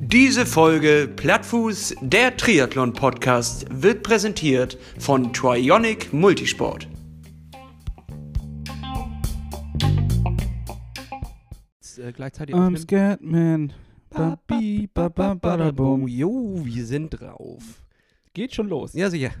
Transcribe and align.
Diese 0.00 0.46
Folge 0.46 1.08
Plattfuß, 1.16 1.96
der 2.00 2.36
Triathlon-Podcast, 2.36 3.66
wird 3.70 4.02
präsentiert 4.02 4.78
von 4.98 5.32
Trionic 5.32 6.12
Multisport. 6.12 6.88
Äh, 12.04 12.12
gleichzeitig 12.12 12.54
I'm 12.54 12.76
scared, 12.76 13.22
man. 13.22 13.72
Ba, 14.10 14.38
bi, 14.46 14.88
ba, 14.92 15.08
ba, 15.08 15.34
ba, 15.34 15.56
da, 15.56 15.70
bum. 15.70 16.06
Jo, 16.06 16.60
wir 16.62 16.84
sind 16.84 17.10
drauf. 17.10 17.82
Geht 18.32 18.54
schon 18.54 18.68
los. 18.68 18.92
Ja, 18.92 19.10
sicher. 19.10 19.32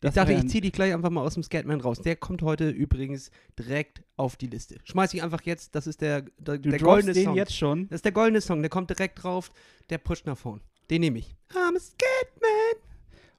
Das 0.00 0.12
ich 0.12 0.14
dachte, 0.14 0.32
ich 0.32 0.48
ziehe 0.48 0.62
dich 0.62 0.72
gleich 0.72 0.94
einfach 0.94 1.10
mal 1.10 1.20
aus 1.22 1.34
dem 1.34 1.42
Scatman 1.42 1.80
raus. 1.80 2.00
Der 2.00 2.16
kommt 2.16 2.40
heute 2.42 2.70
übrigens 2.70 3.30
direkt 3.58 4.02
auf 4.16 4.36
die 4.36 4.46
Liste. 4.46 4.78
Schmeiß 4.84 5.12
ich 5.12 5.22
einfach 5.22 5.42
jetzt, 5.42 5.74
das 5.74 5.86
ist 5.86 6.00
der, 6.00 6.22
der, 6.38 6.58
Du 6.58 6.70
der 6.70 6.78
goldene 6.78 7.12
den 7.12 7.24
Song. 7.24 7.36
jetzt 7.36 7.54
schon. 7.54 7.86
Das 7.88 7.96
ist 7.96 8.04
der 8.06 8.12
goldene 8.12 8.40
Song, 8.40 8.62
der 8.62 8.70
kommt 8.70 8.88
direkt 8.88 9.22
drauf, 9.22 9.50
der 9.90 9.98
pusht 9.98 10.24
nach 10.26 10.38
vorn. 10.38 10.62
Den 10.88 11.02
nehme 11.02 11.18
ich. 11.18 11.34
I'm 11.50 11.76
a 11.76 11.80
Scatman. 11.80 12.82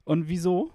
Und 0.04 0.28
wieso? 0.28 0.72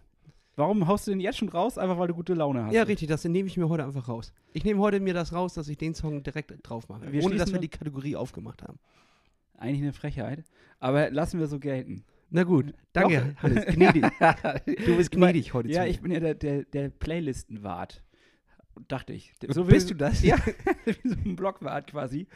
Warum 0.58 0.88
haust 0.88 1.08
du 1.08 1.12
den 1.12 1.20
jetzt 1.20 1.38
schon 1.38 1.50
raus? 1.50 1.78
Einfach 1.78 1.98
weil 2.00 2.08
du 2.08 2.16
gute 2.16 2.34
Laune 2.34 2.66
hast. 2.66 2.74
Ja, 2.74 2.84
richtig, 2.84 3.08
das 3.08 3.24
nehme 3.24 3.48
ich 3.48 3.58
mir 3.58 3.70
heute 3.70 3.86
einfach 3.86 4.08
raus. 4.08 4.34
Ich 4.54 4.66
nehme 4.66 4.82
heute 4.82 5.00
mir 5.00 5.14
das 5.14 5.32
raus, 5.32 5.54
dass 5.54 5.68
ich 5.70 5.78
den 5.78 5.94
Song 5.94 6.24
direkt 6.24 6.52
drauf 6.68 6.90
mache. 6.90 7.12
Wir 7.12 7.24
ohne 7.24 7.36
dass 7.36 7.54
wir 7.54 7.60
die 7.60 7.68
Kategorie 7.70 8.16
aufgemacht 8.16 8.64
haben. 8.64 8.80
Eigentlich 9.58 9.84
eine 9.84 9.94
Frechheit. 9.94 10.44
Aber 10.80 11.12
lassen 11.12 11.40
wir 11.40 11.48
so 11.48 11.60
gelten. 11.60 12.04
Na 12.30 12.44
gut, 12.44 12.74
danke, 12.94 13.34
Doch. 13.36 13.44
Hannes. 13.44 13.66
Gnädig. 13.74 14.04
Du 14.86 14.98
bist 14.98 15.12
gnädig 15.12 15.54
heute 15.54 15.70
Ja, 15.70 15.86
ich 15.86 16.02
bin 16.02 16.12
ja 16.12 16.20
der, 16.20 16.36
der, 16.36 16.64
der 16.64 16.90
Playlistenwart. 16.90 18.04
Dachte 18.88 19.14
ich. 19.14 19.34
So 19.50 19.64
Bist 19.66 19.90
du 19.90 19.96
das? 19.96 20.22
Ja, 20.24 20.38
wie 20.86 21.10
so 21.10 21.16
ein 21.26 21.36
Blockwart 21.36 21.88
quasi. 21.92 22.28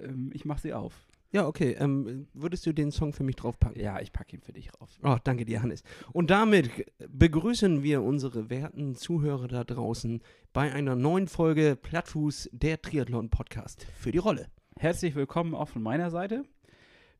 Ähm, 0.00 0.30
Ich 0.32 0.44
mach 0.44 0.58
sie 0.58 0.72
auf. 0.72 1.06
Ja, 1.32 1.46
okay. 1.46 1.76
Ähm, 1.78 2.28
würdest 2.32 2.64
du 2.66 2.72
den 2.72 2.92
Song 2.92 3.12
für 3.12 3.24
mich 3.24 3.36
draufpacken? 3.36 3.78
Ja, 3.80 4.00
ich 4.00 4.12
pack 4.12 4.32
ihn 4.32 4.40
für 4.40 4.52
dich 4.52 4.70
rauf. 4.80 4.88
Oh, 5.02 5.16
danke 5.22 5.44
dir, 5.44 5.60
Hannes. 5.60 5.82
Und 6.12 6.30
damit 6.30 6.70
begrüßen 7.08 7.82
wir 7.82 8.02
unsere 8.02 8.48
werten 8.48 8.94
Zuhörer 8.94 9.48
da 9.48 9.64
draußen 9.64 10.22
bei 10.52 10.72
einer 10.72 10.94
neuen 10.94 11.26
Folge 11.26 11.76
Plattfuß, 11.76 12.48
der 12.52 12.80
Triathlon-Podcast 12.80 13.86
für 13.98 14.12
die 14.12 14.18
Rolle. 14.18 14.46
Herzlich 14.78 15.14
willkommen 15.14 15.54
auch 15.54 15.68
von 15.68 15.82
meiner 15.82 16.10
Seite. 16.10 16.44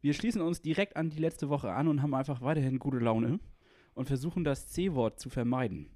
Wir 0.07 0.15
schließen 0.15 0.41
uns 0.41 0.63
direkt 0.63 0.95
an 0.95 1.11
die 1.11 1.19
letzte 1.19 1.49
Woche 1.49 1.73
an 1.73 1.89
und 1.89 2.01
haben 2.01 2.15
einfach 2.15 2.41
weiterhin 2.41 2.79
gute 2.79 2.99
Laune 2.99 3.41
und 3.95 4.07
versuchen 4.07 4.45
das 4.45 4.69
C-Wort 4.69 5.19
zu 5.19 5.31
vermeiden. 5.31 5.91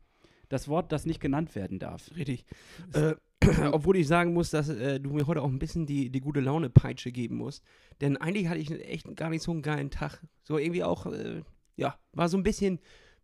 Das 0.49 0.67
Wort, 0.67 0.91
das 0.91 1.07
nicht 1.07 1.21
genannt 1.21 1.55
werden 1.55 1.79
darf. 1.79 2.11
Richtig. 2.17 2.45
Äh, 2.93 3.15
obwohl 3.71 3.97
ich 3.97 4.09
sagen 4.09 4.35
muss, 4.35 4.51
dass 4.51 4.69
äh, 4.69 4.99
du 4.99 5.11
mir 5.11 5.29
heute 5.29 5.43
auch 5.43 5.49
ein 5.49 5.61
bisschen 5.61 5.87
die, 5.87 6.11
die 6.11 6.21
gute 6.21 6.41
Laune-Peitsche 6.41 7.13
geben 7.13 7.37
musst. 7.37 7.63
Denn 8.01 8.17
eigentlich 8.17 8.49
hatte 8.49 8.59
ich 8.59 8.73
echt 8.85 9.15
gar 9.15 9.31
nicht 9.31 9.45
so 9.45 9.53
einen 9.53 9.63
geilen 9.63 9.91
Tag. 9.91 10.21
So 10.43 10.59
irgendwie 10.59 10.83
auch, 10.83 11.07
äh, 11.07 11.43
ja, 11.77 11.97
war 12.13 12.29
so 12.29 12.37
ein 12.37 12.43
bisschen 12.43 12.81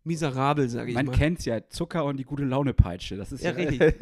miserabel, 0.07 0.69
sage 0.69 0.89
ich 0.89 0.95
Man 0.95 1.07
mal. 1.07 1.11
kennt's 1.15 1.45
ja, 1.45 1.67
Zucker 1.69 2.05
und 2.05 2.17
die 2.17 2.23
gute 2.23 2.43
Laune-Peitsche. 2.43 3.17
Das 3.17 3.31
ist 3.31 3.43
Ja, 3.43 3.51
ja, 3.51 3.57
richtig. 3.57 3.95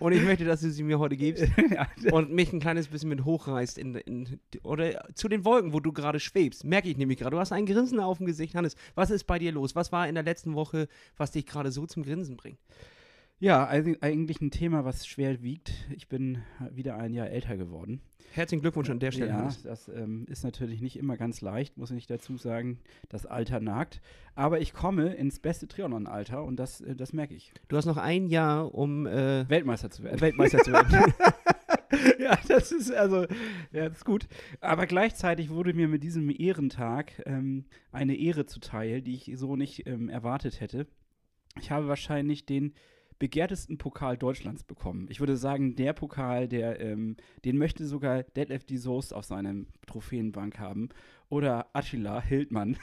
Und 0.00 0.12
ich 0.12 0.22
möchte, 0.22 0.44
dass 0.44 0.60
du 0.60 0.70
sie 0.70 0.82
mir 0.82 0.98
heute 0.98 1.16
gibst. 1.16 1.44
und 2.12 2.32
mich 2.32 2.52
ein 2.52 2.60
kleines 2.60 2.88
bisschen 2.88 3.10
mit 3.10 3.24
hochreißt 3.24 3.76
in, 3.76 3.96
in, 3.96 4.40
oder 4.62 5.04
zu 5.14 5.28
den 5.28 5.44
Wolken, 5.44 5.72
wo 5.72 5.80
du 5.80 5.92
gerade 5.92 6.20
schwebst. 6.20 6.64
Merke 6.64 6.88
ich 6.88 6.96
nämlich 6.96 7.18
gerade. 7.18 7.34
Du 7.34 7.40
hast 7.40 7.52
ein 7.52 7.66
Grinsen 7.66 8.00
auf 8.00 8.18
dem 8.18 8.26
Gesicht, 8.26 8.54
Hannes. 8.54 8.76
Was 8.94 9.10
ist 9.10 9.24
bei 9.24 9.38
dir 9.38 9.52
los? 9.52 9.74
Was 9.74 9.92
war 9.92 10.08
in 10.08 10.14
der 10.14 10.24
letzten 10.24 10.54
Woche, 10.54 10.88
was 11.16 11.32
dich 11.32 11.44
gerade 11.44 11.70
so 11.70 11.86
zum 11.86 12.02
Grinsen 12.04 12.36
bringt? 12.36 12.58
Ja, 13.40 13.66
eigentlich 13.66 14.40
ein 14.40 14.50
Thema, 14.50 14.84
was 14.84 15.06
schwer 15.06 15.42
wiegt. 15.42 15.72
Ich 15.96 16.08
bin 16.08 16.42
wieder 16.70 16.96
ein 16.96 17.14
Jahr 17.14 17.28
älter 17.28 17.56
geworden. 17.56 18.02
Herzlichen 18.32 18.60
Glückwunsch 18.60 18.90
an 18.90 19.00
der 19.00 19.10
Stelle, 19.10 19.30
Ja, 19.30 19.50
das 19.64 19.88
ähm, 19.88 20.26
ist 20.28 20.44
natürlich 20.44 20.80
nicht 20.80 20.96
immer 20.96 21.16
ganz 21.16 21.40
leicht, 21.40 21.76
muss 21.78 21.90
ich 21.90 22.06
dazu 22.06 22.36
sagen. 22.36 22.78
Das 23.08 23.26
Alter 23.26 23.58
nagt. 23.58 24.02
Aber 24.34 24.60
ich 24.60 24.72
komme 24.72 25.14
ins 25.14 25.40
beste 25.40 25.66
Triathlon-Alter 25.66 26.44
und 26.44 26.56
das, 26.56 26.82
äh, 26.82 26.94
das 26.94 27.12
merke 27.12 27.34
ich. 27.34 27.52
Du 27.68 27.76
hast 27.76 27.86
noch 27.86 27.96
ein 27.96 28.28
Jahr, 28.28 28.72
um 28.74 29.06
äh, 29.06 29.48
Weltmeister 29.48 29.90
zu 29.90 30.04
werden. 30.04 30.20
Weltmeister 30.20 30.58
zu 30.58 30.70
werden. 30.70 31.12
ja, 32.20 32.38
das 32.46 32.70
ist 32.72 32.92
also, 32.92 33.22
ja, 33.72 33.88
das 33.88 33.98
ist 33.98 34.04
gut. 34.04 34.28
Aber 34.60 34.86
gleichzeitig 34.86 35.48
wurde 35.48 35.72
mir 35.72 35.88
mit 35.88 36.04
diesem 36.04 36.30
Ehrentag 36.30 37.22
ähm, 37.26 37.64
eine 37.90 38.14
Ehre 38.14 38.46
zuteil, 38.46 39.02
die 39.02 39.14
ich 39.14 39.32
so 39.34 39.56
nicht 39.56 39.86
ähm, 39.86 40.08
erwartet 40.08 40.60
hätte. 40.60 40.86
Ich 41.58 41.70
habe 41.70 41.88
wahrscheinlich 41.88 42.46
den 42.46 42.74
begehrtesten 43.20 43.78
Pokal 43.78 44.16
Deutschlands 44.16 44.64
bekommen. 44.64 45.06
Ich 45.10 45.20
würde 45.20 45.36
sagen, 45.36 45.76
der 45.76 45.92
Pokal, 45.92 46.48
der, 46.48 46.80
ähm, 46.80 47.16
den 47.44 47.58
möchte 47.58 47.86
sogar 47.86 48.24
Detlef 48.24 48.64
die 48.64 48.78
Soest 48.78 49.14
auf 49.14 49.24
seinem 49.24 49.68
Trophäenbank 49.86 50.58
haben. 50.58 50.88
Oder 51.28 51.68
Attila 51.72 52.20
Hildmann. 52.20 52.76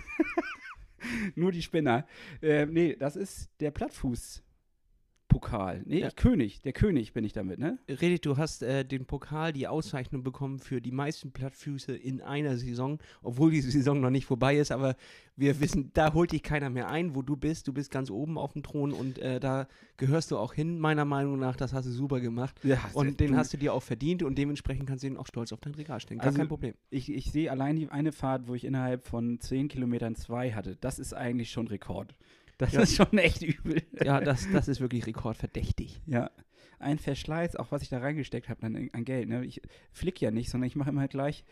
Nur 1.35 1.51
die 1.51 1.61
Spinner. 1.61 2.07
Ähm, 2.41 2.71
nee, 2.71 2.95
das 2.95 3.17
ist 3.17 3.49
der 3.59 3.71
Plattfuß. 3.71 4.43
Pokal. 5.27 5.83
Nee, 5.85 5.99
Ja. 6.01 6.09
König. 6.11 6.61
Der 6.61 6.73
König 6.73 7.13
bin 7.13 7.23
ich 7.25 7.33
damit, 7.33 7.59
ne? 7.59 7.77
Redet, 7.89 8.25
du 8.25 8.37
hast 8.37 8.63
äh, 8.63 8.85
den 8.85 9.05
Pokal, 9.05 9.51
die 9.53 9.67
Auszeichnung 9.67 10.23
bekommen 10.23 10.59
für 10.59 10.79
die 10.81 10.91
meisten 10.91 11.31
Plattfüße 11.31 11.95
in 11.95 12.21
einer 12.21 12.57
Saison, 12.57 12.99
obwohl 13.21 13.51
diese 13.51 13.69
Saison 13.69 13.99
noch 13.99 14.09
nicht 14.09 14.25
vorbei 14.25 14.57
ist, 14.57 14.71
aber 14.71 14.95
wir 15.35 15.59
wissen, 15.59 15.91
da 15.93 16.13
holt 16.13 16.31
dich 16.31 16.41
keiner 16.43 16.69
mehr 16.69 16.89
ein, 16.89 17.13
wo 17.15 17.21
du 17.21 17.35
bist. 17.35 17.67
Du 17.67 17.73
bist 17.73 17.91
ganz 17.91 18.09
oben 18.09 18.37
auf 18.37 18.53
dem 18.53 18.63
Thron 18.63 18.91
und 18.91 19.19
äh, 19.19 19.39
da 19.39 19.67
gehörst 19.97 20.31
du 20.31 20.37
auch 20.37 20.53
hin, 20.53 20.79
meiner 20.79 21.05
Meinung 21.05 21.37
nach. 21.37 21.55
Das 21.55 21.73
hast 21.73 21.85
du 21.85 21.91
super 21.91 22.19
gemacht. 22.19 22.59
Ja, 22.63 22.79
Und 22.93 23.19
den 23.19 23.35
hast 23.37 23.53
du 23.53 23.57
dir 23.57 23.73
auch 23.73 23.83
verdient 23.83 24.23
und 24.23 24.37
dementsprechend 24.37 24.87
kannst 24.87 25.03
du 25.03 25.07
ihn 25.07 25.17
auch 25.17 25.27
stolz 25.27 25.51
auf 25.53 25.59
dein 25.59 25.75
Regal 25.75 25.99
stellen. 25.99 26.19
Gar 26.19 26.27
Also- 26.27 26.37
kein 26.39 26.47
Problem. 26.47 26.73
Ich, 26.89 27.11
ich 27.11 27.31
sehe 27.31 27.51
allein 27.51 27.75
die 27.75 27.89
eine 27.89 28.11
Fahrt, 28.11 28.47
wo 28.47 28.55
ich 28.55 28.63
innerhalb 28.65 29.05
von 29.05 29.39
10 29.39 29.67
Kilometern 29.67 30.15
zwei 30.15 30.53
hatte. 30.53 30.77
Das 30.81 30.97
ist 30.99 31.13
eigentlich 31.13 31.51
schon 31.51 31.67
Rekord. 31.67 32.15
Das 32.57 32.73
Ja. 32.73 32.81
ist 32.81 32.95
schon 32.95 33.17
echt 33.17 33.41
übel. 33.43 33.83
Ja, 34.03 34.19
das, 34.19 34.47
das 34.51 34.67
ist 34.67 34.79
wirklich 34.81 35.05
rekordverdächtig. 35.05 36.01
Ja. 36.05 36.31
Ein 36.79 36.99
Verschleiß, 36.99 37.55
auch 37.55 37.71
was 37.71 37.81
ich 37.81 37.89
da 37.89 37.99
reingesteckt 37.99 38.49
habe 38.49 38.65
an, 38.65 39.05
Geld. 39.05 39.29
Ne? 39.29 39.43
Ich 39.45 39.61
flick 39.91 40.21
ja 40.21 40.31
nicht, 40.31 40.49
sondern 40.49 40.67
ich 40.67 40.75
mache 40.75 40.89
immer 40.89 41.07
gleich 41.07 41.43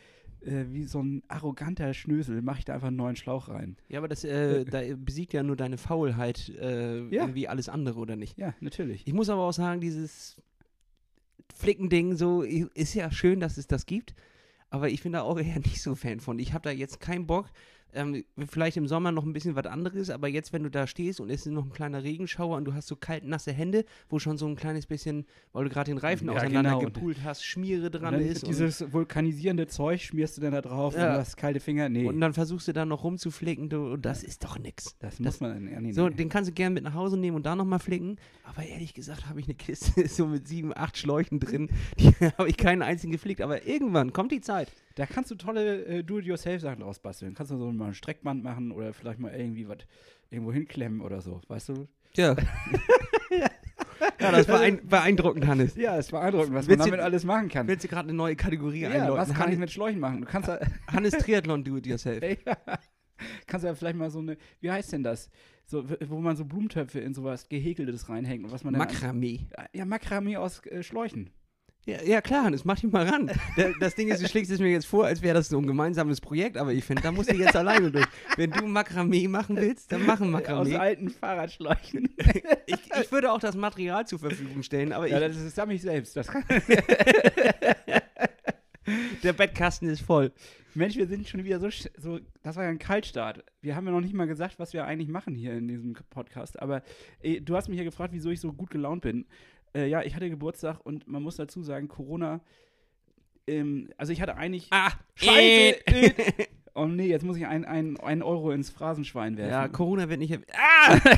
äh, 0.41 0.65
wie 0.69 0.83
so 0.83 1.01
ein 1.01 1.23
arroganter 1.27 1.93
Schnösel, 1.95 2.41
mache 2.43 2.59
ich 2.59 2.65
da 2.65 2.75
einfach 2.75 2.87
einen 2.89 2.97
neuen 2.97 3.15
Schlauch 3.15 3.49
rein. 3.49 3.77
Ja, 3.87 3.99
aber 3.99 4.07
das 4.07 4.23
äh, 4.23 4.65
da 4.65 4.81
besiegt 4.95 5.33
ja 5.33 5.41
nur 5.41 5.55
deine 5.55 5.77
Faulheit 5.79 6.49
äh, 6.49 6.99
Ja. 7.09 7.23
irgendwie 7.23 7.47
alles 7.47 7.69
andere, 7.69 7.99
oder 7.99 8.15
nicht? 8.15 8.37
Ja, 8.37 8.53
natürlich. 8.59 9.07
Ich 9.07 9.13
muss 9.13 9.29
aber 9.29 9.41
auch 9.43 9.53
sagen, 9.53 9.81
dieses 9.81 10.39
Flickending 11.55 12.15
so 12.15 12.41
ist 12.41 12.93
ja 12.93 13.11
schön, 13.11 13.39
dass 13.39 13.57
es 13.57 13.67
das 13.67 13.85
gibt, 13.85 14.13
aber 14.69 14.89
ich 14.89 15.03
bin 15.03 15.13
da 15.13 15.21
auch 15.21 15.39
eher 15.39 15.59
nicht 15.59 15.81
so 15.81 15.95
Fan 15.95 16.19
von. 16.19 16.39
Ich 16.39 16.53
habe 16.53 16.63
da 16.63 16.71
jetzt 16.71 16.99
keinen 16.99 17.25
Bock. 17.27 17.47
Ähm, 17.95 18.23
vielleicht 18.47 18.77
im 18.77 18.87
Sommer 18.87 19.11
noch 19.11 19.23
ein 19.23 19.33
bisschen 19.33 19.55
was 19.55 19.65
anderes, 19.65 20.09
aber 20.09 20.27
jetzt, 20.27 20.51
wenn 20.53 20.63
du 20.63 20.69
da 20.69 20.85
stehst 20.85 21.19
und 21.21 21.29
es 21.29 21.45
ist 21.45 21.51
noch 21.53 21.63
ein 21.63 21.71
kleiner 21.71 22.03
Regenschauer 22.03 22.57
und 22.57 22.65
du 22.65 22.73
hast 22.73 22.87
so 22.87 22.95
kalt 22.95 23.23
nasse 23.23 23.53
Hände, 23.53 23.85
wo 24.09 24.19
schon 24.19 24.37
so 24.37 24.45
ein 24.47 24.55
kleines 24.55 24.85
bisschen, 24.85 25.25
weil 25.53 25.63
du 25.63 25.69
gerade 25.69 25.89
den 25.91 25.97
Reifen 25.97 26.27
Ja, 26.27 26.33
auseinander 26.35 26.71
genau. 26.77 26.81
gepult 26.91 27.23
hast, 27.23 27.43
Schmiere 27.45 27.89
dran 27.89 28.15
ist. 28.19 28.43
Und, 28.43 28.49
dieses 28.49 28.91
vulkanisierende 28.91 29.67
Zeug 29.67 30.01
schmierst 30.01 30.37
du 30.37 30.41
dann 30.41 30.51
da 30.51 30.61
drauf 30.61 30.95
Ja. 30.95 31.13
und 31.13 31.19
hast 31.19 31.37
kalte 31.37 31.59
Finger. 31.59 31.87
Nee, 31.89 32.05
und 32.05 32.19
dann 32.19 32.33
versuchst 32.33 32.67
du 32.67 32.73
da 32.73 32.85
noch 32.85 33.03
rumzuflicken, 33.03 33.69
du, 33.69 33.93
und 33.93 34.05
das 34.05 34.23
ist 34.23 34.43
doch 34.43 34.59
nix. 34.59 34.95
das 34.99 35.19
muss 35.19 35.39
man. 35.39 35.67
Ja, 35.71 35.79
nee, 35.79 35.91
So, 35.93 36.09
nee. 36.09 36.15
den 36.15 36.29
kannst 36.29 36.49
du 36.49 36.53
gerne 36.53 36.73
mit 36.73 36.83
nach 36.83 36.93
Hause 36.93 37.17
nehmen 37.17 37.37
und 37.37 37.45
da 37.45 37.55
nochmal 37.55 37.79
flicken. 37.79 38.17
Aber 38.43 38.63
ehrlich 38.63 38.93
gesagt 38.93 39.27
habe 39.29 39.39
ich 39.39 39.45
eine 39.47 39.55
Kiste 39.55 40.07
so 40.09 40.27
mit 40.27 40.47
sieben, 40.47 40.75
acht 40.75 40.97
Schläuchen 40.97 41.39
drin. 41.39 41.69
Die 41.99 42.07
habe 42.37 42.49
ich 42.49 42.57
keinen 42.57 42.81
einzigen 42.81 43.13
geflickt. 43.13 43.41
Aber 43.41 43.65
irgendwann 43.65 44.11
kommt 44.13 44.31
die 44.31 44.41
Zeit. 44.41 44.71
Da 44.95 45.05
kannst 45.05 45.29
du 45.31 45.35
tolle 45.35 45.83
äh, 45.85 46.03
Do-it-yourself-Sachen 46.03 46.79
draus 46.79 46.99
basteln. 46.99 47.33
Kannst 47.33 47.51
du 47.51 47.57
so 47.57 47.71
mal 47.71 47.87
ein 47.89 47.93
Streckband 47.93 48.43
machen 48.43 48.71
oder 48.71 48.93
vielleicht 48.93 49.19
mal 49.19 49.33
irgendwie 49.33 49.67
was 49.67 49.79
irgendwo 50.29 50.53
hinklemmen 50.53 51.01
oder 51.01 51.21
so, 51.21 51.41
weißt 51.47 51.69
du? 51.69 51.87
Ja. 52.15 52.35
ja, 54.19 54.31
das 54.31 54.47
war 54.47 54.59
ein, 54.61 54.85
beeindruckend, 54.87 55.45
Hannes. 55.47 55.75
Ja, 55.75 55.97
es 55.97 56.05
ist 56.07 56.11
beeindruckend, 56.11 56.53
was 56.53 56.67
Willst 56.67 56.79
man 56.79 56.85
du- 56.87 56.91
damit 56.91 57.03
alles 57.03 57.23
machen 57.25 57.49
kann. 57.49 57.67
Willst 57.67 57.83
du 57.83 57.87
gerade 57.89 58.07
eine 58.09 58.17
neue 58.17 58.35
Kategorie 58.35 58.81
Ja, 58.81 58.89
einläuten? 58.89 59.17
was 59.17 59.27
kann 59.29 59.35
ich 59.37 59.41
Hannes, 59.45 59.59
mit 59.59 59.71
Schläuchen 59.71 59.99
machen? 59.99 60.21
Du 60.21 60.27
kannst 60.27 60.47
da, 60.49 60.59
Hannes 60.87 61.13
Triathlon 61.17 61.63
Do 61.63 61.77
It 61.77 61.87
Yourself. 61.87 62.23
ja, 62.45 62.57
kannst 63.47 63.65
ja 63.65 63.75
vielleicht 63.75 63.97
mal 63.97 64.09
so 64.09 64.19
eine, 64.19 64.37
wie 64.61 64.71
heißt 64.71 64.93
denn 64.93 65.03
das? 65.03 65.29
So, 65.65 65.83
wo 66.07 66.19
man 66.19 66.35
so 66.35 66.45
Blumentöpfe 66.45 66.99
in 66.99 67.13
sowas 67.13 67.49
Gehäkeltes 67.49 68.07
reinhängt 68.07 68.45
und 68.45 68.51
was 68.51 68.63
man 68.63 68.73
dann. 68.73 68.79
Makramee. 68.79 69.47
ja, 69.73 69.83
Makramee 69.85 70.37
aus 70.37 70.63
äh, 70.67 70.83
Schläuchen. 70.83 71.31
Ja, 71.87 72.01
ja, 72.01 72.21
klar, 72.21 72.45
Hannes, 72.45 72.65
mach 72.65 72.79
dich 72.79 72.91
mal 72.91 73.07
ran. 73.07 73.29
Das 73.79 73.93
Ding 73.93 74.07
ist, 74.07 74.21
du 74.21 74.27
schlägst 74.27 74.51
es 74.51 74.59
mir 74.59 74.71
jetzt 74.71 74.87
vor, 74.87 75.05
als 75.05 75.21
wäre 75.21 75.35
das 75.35 75.49
so 75.49 75.59
ein 75.59 75.67
gemeinsames 75.67 76.19
Projekt, 76.19 76.57
aber 76.57 76.73
ich 76.73 76.83
finde, 76.83 77.03
da 77.03 77.11
musst 77.11 77.31
du 77.31 77.35
jetzt 77.35 77.55
alleine 77.55 77.91
durch. 77.91 78.07
Wenn 78.37 78.49
du 78.49 78.65
Makramee 78.65 79.27
machen 79.27 79.55
willst, 79.55 79.91
dann 79.91 80.03
machen 80.03 80.27
Aus 80.27 80.31
Makramee. 80.31 80.75
alten 80.77 81.09
Fahrradschläuchen. 81.09 82.09
Ich, 82.67 82.79
ich 82.99 83.11
würde 83.11 83.31
auch 83.31 83.39
das 83.39 83.55
Material 83.55 84.07
zur 84.07 84.17
Verfügung 84.17 84.63
stellen, 84.63 84.91
aber 84.91 85.07
ja, 85.07 85.21
ich, 85.21 85.35
das 85.35 85.37
ist 85.37 85.57
ich 85.69 85.81
selbst. 85.81 86.17
Das 86.17 86.27
der 89.23 89.33
Bettkasten 89.33 89.87
ist 89.87 90.01
voll. 90.01 90.31
Mensch, 90.73 90.95
wir 90.95 91.07
sind 91.07 91.27
schon 91.27 91.43
wieder 91.43 91.59
so, 91.59 91.69
so. 91.97 92.19
Das 92.43 92.55
war 92.55 92.63
ja 92.63 92.69
ein 92.69 92.79
Kaltstart. 92.79 93.43
Wir 93.61 93.75
haben 93.75 93.85
ja 93.85 93.91
noch 93.91 94.01
nicht 94.01 94.13
mal 94.13 94.27
gesagt, 94.27 94.59
was 94.59 94.73
wir 94.73 94.85
eigentlich 94.85 95.09
machen 95.09 95.35
hier 95.35 95.53
in 95.53 95.67
diesem 95.67 95.93
Podcast. 96.09 96.59
Aber 96.59 96.83
eh, 97.21 97.39
du 97.39 97.55
hast 97.55 97.69
mich 97.69 97.77
ja 97.77 97.83
gefragt, 97.83 98.13
wieso 98.13 98.29
ich 98.29 98.41
so 98.41 98.51
gut 98.51 98.71
gelaunt 98.71 99.01
bin. 99.01 99.25
Äh, 99.75 99.87
ja, 99.87 100.01
ich 100.01 100.15
hatte 100.15 100.29
Geburtstag 100.29 100.79
und 100.85 101.07
man 101.07 101.21
muss 101.21 101.35
dazu 101.35 101.61
sagen, 101.61 101.87
Corona 101.87 102.41
ähm, 103.47 103.89
also 103.97 104.11
ich 104.11 104.21
hatte 104.21 104.35
eigentlich. 104.37 104.67
Ah, 104.71 104.91
Scheiße! 105.15 105.87
äh. 105.87 106.13
oh 106.73 106.85
nee, 106.87 107.07
jetzt 107.07 107.23
muss 107.23 107.37
ich 107.37 107.45
ein, 107.45 107.65
ein, 107.65 108.23
Euro 108.23 108.51
ins 108.51 108.69
Phrasenschwein 108.69 109.37
werfen. 109.37 109.51
Ja, 109.51 109.67
Corona 109.67 110.09
wird 110.09 110.19
nicht. 110.19 110.39
Ah! 110.53 110.99
das, 110.99 111.09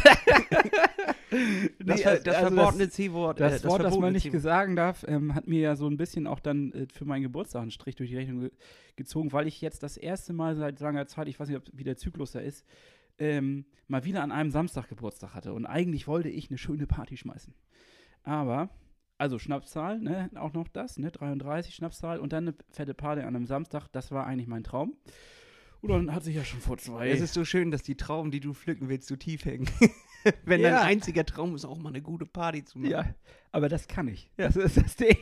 Nee, 1.80 1.98
ver- 1.98 2.10
also 2.12 2.24
das 2.24 2.24
das- 2.24 2.54
verbotene 2.54 2.90
C-Wort. 2.90 3.40
Das, 3.40 3.64
äh, 3.64 3.68
Wort, 3.68 3.84
das 3.84 3.98
man 3.98 4.14
nicht 4.14 4.32
gesagt 4.32 4.78
darf, 4.78 5.06
ähm, 5.08 5.36
hat 5.36 5.48
mir 5.48 5.62
ja 5.62 5.76
so 5.76 5.88
ein 5.88 5.98
bisschen 5.98 6.28
auch 6.28 6.40
dann 6.40 6.72
äh, 6.74 6.88
für 6.92 7.06
meinen 7.06 7.24
Geburtstag 7.24 7.62
einen 7.62 7.72
Strich 7.72 7.96
durch 7.96 8.10
die 8.10 8.18
Rechnung 8.18 8.42
ge 8.42 8.52
gezogen, 8.96 9.32
weil 9.32 9.46
ich 9.48 9.62
jetzt 9.62 9.84
das 9.84 9.96
erste 9.96 10.34
Mal 10.34 10.56
seit 10.56 10.80
langer 10.80 11.06
Zeit, 11.06 11.28
ich 11.28 11.40
weiß 11.40 11.50
nicht, 11.50 11.58
ob, 11.58 11.64
wie 11.72 11.84
der 11.84 11.98
Zyklus 11.98 12.32
da 12.32 12.40
ist, 12.40 12.66
ähm, 13.20 13.66
mal 13.88 14.06
wieder 14.06 14.24
an 14.24 14.32
einem 14.32 14.50
Samstag 14.50 14.90
Geburtstag 14.90 15.36
hatte. 15.36 15.54
Und 15.54 15.68
eigentlich 15.68 16.08
wollte 16.08 16.30
ich 16.30 16.50
eine 16.50 16.58
schöne 16.58 16.88
Party 16.88 17.16
schmeißen. 17.16 17.54
Aber, 18.28 18.70
also 19.18 19.40
Schnapszahl, 19.40 20.00
ne, 20.00 20.30
auch 20.36 20.52
noch 20.52 20.68
das, 20.68 20.98
ne, 21.00 21.12
33 21.12 21.74
Schnapszahl 21.74 22.20
und 22.20 22.34
dann 22.34 22.50
eine 22.50 22.56
fette 22.72 22.94
Party 22.94 23.22
an 23.22 23.36
einem 23.36 23.46
Samstag, 23.48 23.88
das 23.94 24.12
war 24.12 24.28
eigentlich 24.28 24.48
mein 24.48 24.66
Traum. 24.66 24.98
Und 25.82 25.90
dann 25.92 26.14
hat 26.14 26.24
sich 26.24 26.36
ja 26.36 26.44
schon 26.44 26.60
vor 26.60 26.78
zwei 26.78 27.10
Es 27.10 27.22
ist 27.22 27.34
so 27.34 27.46
schön, 27.46 27.72
dass 27.72 27.84
die 27.84 27.96
Trauben, 27.96 28.32
die 28.32 28.40
du 28.42 28.54
pflücken 28.54 28.90
willst, 28.90 29.08
so 29.08 29.16
tief 29.16 29.46
hängen. 29.46 29.70
Wenn 30.46 30.60
Ja. 30.60 30.72
dein 30.72 30.88
einziger 30.88 31.24
Traum 31.26 31.56
ist, 31.56 31.64
auch 31.64 31.78
mal 31.78 31.90
eine 31.90 32.02
gute 32.02 32.26
Party 32.26 32.66
zu 32.66 32.80
machen. 32.80 32.92
Ja, 32.92 33.06
aber 33.54 33.70
das 33.70 33.88
kann 33.88 34.08
ich. 34.10 34.30
Ja. 34.38 34.48
Das 34.48 34.58
ist 34.58 34.76
das 34.76 34.96
Ding. 34.98 35.16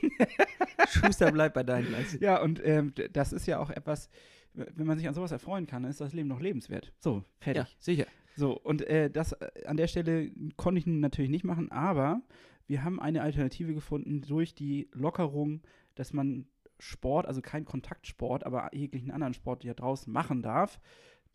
Schuster 0.89 1.31
bleibt 1.31 1.53
bei 1.53 1.63
deinen 1.63 1.91
Leisten. 1.91 2.23
Ja, 2.23 2.41
und 2.41 2.59
ähm, 2.65 2.93
das 3.13 3.33
ist 3.33 3.45
ja 3.45 3.59
auch 3.59 3.69
etwas, 3.69 4.09
wenn 4.53 4.87
man 4.87 4.97
sich 4.97 5.07
an 5.07 5.13
sowas 5.13 5.31
erfreuen 5.31 5.67
kann, 5.67 5.83
dann 5.83 5.91
ist 5.91 6.01
das 6.01 6.13
Leben 6.13 6.29
noch 6.29 6.39
lebenswert. 6.39 6.91
So, 6.99 7.23
fertig. 7.39 7.63
Ja, 7.63 7.69
sicher. 7.77 8.05
So, 8.35 8.57
und 8.57 8.81
äh, 8.81 9.09
das 9.09 9.31
äh, 9.33 9.65
an 9.65 9.77
der 9.77 9.87
Stelle 9.87 10.31
konnte 10.57 10.79
ich 10.79 10.85
natürlich 10.85 11.31
nicht 11.31 11.45
machen, 11.45 11.71
aber 11.71 12.21
wir 12.67 12.83
haben 12.83 12.99
eine 12.99 13.21
Alternative 13.21 13.73
gefunden 13.73 14.21
durch 14.21 14.55
die 14.55 14.89
Lockerung, 14.91 15.61
dass 15.95 16.13
man 16.13 16.47
Sport, 16.79 17.25
also 17.25 17.41
kein 17.41 17.63
Kontaktsport, 17.63 18.45
aber 18.45 18.69
jeglichen 18.73 19.11
anderen 19.11 19.33
Sport 19.33 19.63
ja 19.63 19.73
draußen 19.73 20.11
machen 20.11 20.41
darf, 20.41 20.79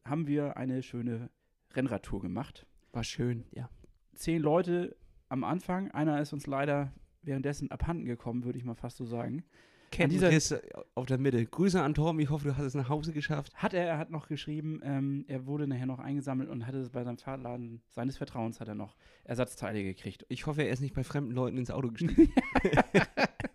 haben 0.04 0.26
wir 0.26 0.56
eine 0.56 0.82
schöne 0.82 1.30
Rennradtour 1.72 2.20
gemacht. 2.20 2.66
War 2.92 3.04
schön, 3.04 3.44
ja. 3.52 3.70
Zehn 4.14 4.42
Leute 4.42 4.96
am 5.28 5.44
Anfang, 5.44 5.90
einer 5.92 6.20
ist 6.20 6.32
uns 6.32 6.46
leider 6.46 6.92
währenddessen 7.22 7.70
abhanden 7.70 8.04
gekommen, 8.04 8.44
würde 8.44 8.58
ich 8.58 8.64
mal 8.64 8.74
fast 8.74 8.96
so 8.96 9.04
sagen. 9.04 9.44
Kenntnis 9.90 10.54
auf 10.94 11.06
der 11.06 11.18
Mitte. 11.18 11.44
Grüße 11.44 11.80
an 11.82 11.94
Torben, 11.94 12.20
ich 12.20 12.30
hoffe, 12.30 12.48
du 12.48 12.56
hast 12.56 12.64
es 12.64 12.74
nach 12.74 12.88
Hause 12.88 13.12
geschafft. 13.12 13.54
Hat 13.54 13.74
er, 13.74 13.86
er 13.86 13.98
hat 13.98 14.10
noch 14.10 14.28
geschrieben, 14.28 14.80
ähm, 14.84 15.24
er 15.28 15.46
wurde 15.46 15.66
nachher 15.66 15.86
noch 15.86 15.98
eingesammelt 15.98 16.48
und 16.48 16.66
hatte 16.66 16.78
es 16.78 16.90
bei 16.90 17.02
seinem 17.04 17.18
Fahrradladen 17.18 17.82
seines 17.88 18.16
Vertrauens 18.16 18.60
hat 18.60 18.68
er 18.68 18.74
noch 18.74 18.96
Ersatzteile 19.24 19.82
gekriegt. 19.82 20.24
Ich 20.28 20.46
hoffe, 20.46 20.62
er 20.62 20.70
ist 20.70 20.80
nicht 20.80 20.94
bei 20.94 21.04
fremden 21.04 21.32
Leuten 21.32 21.58
ins 21.58 21.70
Auto 21.70 21.90
gestiegen. 21.90 22.32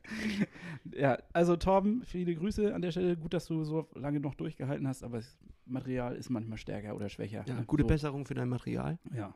Ja, 0.96 1.18
also 1.34 1.56
Torben, 1.56 2.04
viele 2.06 2.36
Grüße 2.36 2.74
an 2.74 2.82
der 2.82 2.92
Stelle. 2.92 3.18
Gut, 3.18 3.34
dass 3.34 3.48
du 3.48 3.64
so 3.64 3.88
lange 3.96 4.20
noch 4.20 4.36
durchgehalten 4.36 4.88
hast, 4.88 5.04
aber 5.04 5.18
das 5.18 5.38
Material 5.66 6.16
ist 6.16 6.30
manchmal 6.30 6.58
stärker 6.58 6.96
oder 6.96 7.10
schwächer. 7.10 7.44
ja, 7.46 7.56
ne? 7.56 7.66
gute 7.66 7.84
so. 7.84 7.88
Besserung 7.88 8.26
für 8.26 8.34
dein 8.34 8.50
Material. 8.50 9.00
Ja. 9.14 9.34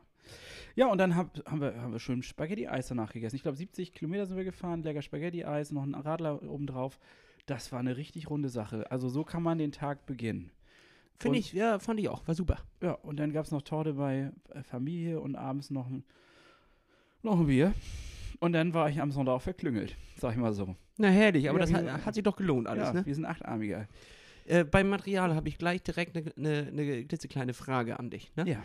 Ja, 0.76 0.86
und 0.86 0.98
dann 0.98 1.16
hab, 1.16 1.44
haben, 1.50 1.60
wir, 1.60 1.80
haben 1.80 1.92
wir 1.92 1.98
schön 1.98 2.22
Spaghetti-Eis 2.22 2.88
danach 2.88 3.12
gegessen. 3.12 3.36
Ich 3.36 3.42
glaube, 3.42 3.56
70 3.56 3.92
Kilometer 3.92 4.26
sind 4.26 4.36
wir 4.36 4.44
gefahren, 4.44 4.82
lecker 4.82 5.02
Spaghetti-Eis, 5.02 5.72
noch 5.72 5.82
ein 5.82 5.94
Radler 5.94 6.42
obendrauf. 6.42 6.98
Das 7.46 7.72
war 7.72 7.80
eine 7.80 7.96
richtig 7.96 8.30
runde 8.30 8.48
Sache. 8.48 8.90
Also 8.90 9.08
so 9.08 9.24
kann 9.24 9.42
man 9.42 9.58
den 9.58 9.72
Tag 9.72 10.06
beginnen. 10.06 10.50
Finde 11.18 11.38
ich, 11.38 11.52
ja, 11.52 11.78
fand 11.78 12.00
ich 12.00 12.08
auch. 12.08 12.26
War 12.26 12.34
super. 12.34 12.58
Ja, 12.82 12.92
und 12.92 13.18
dann 13.18 13.32
gab 13.32 13.44
es 13.44 13.50
noch 13.50 13.62
Torte 13.62 13.94
bei 13.94 14.32
äh, 14.54 14.62
Familie 14.62 15.20
und 15.20 15.36
abends 15.36 15.70
noch 15.70 15.86
ein, 15.86 16.02
noch 17.22 17.38
ein 17.38 17.46
Bier. 17.46 17.74
Und 18.38 18.52
dann 18.52 18.72
war 18.72 18.88
ich 18.88 19.02
am 19.02 19.12
Sonntag 19.12 19.32
auch 19.32 19.42
verklüngelt, 19.42 19.96
sag 20.16 20.32
ich 20.32 20.38
mal 20.38 20.54
so. 20.54 20.76
Na, 20.96 21.08
herrlich, 21.08 21.48
aber 21.50 21.58
Ja, 21.60 21.66
das 21.66 21.74
hat, 21.74 22.06
hat 22.06 22.14
sich 22.14 22.22
doch 22.22 22.36
gelohnt 22.36 22.66
alles, 22.66 22.88
ja, 22.88 22.92
ne? 22.94 23.06
wir 23.06 23.14
sind 23.14 23.26
achtarmiger. 23.26 23.86
Äh, 24.46 24.64
beim 24.64 24.88
Material 24.88 25.34
habe 25.34 25.48
ich 25.48 25.58
gleich 25.58 25.82
direkt 25.82 26.16
eine 26.16 26.32
ne, 26.36 26.72
ne 26.72 27.04
klitzekleine 27.04 27.52
Frage 27.52 27.98
an 27.98 28.08
dich. 28.08 28.34
Ne? 28.36 28.48
Ja. 28.48 28.62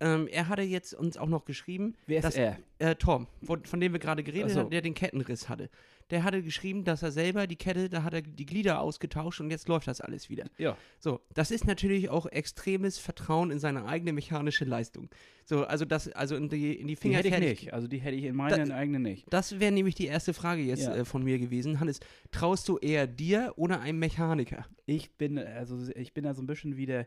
Ähm, 0.00 0.28
er 0.28 0.48
hatte 0.48 0.62
jetzt 0.62 0.94
uns 0.94 1.16
auch 1.18 1.28
noch 1.28 1.44
geschrieben, 1.44 1.94
Wer 2.06 2.18
ist 2.18 2.24
Das- 2.24 2.34
er? 2.36 2.58
äh, 2.78 2.94
Tom, 2.96 3.26
von, 3.42 3.64
von 3.64 3.80
dem 3.80 3.92
wir 3.92 4.00
gerade 4.00 4.22
geredet 4.22 4.50
so. 4.52 4.60
haben, 4.60 4.70
der 4.70 4.80
den 4.80 4.94
Kettenriss 4.94 5.48
hatte. 5.48 5.68
Der 6.08 6.24
hatte 6.24 6.42
geschrieben, 6.42 6.82
dass 6.82 7.02
er 7.04 7.12
selber 7.12 7.46
die 7.46 7.54
Kette, 7.54 7.88
da 7.88 8.02
hat 8.02 8.14
er 8.14 8.22
die 8.22 8.44
Glieder 8.46 8.80
ausgetauscht 8.80 9.40
und 9.40 9.50
jetzt 9.50 9.68
läuft 9.68 9.86
das 9.86 10.00
alles 10.00 10.28
wieder. 10.28 10.46
Ja. 10.58 10.76
So, 10.98 11.20
das 11.34 11.52
ist 11.52 11.66
natürlich 11.66 12.08
auch 12.08 12.26
extremes 12.26 12.98
Vertrauen 12.98 13.52
in 13.52 13.60
seine 13.60 13.84
eigene 13.84 14.12
mechanische 14.12 14.64
Leistung. 14.64 15.08
So, 15.44 15.64
also 15.64 15.84
das, 15.84 16.08
also 16.10 16.34
in 16.34 16.48
die, 16.48 16.72
in 16.72 16.88
die 16.88 16.94
Die 16.94 16.96
Finger 16.96 17.18
hätte 17.18 17.28
ich 17.28 17.38
nicht. 17.38 17.72
Also 17.74 17.86
die 17.86 17.98
hätte 17.98 18.16
ich 18.16 18.24
in 18.24 18.34
meinen 18.34 18.72
eigenen 18.72 19.02
nicht. 19.02 19.26
Das 19.32 19.60
wäre 19.60 19.70
nämlich 19.70 19.94
die 19.94 20.06
erste 20.06 20.34
Frage 20.34 20.62
jetzt 20.62 20.82
Ja. 20.84 20.96
äh, 20.96 21.04
von 21.04 21.22
mir 21.22 21.38
gewesen. 21.38 21.78
Hannes, 21.78 22.00
traust 22.32 22.68
du 22.68 22.78
eher 22.78 23.06
dir 23.06 23.52
oder 23.56 23.80
einem 23.80 24.00
Mechaniker? 24.00 24.66
Ich 24.86 25.12
bin, 25.12 25.38
also 25.38 25.78
ich 25.94 26.12
bin 26.12 26.24
da 26.24 26.34
so 26.34 26.42
ein 26.42 26.46
bisschen 26.48 26.76
wie 26.76 26.86
der, 26.86 27.06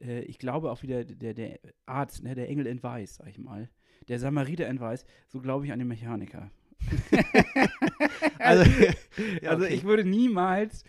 äh, 0.00 0.20
ich 0.22 0.38
glaube 0.38 0.70
auch 0.70 0.82
wieder 0.82 1.04
der, 1.04 1.34
der 1.34 1.58
Arzt, 1.86 2.22
ne, 2.22 2.34
der 2.34 2.48
Engel 2.48 2.66
in 2.66 2.82
Weiß, 2.82 3.16
sag 3.16 3.28
ich 3.28 3.38
mal. 3.38 3.68
Der 4.08 4.18
Samariter 4.18 4.68
in 4.68 4.80
Weiß, 4.80 5.04
so 5.28 5.40
glaube 5.40 5.66
ich 5.66 5.72
an 5.72 5.78
den 5.78 5.88
Mechaniker. 5.88 6.50
Also, 8.38 8.70
Also 9.44 9.64
ich 9.64 9.84
würde 9.84 10.04
niemals 10.04 10.84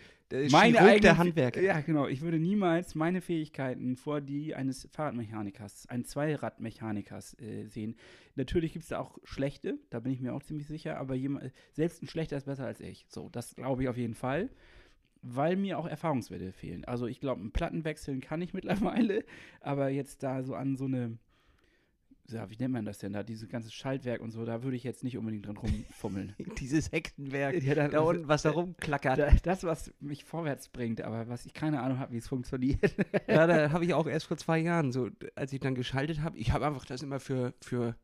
meine 0.51 0.77
Chirurg 0.77 1.01
der 1.01 1.17
Handwerker. 1.17 1.61
Ja, 1.61 1.79
genau. 1.79 2.07
Ich 2.07 2.21
würde 2.21 2.39
niemals 2.39 2.95
meine 2.95 3.21
Fähigkeiten 3.21 3.95
vor 3.95 4.21
die 4.21 4.55
eines 4.55 4.87
Fahrradmechanikers, 4.91 5.87
eines 5.87 6.09
Zweiradmechanikers 6.09 7.39
äh, 7.39 7.65
sehen. 7.65 7.95
Natürlich 8.35 8.73
gibt 8.73 8.83
es 8.83 8.89
da 8.89 8.99
auch 8.99 9.17
schlechte, 9.23 9.79
da 9.89 9.99
bin 9.99 10.11
ich 10.11 10.19
mir 10.19 10.33
auch 10.33 10.43
ziemlich 10.43 10.67
sicher, 10.67 10.97
aber 10.97 11.15
jemand, 11.15 11.51
selbst 11.71 12.03
ein 12.03 12.07
schlechter 12.07 12.37
ist 12.37 12.45
besser 12.45 12.65
als 12.65 12.81
ich. 12.81 13.05
So, 13.09 13.29
das 13.29 13.55
glaube 13.55 13.83
ich 13.83 13.89
auf 13.89 13.97
jeden 13.97 14.15
Fall. 14.15 14.49
Weil 15.35 15.55
mir 15.55 15.77
auch 15.77 15.87
Erfahrungswerte 15.87 16.51
fehlen. 16.51 16.85
Also 16.85 17.07
ich 17.07 17.19
glaube, 17.19 17.41
einen 17.41 17.51
Platten 17.51 17.83
wechseln 17.83 18.21
kann 18.21 18.41
ich 18.41 18.53
mittlerweile, 18.53 19.23
aber 19.61 19.89
jetzt 19.89 20.23
da 20.23 20.43
so 20.43 20.55
an 20.55 20.75
so 20.77 20.85
eine, 20.85 21.17
ja, 22.29 22.49
wie 22.49 22.57
nennt 22.57 22.73
man 22.73 22.83
das 22.83 22.99
denn 22.99 23.13
da, 23.13 23.23
dieses 23.23 23.47
ganze 23.47 23.71
Schaltwerk 23.71 24.19
und 24.21 24.31
so, 24.31 24.43
da 24.43 24.61
würde 24.63 24.75
ich 24.75 24.83
jetzt 24.83 25.03
nicht 25.03 25.17
unbedingt 25.17 25.45
dran 25.47 25.55
rumfummeln. 25.57 26.35
Dieses 26.59 26.91
Hexenwerk. 26.91 27.61
Ja, 27.63 27.73
da- 27.75 27.87
da 27.87 27.99
unten, 28.01 28.27
was 28.27 28.41
da 28.41 28.51
rumklackert. 28.51 29.17
Da, 29.17 29.29
das, 29.43 29.63
was 29.63 29.93
mich 30.01 30.25
vorwärts 30.25 30.67
bringt, 30.67 31.01
aber 31.01 31.29
was 31.29 31.45
ich 31.45 31.53
keine 31.53 31.81
Ahnung 31.81 31.99
habe, 31.99 32.11
wie 32.11 32.17
es 32.17 32.27
funktioniert. 32.27 32.95
Ja, 33.27 33.47
da 33.47 33.71
habe 33.71 33.85
ich 33.85 33.93
auch 33.93 34.07
erst 34.07 34.25
vor 34.27 34.35
zwei 34.37 34.59
Jahren, 34.59 34.91
so 34.91 35.09
als 35.35 35.53
ich 35.53 35.61
dann 35.61 35.73
geschaltet 35.75 36.21
habe, 36.21 36.37
ich 36.37 36.51
habe 36.51 36.65
einfach 36.65 36.85
das 36.85 37.01
immer 37.01 37.19
für, 37.21 37.53
für 37.61 37.95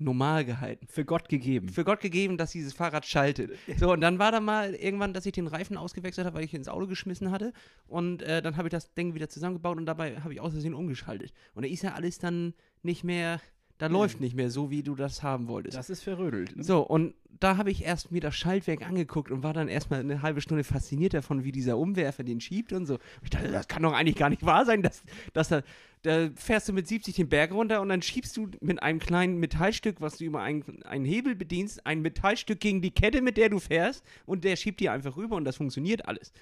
normal 0.00 0.44
gehalten. 0.44 0.86
Für 0.88 1.04
Gott 1.04 1.28
gegeben. 1.28 1.68
Für 1.68 1.84
Gott 1.84 2.00
gegeben, 2.00 2.36
dass 2.36 2.52
dieses 2.52 2.72
Fahrrad 2.72 3.06
schaltet. 3.06 3.52
So, 3.78 3.92
und 3.92 4.00
dann 4.00 4.18
war 4.18 4.32
da 4.32 4.40
mal 4.40 4.74
irgendwann, 4.74 5.12
dass 5.12 5.26
ich 5.26 5.32
den 5.32 5.46
Reifen 5.46 5.76
ausgewechselt 5.76 6.26
habe, 6.26 6.36
weil 6.36 6.44
ich 6.44 6.52
ihn 6.52 6.58
ins 6.58 6.68
Auto 6.68 6.86
geschmissen 6.86 7.30
hatte. 7.30 7.52
Und 7.86 8.22
äh, 8.22 8.42
dann 8.42 8.56
habe 8.56 8.68
ich 8.68 8.72
das 8.72 8.94
Ding 8.94 9.14
wieder 9.14 9.28
zusammengebaut 9.28 9.76
und 9.76 9.86
dabei 9.86 10.20
habe 10.20 10.32
ich 10.32 10.40
aus 10.40 10.52
Versehen 10.52 10.74
umgeschaltet. 10.74 11.32
Und 11.54 11.64
da 11.64 11.68
ist 11.70 11.82
ja 11.82 11.92
alles 11.94 12.18
dann 12.18 12.54
nicht 12.82 13.04
mehr, 13.04 13.40
da 13.80 13.86
läuft 13.86 14.20
nicht 14.20 14.36
mehr 14.36 14.50
so, 14.50 14.70
wie 14.70 14.82
du 14.82 14.94
das 14.94 15.22
haben 15.22 15.48
wolltest. 15.48 15.74
Das 15.74 15.88
ist 15.88 16.02
verrödelt. 16.02 16.54
Ne? 16.54 16.62
So, 16.62 16.82
und 16.82 17.14
da 17.40 17.56
habe 17.56 17.70
ich 17.70 17.82
erst 17.82 18.12
mir 18.12 18.20
das 18.20 18.36
Schaltwerk 18.36 18.86
angeguckt 18.86 19.30
und 19.30 19.42
war 19.42 19.54
dann 19.54 19.68
erstmal 19.68 20.00
eine 20.00 20.20
halbe 20.20 20.42
Stunde 20.42 20.64
fasziniert 20.64 21.14
davon, 21.14 21.44
wie 21.44 21.50
dieser 21.50 21.78
Umwerfer 21.78 22.22
den 22.22 22.42
schiebt 22.42 22.74
und 22.74 22.84
so. 22.84 22.98
Ich 23.22 23.30
dachte, 23.30 23.50
das 23.50 23.68
kann 23.68 23.82
doch 23.82 23.94
eigentlich 23.94 24.16
gar 24.16 24.28
nicht 24.28 24.44
wahr 24.44 24.66
sein, 24.66 24.82
dass, 24.82 25.02
dass 25.32 25.48
da, 25.48 25.62
da 26.02 26.28
fährst 26.34 26.68
du 26.68 26.74
mit 26.74 26.88
70 26.88 27.16
den 27.16 27.30
Berg 27.30 27.52
runter 27.52 27.80
und 27.80 27.88
dann 27.88 28.02
schiebst 28.02 28.36
du 28.36 28.50
mit 28.60 28.82
einem 28.82 28.98
kleinen 28.98 29.38
Metallstück, 29.38 30.02
was 30.02 30.18
du 30.18 30.24
über 30.24 30.42
einen, 30.42 30.82
einen 30.82 31.06
Hebel 31.06 31.34
bedienst, 31.34 31.86
ein 31.86 32.02
Metallstück 32.02 32.60
gegen 32.60 32.82
die 32.82 32.90
Kette, 32.90 33.22
mit 33.22 33.38
der 33.38 33.48
du 33.48 33.60
fährst 33.60 34.04
und 34.26 34.44
der 34.44 34.56
schiebt 34.56 34.80
dir 34.80 34.92
einfach 34.92 35.16
rüber 35.16 35.36
und 35.36 35.46
das 35.46 35.56
funktioniert 35.56 36.06
alles. 36.06 36.34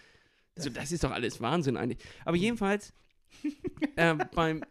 So, 0.56 0.70
das 0.70 0.90
ist 0.90 1.04
doch 1.04 1.12
alles 1.12 1.40
Wahnsinn 1.40 1.76
eigentlich. 1.76 2.04
Aber 2.24 2.36
jedenfalls, 2.36 2.92
äh, 3.94 4.16
beim, 4.34 4.64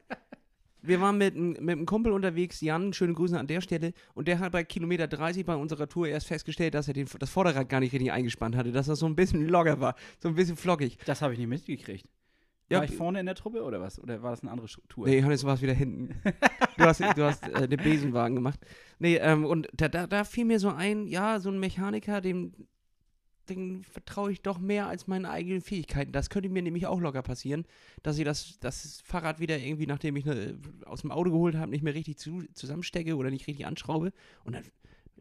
wir 0.81 1.01
waren 1.01 1.17
mit, 1.17 1.35
mit 1.35 1.59
einem 1.59 1.85
Kumpel 1.85 2.11
unterwegs, 2.11 2.61
Jan, 2.61 2.93
schöne 2.93 3.13
Grüße 3.13 3.37
an 3.37 3.47
der 3.47 3.61
Stelle, 3.61 3.93
und 4.13 4.27
der 4.27 4.39
hat 4.39 4.51
bei 4.51 4.63
Kilometer 4.63 5.07
30 5.07 5.45
bei 5.45 5.55
unserer 5.55 5.87
Tour 5.87 6.07
erst 6.07 6.27
festgestellt, 6.27 6.73
dass 6.73 6.87
er 6.87 6.93
den, 6.93 7.07
das 7.19 7.29
Vorderrad 7.29 7.69
gar 7.69 7.79
nicht 7.79 7.93
richtig 7.93 8.11
eingespannt 8.11 8.55
hatte, 8.55 8.71
dass 8.71 8.87
das 8.87 8.99
so 8.99 9.05
ein 9.05 9.15
bisschen 9.15 9.47
locker 9.47 9.79
war, 9.79 9.95
so 10.19 10.29
ein 10.29 10.35
bisschen 10.35 10.57
flockig. 10.57 10.97
Das 11.05 11.21
habe 11.21 11.33
ich 11.33 11.39
nicht 11.39 11.49
mitgekriegt. 11.49 12.07
Ja, 12.69 12.79
war 12.79 12.85
ich 12.85 12.95
vorne 12.95 13.21
in 13.21 13.25
der 13.25 13.35
Truppe 13.35 13.63
oder 13.63 13.79
was? 13.79 13.97
Oder 13.97 14.21
war 14.21 14.31
das 14.31 14.41
eine 14.41 14.51
andere 14.51 14.67
Tour? 14.89 15.07
Nee, 15.07 15.23
Hannes, 15.23 15.41
du 15.41 15.47
warst 15.47 15.61
wieder 15.61 15.73
hinten. 15.73 16.15
Du 16.77 16.83
hast, 16.83 16.99
du 16.99 17.23
hast 17.23 17.47
äh, 17.47 17.67
den 17.67 17.81
Besenwagen 17.81 18.35
gemacht. 18.35 18.59
Nee, 18.99 19.15
ähm, 19.15 19.45
und 19.45 19.67
da, 19.73 19.87
da, 19.87 20.05
da 20.05 20.23
fiel 20.23 20.45
mir 20.45 20.59
so 20.59 20.69
ein, 20.69 21.07
ja, 21.07 21.39
so 21.39 21.49
ein 21.49 21.59
Mechaniker, 21.59 22.21
dem, 22.21 22.53
dem 23.49 23.83
vertraue 23.83 24.31
ich 24.31 24.41
doch 24.41 24.59
mehr 24.59 24.87
als 24.87 25.07
meinen 25.07 25.25
eigenen 25.25 25.61
Fähigkeiten. 25.61 26.11
Das 26.11 26.29
könnte 26.29 26.49
mir 26.49 26.61
nämlich 26.61 26.85
auch 26.87 26.99
locker 26.99 27.21
passieren, 27.23 27.65
dass 28.03 28.17
ich 28.17 28.25
das, 28.25 28.59
das 28.59 29.01
Fahrrad 29.05 29.39
wieder 29.39 29.57
irgendwie, 29.57 29.87
nachdem 29.87 30.15
ich 30.15 30.25
ne, 30.25 30.57
aus 30.85 31.01
dem 31.01 31.11
Auto 31.11 31.31
geholt 31.31 31.55
habe, 31.55 31.71
nicht 31.71 31.83
mehr 31.83 31.93
richtig 31.95 32.17
zu, 32.17 32.43
zusammenstecke 32.53 33.15
oder 33.15 33.29
nicht 33.29 33.47
richtig 33.47 33.65
anschraube. 33.65 34.11
Und 34.43 34.53
dann 34.53 34.63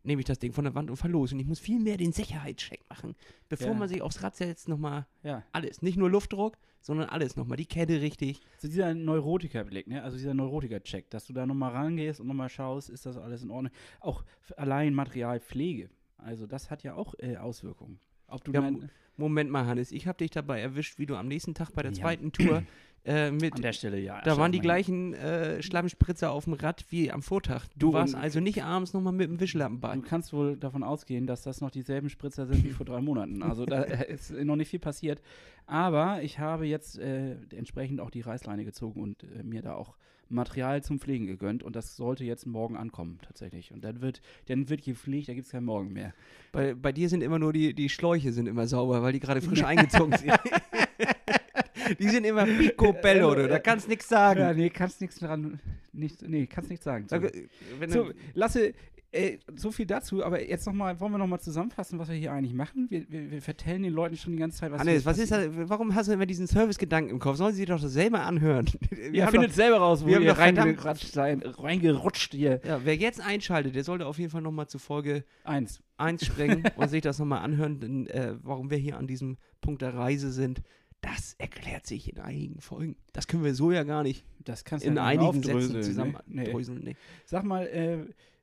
nehme 0.03 0.21
ich 0.21 0.27
das 0.27 0.39
Ding 0.39 0.53
von 0.53 0.65
der 0.65 0.75
Wand 0.75 0.89
und 0.91 0.97
fahr 0.97 1.11
los. 1.11 1.33
Und 1.33 1.41
ich 1.41 1.47
muss 1.47 1.59
viel 1.59 1.81
mehr 1.81 1.97
den 1.97 2.13
Sicherheitscheck 2.13 2.81
machen, 2.89 3.17
bevor 3.49 3.69
Ja. 3.69 3.75
man 3.75 3.89
sich 3.89 4.03
aufs 4.03 4.23
Rad 4.23 4.37
setzt, 4.37 4.69
nochmal 4.69 5.07
Ja. 5.25 5.43
alles. 5.53 5.83
Nicht 5.83 5.97
nur 5.97 6.09
Luftdruck, 6.09 6.57
sondern 6.81 7.09
alles 7.09 7.35
nochmal. 7.35 7.57
Die 7.57 7.67
Kette 7.67 8.01
richtig. 8.01 8.41
So 8.59 8.69
dieser 8.69 8.95
Neurotikerblick, 8.95 9.89
ne? 9.89 10.05
Also 10.05 10.17
dieser 10.17 10.35
Neurotiker-Check, 10.35 11.11
dass 11.11 11.27
du 11.27 11.33
da 11.33 11.45
nochmal 11.45 11.73
rangehst 11.73 12.21
und 12.21 12.29
nochmal 12.29 12.49
schaust, 12.49 12.89
ist 12.91 13.05
das 13.07 13.17
alles 13.17 13.43
in 13.43 13.51
Ordnung. 13.51 13.73
Auch 13.99 14.25
allein 14.57 14.95
Materialpflege. 14.95 15.91
Also 16.19 16.47
das 16.47 16.71
hat 16.71 16.83
ja 16.85 16.95
auch 16.95 17.15
äh, 17.19 17.37
Auswirkungen. 17.37 17.99
Ob 18.29 18.45
du 18.45 18.53
Ja, 18.53 18.63
Moment 19.19 19.51
mal, 19.51 19.67
Hannes, 19.67 19.93
ich 19.93 20.07
habe 20.07 20.19
dich 20.19 20.31
dabei 20.31 20.61
erwischt, 20.61 20.99
wie 20.99 21.07
du 21.07 21.17
am 21.17 21.27
nächsten 21.29 21.55
Tag 21.55 21.71
bei 21.73 21.83
der 21.83 21.93
Ja. 21.93 22.01
zweiten 22.01 22.33
Tour 22.33 22.63
äh, 23.07 23.31
mit. 23.31 23.55
an 23.55 23.63
der 23.63 23.73
Stelle, 23.73 23.99
ja. 23.99 24.21
Da 24.23 24.37
waren 24.37 24.53
die 24.53 24.61
gleichen 24.61 25.15
äh, 25.15 25.63
Schlammspritzer 25.63 26.31
auf 26.31 26.45
dem 26.45 26.55
Rad 26.55 26.85
wie 26.91 27.11
am 27.11 27.23
Vortag. 27.23 27.67
Du 27.77 27.87
Du, 27.87 27.93
warst 27.93 28.15
also 28.15 28.41
nicht 28.41 28.65
abends 28.65 28.93
nochmal 28.93 29.13
mit 29.13 29.29
dem 29.29 29.39
Wischlappen 29.39 29.81
bei. 29.81 29.95
Du 29.95 30.03
kannst 30.03 30.33
wohl 30.33 30.57
davon 30.57 30.83
ausgehen, 30.83 31.27
dass 31.27 31.43
das 31.43 31.61
noch 31.61 31.71
dieselben 31.71 32.11
Spritzer 32.11 32.47
sind 32.47 32.65
wie 32.65 32.71
vor 32.71 32.85
drei 32.85 33.01
Monaten. 33.01 33.43
Also 33.43 33.65
da 33.65 33.83
ist 33.83 34.33
noch 34.33 34.57
nicht 34.57 34.69
viel 34.69 34.81
passiert. 34.81 35.21
Aber 35.67 36.23
ich 36.23 36.39
habe 36.39 36.67
jetzt 36.67 36.99
äh, 36.99 37.37
entsprechend 37.55 38.01
auch 38.01 38.11
die 38.11 38.21
Reißleine 38.21 38.65
gezogen 38.65 39.01
und 39.01 39.23
äh, 39.23 39.43
mir 39.43 39.63
da 39.63 39.75
auch 39.75 39.97
Material 40.29 40.83
zum 40.83 40.99
Pflegen 40.99 41.27
gegönnt. 41.27 41.63
Und 41.63 41.77
das 41.77 41.97
sollte 41.97 42.25
jetzt 42.25 42.47
morgen 42.47 42.77
ankommen, 42.77 43.19
tatsächlich. 43.23 43.73
Und 43.73 43.85
dann 43.85 44.01
wird, 44.01 44.21
dann 44.47 44.69
wird 44.69 44.83
gepflegt, 44.85 45.29
da 45.29 45.35
gibt 45.35 45.47
es 45.47 45.53
keinen 45.53 45.65
Morgen 45.65 45.93
mehr. 45.93 46.13
Bei, 46.53 46.75
bei 46.75 46.93
dir 46.93 47.09
sind 47.09 47.23
immer 47.23 47.39
nur 47.39 47.53
die, 47.53 47.75
die 47.75 47.89
Schläuche 47.89 48.33
sind 48.33 48.47
immer 48.47 48.67
sauber, 48.67 49.03
weil 49.03 49.13
die 49.13 49.21
gerade 49.21 49.41
frisch 49.41 49.63
eingezogen 49.65 50.17
sind. 50.17 50.33
die 51.99 52.09
sind 52.09 52.25
immer 52.25 52.45
picobello, 52.47 53.35
du, 53.35 53.49
da 53.49 53.59
kannst 53.59 53.89
nichts 53.89 54.09
sagen. 54.09 54.41
Ja, 54.41 54.53
nee, 54.53 54.71
kannst 54.71 55.01
nichts 55.01 55.19
dran, 55.19 55.61
nicht, 55.93 56.23
nee, 56.23 56.47
kannst 56.47 56.71
nichts 56.71 56.85
sagen. 56.85 57.07
So, 57.09 57.19
du- 57.19 58.13
Lasse, 58.35 58.75
äh, 59.13 59.39
so 59.55 59.71
viel 59.71 59.87
dazu, 59.87 60.23
aber 60.25 60.47
jetzt 60.47 60.67
noch 60.67 60.73
mal, 60.75 60.99
wollen 61.01 61.13
wir 61.13 61.19
nochmal 61.19 61.41
zusammenfassen, 61.41 61.99
was 61.99 62.09
wir 62.09 62.17
hier 62.17 62.33
eigentlich 62.33 62.53
machen? 62.53 62.87
Wir, 62.91 63.07
wir, 63.09 63.31
wir 63.31 63.41
vertellen 63.41 63.83
den 63.85 63.93
Leuten 63.93 64.17
schon 64.17 64.33
die 64.35 64.39
ganze 64.39 64.59
Zeit, 64.59 64.73
was 64.73 64.81
Hannes, 64.81 65.07
was 65.07 65.19
ist 65.19 65.31
das, 65.31 65.49
warum 65.53 65.95
hast 65.95 66.09
du 66.09 66.13
immer 66.13 66.27
diesen 66.27 66.47
Servicegedanken 66.47 67.13
im 67.13 67.19
Kopf? 67.19 67.37
Sollen 67.37 67.55
sie 67.55 67.65
doch 67.65 67.81
das 67.81 67.93
selber 67.93 68.21
anhören? 68.23 68.67
Wir 68.91 69.13
Ja, 69.13 69.27
findet 69.29 69.55
selber 69.55 69.79
raus, 69.79 70.03
wo 70.03 70.09
wir 70.09 70.21
ihr 70.21 70.31
doch 70.31 70.39
reingerutscht 70.39 71.13
seid, 71.13 71.41
reingerutscht 71.63 72.35
hier. 72.35 72.59
doch, 72.59 72.69
ja, 72.69 72.81
wer 72.85 72.97
jetzt 72.97 73.21
einschaltet, 73.21 73.75
der 73.77 73.85
sollte 73.85 74.07
auf 74.07 74.19
jeden 74.19 74.31
Fall 74.31 74.43
nochmal 74.43 74.67
zu 74.67 74.79
Folge 74.79 75.25
Eins. 75.45 75.81
1 75.99 76.27
springen 76.27 76.65
und 76.77 76.89
sich 76.89 77.01
das 77.01 77.19
nochmal 77.19 77.43
anhören, 77.43 77.81
denn, 77.81 78.07
äh, 78.09 78.35
warum 78.43 78.71
wir 78.71 78.77
hier 78.79 78.99
an 78.99 79.07
diesem 79.07 79.39
Punkt 79.63 79.81
der 79.83 79.95
Reise 79.95 80.31
sind. 80.33 80.61
Das 81.15 81.35
erklärt 81.39 81.87
sich 81.87 82.11
in 82.13 82.19
einigen 82.19 82.61
Folgen. 82.61 82.97
Das 83.13 83.29
können 83.29 83.45
wir 83.45 83.55
so 83.55 83.71
ja 83.71 83.85
gar 83.85 84.03
nicht 84.03 84.25
Das 84.45 84.65
kannst 84.65 84.85
du 84.85 84.91
in 84.91 84.97
ja 84.97 85.05
einigen 85.05 85.35
Sätzen 85.35 85.51
aufdröseln, 85.53 85.83
zusammen 85.83 86.13
ne? 86.27 86.43
Nee. 86.43 86.51
dröseln, 86.51 86.81
nee. 86.83 86.97
Sag 87.27 87.45
mal, 87.45 87.67
äh, 87.67 87.99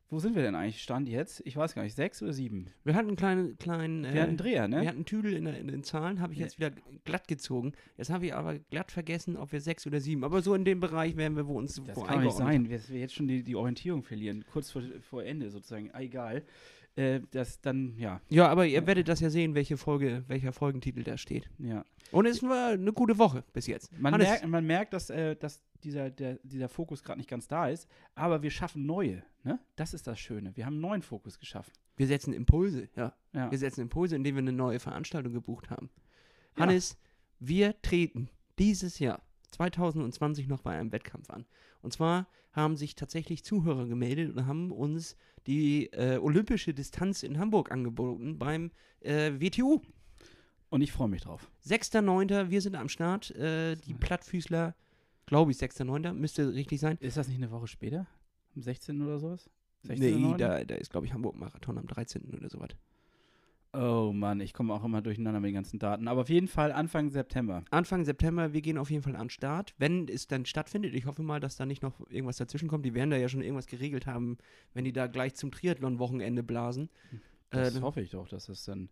wo 0.10 0.20
sind 0.20 0.36
wir 0.36 0.43
denn 0.43 0.53
eigentlich? 0.55 0.82
Stand 0.82 1.10
jetzt? 1.10 1.41
Ich 1.46 1.58
weiß 1.58 1.74
gar 1.74 1.82
nicht, 1.84 1.96
sechs 1.96 2.22
oder 2.22 2.32
sieben? 2.34 2.67
Wir 2.84 2.93
hatten 2.93 3.08
einen 3.08 3.17
kleinen, 3.17 3.58
kleinen 3.58 4.05
äh, 4.05 4.13
Wir 4.13 4.22
hatten 4.22 4.29
einen 4.29 4.38
Dreher, 4.38 4.67
ne? 4.67 4.82
Wir 4.82 4.88
hatten 4.89 5.05
Tüdel 5.05 5.34
in, 5.34 5.46
der- 5.46 5.58
in 5.58 5.67
den 5.67 5.84
Zahlen, 5.84 6.22
habe 6.22 6.34
ich 6.34 6.39
Ja. 6.39 6.46
jetzt 6.46 6.58
wieder 6.60 6.72
glatt 7.03 7.27
gezogen. 7.27 7.74
Jetzt 7.98 8.12
habe 8.12 8.27
ich 8.27 8.34
aber 8.36 8.60
glatt 8.60 8.91
vergessen, 8.91 9.36
ob 9.38 9.51
wir 9.51 9.60
sechs 9.60 9.86
oder 9.88 10.00
sieben. 10.00 10.24
Aber 10.24 10.41
so 10.41 10.53
in 10.53 10.63
dem 10.65 10.79
Bereich 10.79 11.17
wären 11.17 11.36
wir, 11.36 11.48
wo 11.48 11.58
uns 11.58 11.82
Das 11.86 11.98
wo 11.98 12.03
kann 12.03 12.22
nicht 12.24 12.36
sein, 12.38 12.70
dass 12.70 12.89
wir 12.91 13.00
jetzt 13.00 13.15
schon 13.15 13.27
die, 13.27 13.43
die 13.43 13.55
Orientierung 13.55 14.03
verlieren, 14.03 14.46
kurz 14.53 14.70
vor, 14.72 14.84
vor 15.10 15.24
Ende 15.24 15.50
sozusagen. 15.50 15.89
Ah, 15.93 16.01
egal. 16.01 16.43
Äh, 16.95 17.21
das 17.31 17.59
dann, 17.62 17.97
ja, 17.97 18.21
Ja, 18.29 18.50
aber 18.50 18.65
ihr 18.67 18.85
werdet 18.85 19.07
das 19.07 19.19
ja 19.19 19.29
sehen, 19.29 19.55
welche 19.55 19.77
Folge, 19.77 20.23
welcher 20.27 20.53
Folgentitel 20.53 21.03
da 21.03 21.17
steht. 21.17 21.50
ja. 21.57 21.83
Und 22.12 22.27
es 22.27 22.43
war 22.43 22.73
eine 22.73 22.93
gute 22.93 23.17
Woche 23.17 23.43
bis 23.53 23.65
jetzt. 23.65 23.91
Man, 24.00 24.13
Hannes, 24.13 24.27
merkt, 24.27 24.47
man 24.47 24.65
merkt, 24.67 24.93
dass, 24.93 25.09
äh, 25.09 25.35
dass 25.35 25.63
dieser, 25.83 26.12
der, 26.12 26.38
dieser 26.43 26.69
Fokus 26.69 27.01
gerade 27.03 27.17
nicht 27.17 27.29
ganz 27.29 27.47
da 27.47 27.67
ist, 27.67 27.88
aber 28.13 28.43
wir 28.43 28.51
schaffen 28.51 28.85
neue. 28.85 29.23
Ne? 29.43 29.57
Das 29.75 29.95
ist 29.95 30.05
das 30.05 30.19
Schöne. 30.19 30.55
Wir 30.55 30.67
haben 30.67 30.73
einen 30.73 30.81
neuen 30.81 31.01
Fokus 31.01 31.39
geschaffen. 31.39 31.73
wir 31.95 32.05
setzen 32.05 32.31
Impulse, 32.31 32.88
ja. 32.95 33.15
Ja. 33.33 33.50
Wir 33.50 33.57
setzen 33.57 33.81
Impulse, 33.81 34.15
indem 34.15 34.35
wir 34.35 34.41
eine 34.41 34.51
neue 34.51 34.79
Veranstaltung 34.79 35.33
gebucht 35.33 35.71
haben. 35.71 35.89
Ja. 36.55 36.63
Hannes, 36.63 37.00
wir 37.39 37.81
treten 37.81 38.29
dieses 38.59 39.00
Jahr 39.00 39.19
2020 39.53 40.48
noch 40.48 40.62
bei 40.62 40.77
einem 40.77 40.91
Wettkampf 40.91 41.29
an. 41.29 41.45
Und 41.81 41.93
zwar 41.93 42.27
haben 42.51 42.77
sich 42.77 42.95
tatsächlich 42.95 43.43
Zuhörer 43.43 43.88
gemeldet 43.88 44.36
und 44.36 44.45
haben 44.45 44.72
uns 44.72 45.15
die 45.48 45.88
äh, 45.93 46.17
olympische 46.17 46.74
Distanz 46.74 47.24
in 47.24 47.39
Hamburg 47.39 47.72
angeboten 47.72 48.38
beim 48.38 48.72
äh, 49.01 49.31
WTU. 49.39 49.81
Und 50.69 50.81
ich 50.81 50.91
freue 50.91 51.10
mich 51.10 51.22
drauf. 51.22 51.51
6.9., 51.67 52.50
wir 52.50 52.62
sind 52.62 52.75
am 52.75 52.89
Start. 52.89 53.31
Äh, 53.31 53.75
die 53.75 53.93
Plattfüßler, 53.93 54.75
glaube 55.25 55.51
ich, 55.51 55.57
6.9., 55.57 56.13
müsste 56.13 56.53
richtig 56.53 56.79
sein. 56.79 56.98
Ist 57.00 57.17
das 57.17 57.27
nicht 57.27 57.38
eine 57.38 57.51
Woche 57.51 57.67
später? 57.67 58.07
Am 58.55 58.62
16. 58.62 59.01
oder 59.01 59.19
sowas? 59.19 59.50
Nee, 59.83 60.13
16.9.? 60.13 60.38
da, 60.38 60.63
da 60.63 60.75
ist, 60.75 60.89
glaube 60.89 61.05
ich, 61.05 61.13
Hamburg-Marathon 61.13 61.77
am 61.77 61.88
13. 61.88 62.33
oder 62.33 62.50
sowas. 62.50 62.69
Oh 63.75 64.12
Mann, 64.13 64.39
ich 64.39 64.53
komme 64.53 64.72
auch 64.72 64.84
immer 64.84 65.01
durcheinander 65.01 65.39
mit 65.39 65.48
den 65.48 65.56
ganzen 65.56 65.80
Daten. 65.80 66.08
Aber 66.08 66.22
auf 66.22 66.30
jeden 66.30 66.48
Fall 66.48 66.72
Anfang 66.72 67.10
September. 67.10 67.63
Anfang 67.72 68.06
September, 68.06 68.53
wir 68.53 68.62
gehen 68.62 68.77
auf 68.77 68.92
jeden 68.92 69.01
Fall 69.01 69.15
an 69.15 69.24
den 69.25 69.30
Start, 69.32 69.74
wenn 69.80 70.08
es 70.08 70.27
dann 70.27 70.46
stattfindet. 70.46 70.94
Ich 70.94 71.08
hoffe 71.08 71.24
mal, 71.24 71.39
dass 71.39 71.56
da 71.56 71.65
nicht 71.65 71.82
noch 71.82 72.00
irgendwas 72.10 72.38
dazwischen 72.38 72.68
kommt. 72.68 72.86
Die 72.86 72.94
werden 72.94 73.10
da 73.10 73.18
ja 73.18 73.27
schon 73.30 73.42
irgendwas 73.42 73.65
geregelt 73.65 74.06
haben, 74.06 74.38
wenn 74.75 74.84
die 74.86 74.94
da 74.94 75.08
gleich 75.08 75.34
zum 75.34 75.51
Triathlon-Wochenende 75.51 76.44
blasen. 76.44 76.89
Das 77.50 77.75
Äh, 77.75 77.82
hoffe 77.82 78.01
ich 78.01 78.12
doch, 78.12 78.27
dass 78.27 78.46
das 78.46 78.63
dann. 78.63 78.89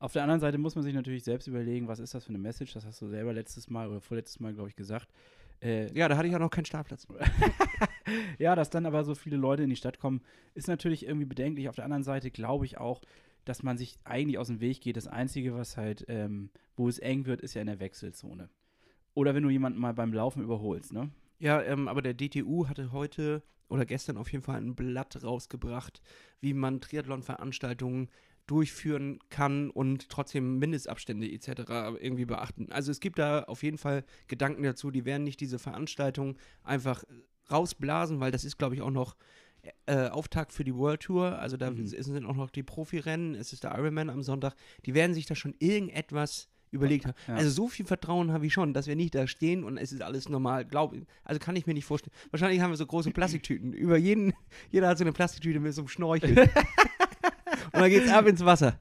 Auf 0.00 0.12
der 0.12 0.22
anderen 0.22 0.40
Seite 0.40 0.58
muss 0.58 0.74
man 0.74 0.82
sich 0.82 0.94
natürlich 0.94 1.22
selbst 1.22 1.46
überlegen, 1.46 1.86
was 1.86 2.00
ist 2.00 2.12
das 2.14 2.24
für 2.24 2.30
eine 2.30 2.38
Message? 2.38 2.74
Das 2.74 2.84
hast 2.84 3.00
du 3.00 3.06
selber 3.06 3.32
letztes 3.32 3.70
Mal 3.70 3.88
oder 3.88 4.00
vorletztes 4.00 4.40
Mal, 4.40 4.52
glaube 4.52 4.68
ich, 4.68 4.74
gesagt. 4.74 5.08
Äh, 5.62 5.96
ja, 5.96 6.08
da 6.08 6.16
hatte 6.16 6.26
ich 6.26 6.34
auch 6.34 6.40
noch 6.40 6.50
keinen 6.50 6.64
Startplatz. 6.64 7.06
ja, 8.38 8.56
dass 8.56 8.68
dann 8.70 8.84
aber 8.86 9.04
so 9.04 9.14
viele 9.14 9.36
Leute 9.36 9.62
in 9.62 9.70
die 9.70 9.76
Stadt 9.76 10.00
kommen, 10.00 10.22
ist 10.54 10.66
natürlich 10.66 11.06
irgendwie 11.06 11.26
bedenklich. 11.26 11.68
Auf 11.68 11.76
der 11.76 11.84
anderen 11.84 12.02
Seite 12.02 12.32
glaube 12.32 12.64
ich 12.66 12.78
auch, 12.78 13.00
dass 13.44 13.62
man 13.62 13.76
sich 13.76 13.98
eigentlich 14.04 14.38
aus 14.38 14.48
dem 14.48 14.60
Weg 14.60 14.80
geht. 14.80 14.96
Das 14.96 15.06
Einzige, 15.06 15.54
was 15.54 15.76
halt, 15.76 16.04
ähm, 16.08 16.50
wo 16.76 16.88
es 16.88 16.98
eng 16.98 17.26
wird, 17.26 17.40
ist 17.40 17.54
ja 17.54 17.60
in 17.60 17.66
der 17.66 17.80
Wechselzone. 17.80 18.48
Oder 19.14 19.34
wenn 19.34 19.42
du 19.42 19.50
jemanden 19.50 19.78
mal 19.78 19.94
beim 19.94 20.12
Laufen 20.12 20.42
überholst, 20.42 20.92
ne? 20.92 21.10
Ja, 21.38 21.62
ähm, 21.62 21.88
aber 21.88 22.02
der 22.02 22.14
DTU 22.14 22.68
hatte 22.68 22.92
heute 22.92 23.42
oder 23.68 23.84
gestern 23.84 24.16
auf 24.16 24.30
jeden 24.32 24.44
Fall 24.44 24.60
ein 24.60 24.74
Blatt 24.74 25.22
rausgebracht, 25.22 26.00
wie 26.40 26.54
man 26.54 26.80
Triathlon-Veranstaltungen 26.80 28.08
durchführen 28.46 29.18
kann 29.30 29.70
und 29.70 30.10
trotzdem 30.10 30.58
Mindestabstände 30.58 31.30
etc. 31.30 31.48
irgendwie 32.00 32.26
beachten. 32.26 32.70
Also 32.70 32.90
es 32.90 33.00
gibt 33.00 33.18
da 33.18 33.44
auf 33.44 33.62
jeden 33.62 33.78
Fall 33.78 34.04
Gedanken 34.28 34.62
dazu, 34.62 34.90
die 34.90 35.04
werden 35.04 35.24
nicht 35.24 35.40
diese 35.40 35.58
Veranstaltung 35.58 36.36
einfach 36.62 37.04
rausblasen, 37.50 38.20
weil 38.20 38.32
das 38.32 38.44
ist, 38.44 38.58
glaube 38.58 38.74
ich, 38.74 38.82
auch 38.82 38.90
noch 38.90 39.16
äh, 39.86 40.08
Auftakt 40.08 40.52
für 40.52 40.64
die 40.64 40.74
World 40.74 41.00
Tour. 41.00 41.38
Also 41.38 41.56
da 41.56 41.70
Mhm. 41.70 41.86
sind 41.86 42.24
auch 42.26 42.36
noch 42.36 42.50
die 42.50 42.62
Profirennen, 42.62 43.34
es 43.34 43.52
ist 43.52 43.64
der 43.64 43.72
Ironman 43.76 44.10
am 44.10 44.22
Sonntag. 44.22 44.54
Die 44.86 44.94
werden 44.94 45.14
sich 45.14 45.26
da 45.26 45.34
schon 45.34 45.54
irgendetwas 45.58 46.48
überlegt 46.70 47.06
haben. 47.06 47.14
Ja. 47.28 47.34
Also 47.36 47.50
so 47.50 47.68
viel 47.68 47.86
Vertrauen 47.86 48.32
habe 48.32 48.46
ich 48.46 48.52
schon, 48.52 48.74
dass 48.74 48.86
wir 48.88 48.96
nicht 48.96 49.14
da 49.14 49.26
stehen 49.28 49.62
und 49.62 49.78
es 49.78 49.92
ist 49.92 50.02
alles 50.02 50.28
normal. 50.28 50.64
Glaub, 50.64 50.94
also 51.22 51.38
kann 51.38 51.54
ich 51.54 51.66
mir 51.66 51.74
nicht 51.74 51.84
vorstellen. 51.84 52.12
Wahrscheinlich 52.30 52.60
haben 52.60 52.70
wir 52.70 52.76
so 52.76 52.86
große 52.86 53.12
Plastiktüten. 53.12 53.72
Über 53.72 53.96
jeden, 53.96 54.32
jeder 54.72 54.88
hat 54.88 54.98
so 54.98 55.04
eine 55.04 55.12
Plastiktüte 55.12 55.60
mit 55.60 55.72
so 55.72 55.82
einem 55.82 55.88
Schnorchel. 55.88 56.36
und 57.72 57.80
dann 57.80 57.90
geht's 57.90 58.10
ab 58.10 58.26
ins 58.26 58.44
Wasser. 58.44 58.78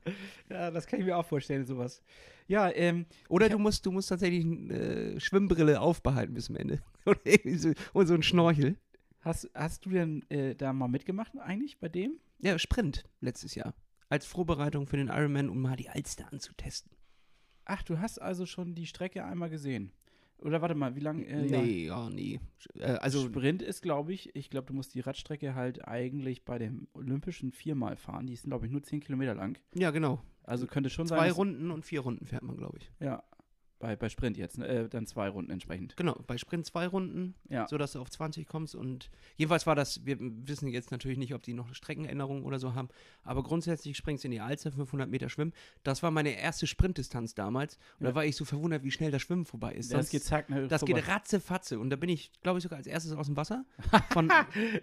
Ja, 0.50 0.72
das 0.72 0.88
kann 0.88 1.00
ich 1.00 1.06
mir 1.06 1.18
auch 1.18 1.26
vorstellen, 1.26 1.66
sowas. 1.66 2.02
Ja, 2.48 2.70
ähm, 2.72 3.06
Oder 3.30 3.48
du 3.48 3.58
musst, 3.58 3.86
du 3.86 3.92
musst 3.92 4.10
tatsächlich 4.10 4.44
eine 4.44 4.74
äh, 4.74 5.20
Schwimmbrille 5.20 5.80
aufbehalten 5.80 6.34
bis 6.34 6.46
zum 6.46 6.56
Ende. 6.58 6.80
Oder 7.06 7.20
irgendwie 7.26 7.58
so, 7.58 7.72
und 7.94 8.08
so 8.08 8.14
ein 8.16 8.24
Schnorchel. 8.24 8.76
Hast, 9.24 9.50
hast 9.54 9.86
du 9.86 9.90
denn 9.90 10.24
äh, 10.30 10.56
da 10.56 10.74
mal 10.74 10.88
mitgemacht 10.88 11.32
eigentlich 11.40 11.80
bei 11.80 11.90
dem? 11.90 12.20
Ja, 12.40 12.58
Sprint 12.60 13.04
letztes 13.22 13.56
Jahr. 13.56 13.74
Als 14.10 14.26
Vorbereitung 14.26 14.86
für 14.88 14.98
den 14.98 15.08
Ironman, 15.08 15.50
um 15.50 15.60
mal 15.62 15.76
die 15.76 15.90
Alster 15.90 16.32
anzutesten. 16.32 16.92
Ach, 17.66 17.82
du 17.84 18.00
hast 18.00 18.22
also 18.22 18.46
schon 18.46 18.76
die 18.76 18.86
Strecke 18.86 19.24
einmal 19.26 19.50
gesehen. 19.50 19.92
Oder 20.38 20.62
warte 20.62 20.76
mal, 20.76 20.96
wie 20.96 21.00
lange? 21.00 21.26
Äh, 21.26 21.46
nee, 21.50 21.86
ja, 21.86 22.10
nee. 22.10 22.40
Äh, 22.76 22.84
also, 22.96 23.26
Sprint 23.26 23.62
ist, 23.62 23.82
glaube 23.82 24.12
ich, 24.12 24.36
ich 24.36 24.50
glaube, 24.50 24.68
du 24.68 24.74
musst 24.74 24.94
die 24.94 25.00
Radstrecke 25.00 25.56
halt 25.56 25.88
eigentlich 25.88 26.44
bei 26.44 26.58
dem 26.60 26.90
Olympischen 26.94 27.54
viermal 27.54 27.96
fahren. 27.96 28.28
Die 28.28 28.34
ist, 28.34 28.44
glaube 28.44 28.66
ich, 28.66 28.72
nur 28.72 28.84
10 28.84 29.00
Kilometer 29.00 29.36
lang. 29.36 29.58
ja, 29.74 29.92
genau. 29.92 30.22
Also 30.46 30.68
könnte 30.68 30.90
schon 30.90 31.08
Zwei 31.08 31.20
sein. 31.20 31.28
dass- 31.30 31.38
Runden 31.38 31.72
und 31.72 31.86
vier 31.86 32.02
Runden 32.02 32.26
fährt 32.26 32.44
man, 32.44 32.58
glaube 32.58 32.78
ich. 32.78 32.92
Ja, 33.00 33.24
bei, 33.84 33.98
bei 33.98 34.08
Sprint 34.08 34.38
jetzt. 34.38 34.58
Ne? 34.58 34.66
Äh, 34.68 34.88
dann 34.90 35.06
zwei 35.06 35.28
Runden 35.28 35.52
entsprechend. 35.52 35.98
Genau, 35.98 36.14
bei 36.26 36.38
Sprint 36.38 36.66
zwei 36.66 36.88
Runden, 36.88 37.36
Ja. 37.50 37.68
sodass 37.68 37.92
du 37.92 38.00
auf 38.00 38.10
20 38.10 38.48
kommst. 38.48 38.76
Und 38.76 39.12
jedenfalls 39.36 39.68
war 39.68 39.76
das, 39.76 40.06
wir 40.06 40.18
wissen 40.20 40.70
jetzt 40.70 40.90
natürlich 40.92 41.18
nicht, 41.18 41.34
ob 41.34 41.44
die 41.44 41.54
noch 41.54 41.74
Streckenänderungen 41.76 42.44
oder 42.44 42.60
so 42.60 42.76
haben, 42.76 42.88
aber 43.24 43.44
grundsätzlich 43.44 43.98
springst 43.98 44.24
du 44.24 44.30
in 44.30 44.32
die 44.32 44.40
Alster, 44.40 44.72
500 44.72 45.10
Meter 45.10 45.28
Schwimmen. 45.28 45.52
Das 45.84 46.02
war 46.02 46.12
meine 46.12 46.32
erste 46.40 46.66
Sprintdistanz 46.66 47.36
damals. 47.36 47.76
Und 48.00 48.06
Ja. 48.06 48.12
da 48.12 48.16
war 48.16 48.26
ich 48.26 48.38
so 48.38 48.46
verwundert, 48.46 48.84
wie 48.84 48.92
schnell 48.92 49.12
das 49.12 49.22
Schwimmen 49.22 49.46
vorbei 49.46 49.74
ist. 49.74 49.92
Das 49.94 50.10
geht 50.10 50.24
zack, 50.24 50.50
ne, 50.50 50.68
das 50.70 50.80
vorbei. 50.80 51.02
geht 51.02 51.08
ratzefatze. 51.10 51.78
Und 51.78 51.90
da 51.90 51.98
bin 51.98 52.10
ich, 52.10 52.32
glaube 52.42 52.60
ich, 52.60 52.64
sogar 52.64 52.78
als 52.78 52.88
erstes 52.88 53.12
aus 53.12 53.26
dem 53.28 53.36
Wasser. 53.36 53.66
Von, 54.12 54.32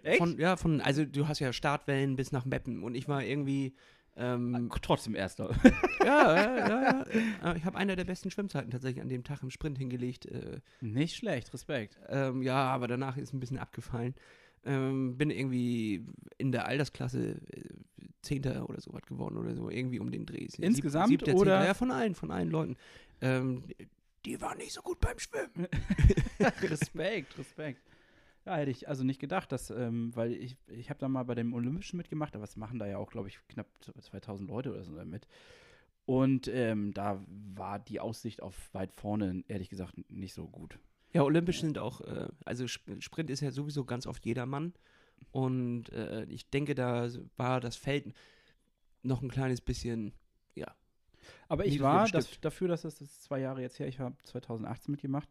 Echt? 0.02 0.18
von, 0.18 0.38
ja, 0.38 0.56
von, 0.56 0.80
also 0.82 1.04
du 1.06 1.26
hast 1.26 1.38
ja 1.38 1.52
Startwellen 1.54 2.16
bis 2.16 2.32
nach 2.32 2.44
Meppen. 2.44 2.82
Und 2.82 2.94
ich 2.94 3.08
war 3.08 3.24
irgendwie, 3.24 3.74
ähm, 4.16 4.70
Trotzdem 4.82 5.14
erster. 5.14 5.50
ja, 6.04 6.36
ja, 6.36 6.56
ja, 6.68 6.82
ja. 6.82 7.04
Äh, 7.52 7.56
Ich 7.56 7.64
habe 7.64 7.78
einer 7.78 7.96
der 7.96 8.04
besten 8.04 8.30
Schwimmzeiten 8.30 8.70
tatsächlich 8.70 9.00
an 9.02 9.08
dem 9.08 9.24
Tag 9.24 9.42
im 9.42 9.50
Sprint 9.50 9.78
hingelegt. 9.78 10.26
Äh, 10.26 10.60
Nicht 10.80 11.16
schlecht, 11.16 11.52
Respekt. 11.54 11.98
ähm, 12.08 12.42
ja, 12.42 12.56
aber 12.70 12.88
danach 12.88 13.16
ist 13.16 13.32
ein 13.32 13.40
bisschen 13.40 13.58
abgefallen. 13.58 14.14
Ähm, 14.64 15.16
bin 15.16 15.30
irgendwie 15.30 16.04
in 16.36 16.52
der 16.52 16.66
Altersklasse 16.66 17.40
äh, 17.50 17.62
Zehnter 18.20 18.68
oder 18.68 18.78
sowas 18.80 19.02
geworden 19.06 19.38
oder 19.38 19.54
so, 19.54 19.70
irgendwie 19.70 19.98
um 20.00 20.10
den 20.10 20.26
Dreh. 20.26 20.46
Sieb- 20.48 20.64
Insgesamt 20.64 21.08
siebter, 21.08 21.32
oder- 21.34 21.52
Zehnter. 21.52 21.64
Ja, 21.66 21.74
von 21.74 21.90
allen, 21.90 22.14
von 22.14 22.30
allen 22.30 22.50
Leuten. 22.50 22.76
Ähm, 23.22 23.64
die 24.26 24.38
waren 24.42 24.58
nicht 24.58 24.72
so 24.72 24.82
gut 24.82 25.00
beim 25.00 25.18
Schwimmen. 25.18 25.66
Respekt, 26.62 27.38
Respekt. 27.38 27.80
Ja, 28.50 28.56
hätte 28.56 28.72
ich 28.72 28.88
also 28.88 29.04
nicht 29.04 29.20
gedacht, 29.20 29.52
dass, 29.52 29.70
ähm, 29.70 30.10
weil 30.16 30.32
ich, 30.32 30.56
ich 30.66 30.90
habe 30.90 30.98
da 30.98 31.08
mal 31.08 31.22
bei 31.22 31.36
dem 31.36 31.54
Olympischen 31.54 31.96
mitgemacht, 31.96 32.34
aber 32.34 32.42
es 32.42 32.56
machen 32.56 32.80
da 32.80 32.86
ja 32.86 32.98
auch, 32.98 33.08
glaube 33.08 33.28
ich, 33.28 33.38
knapp 33.46 33.68
2000 34.00 34.50
Leute 34.50 34.72
oder 34.72 34.82
so 34.82 34.90
mit. 35.04 35.28
Und 36.04 36.48
ähm, 36.48 36.92
da 36.92 37.24
war 37.54 37.78
die 37.78 38.00
Aussicht 38.00 38.42
auf 38.42 38.74
weit 38.74 38.92
vorne, 38.92 39.44
ehrlich 39.46 39.68
gesagt, 39.68 39.94
nicht 40.10 40.34
so 40.34 40.48
gut. 40.48 40.80
Ja, 41.12 41.22
olympisch 41.22 41.60
sind 41.60 41.78
auch, 41.78 42.00
äh, 42.00 42.26
also 42.44 42.64
Sp- 42.66 42.98
Sprint 42.98 43.30
ist 43.30 43.40
ja 43.40 43.52
sowieso 43.52 43.84
ganz 43.84 44.08
oft 44.08 44.26
jedermann. 44.26 44.72
Und 45.30 45.90
äh, 45.92 46.24
ich 46.24 46.50
denke, 46.50 46.74
da 46.74 47.08
war 47.36 47.60
das 47.60 47.76
Feld 47.76 48.12
noch 49.04 49.22
ein 49.22 49.30
kleines 49.30 49.60
bisschen, 49.60 50.12
ja. 50.56 50.74
Aber 51.46 51.66
ich 51.66 51.80
war 51.80 52.08
das, 52.08 52.40
dafür, 52.40 52.66
dass 52.66 52.82
das, 52.82 52.98
das 52.98 53.20
zwei 53.20 53.38
Jahre 53.38 53.60
jetzt 53.60 53.78
her, 53.78 53.86
ich 53.86 54.00
habe 54.00 54.16
2018 54.24 54.90
mitgemacht 54.90 55.28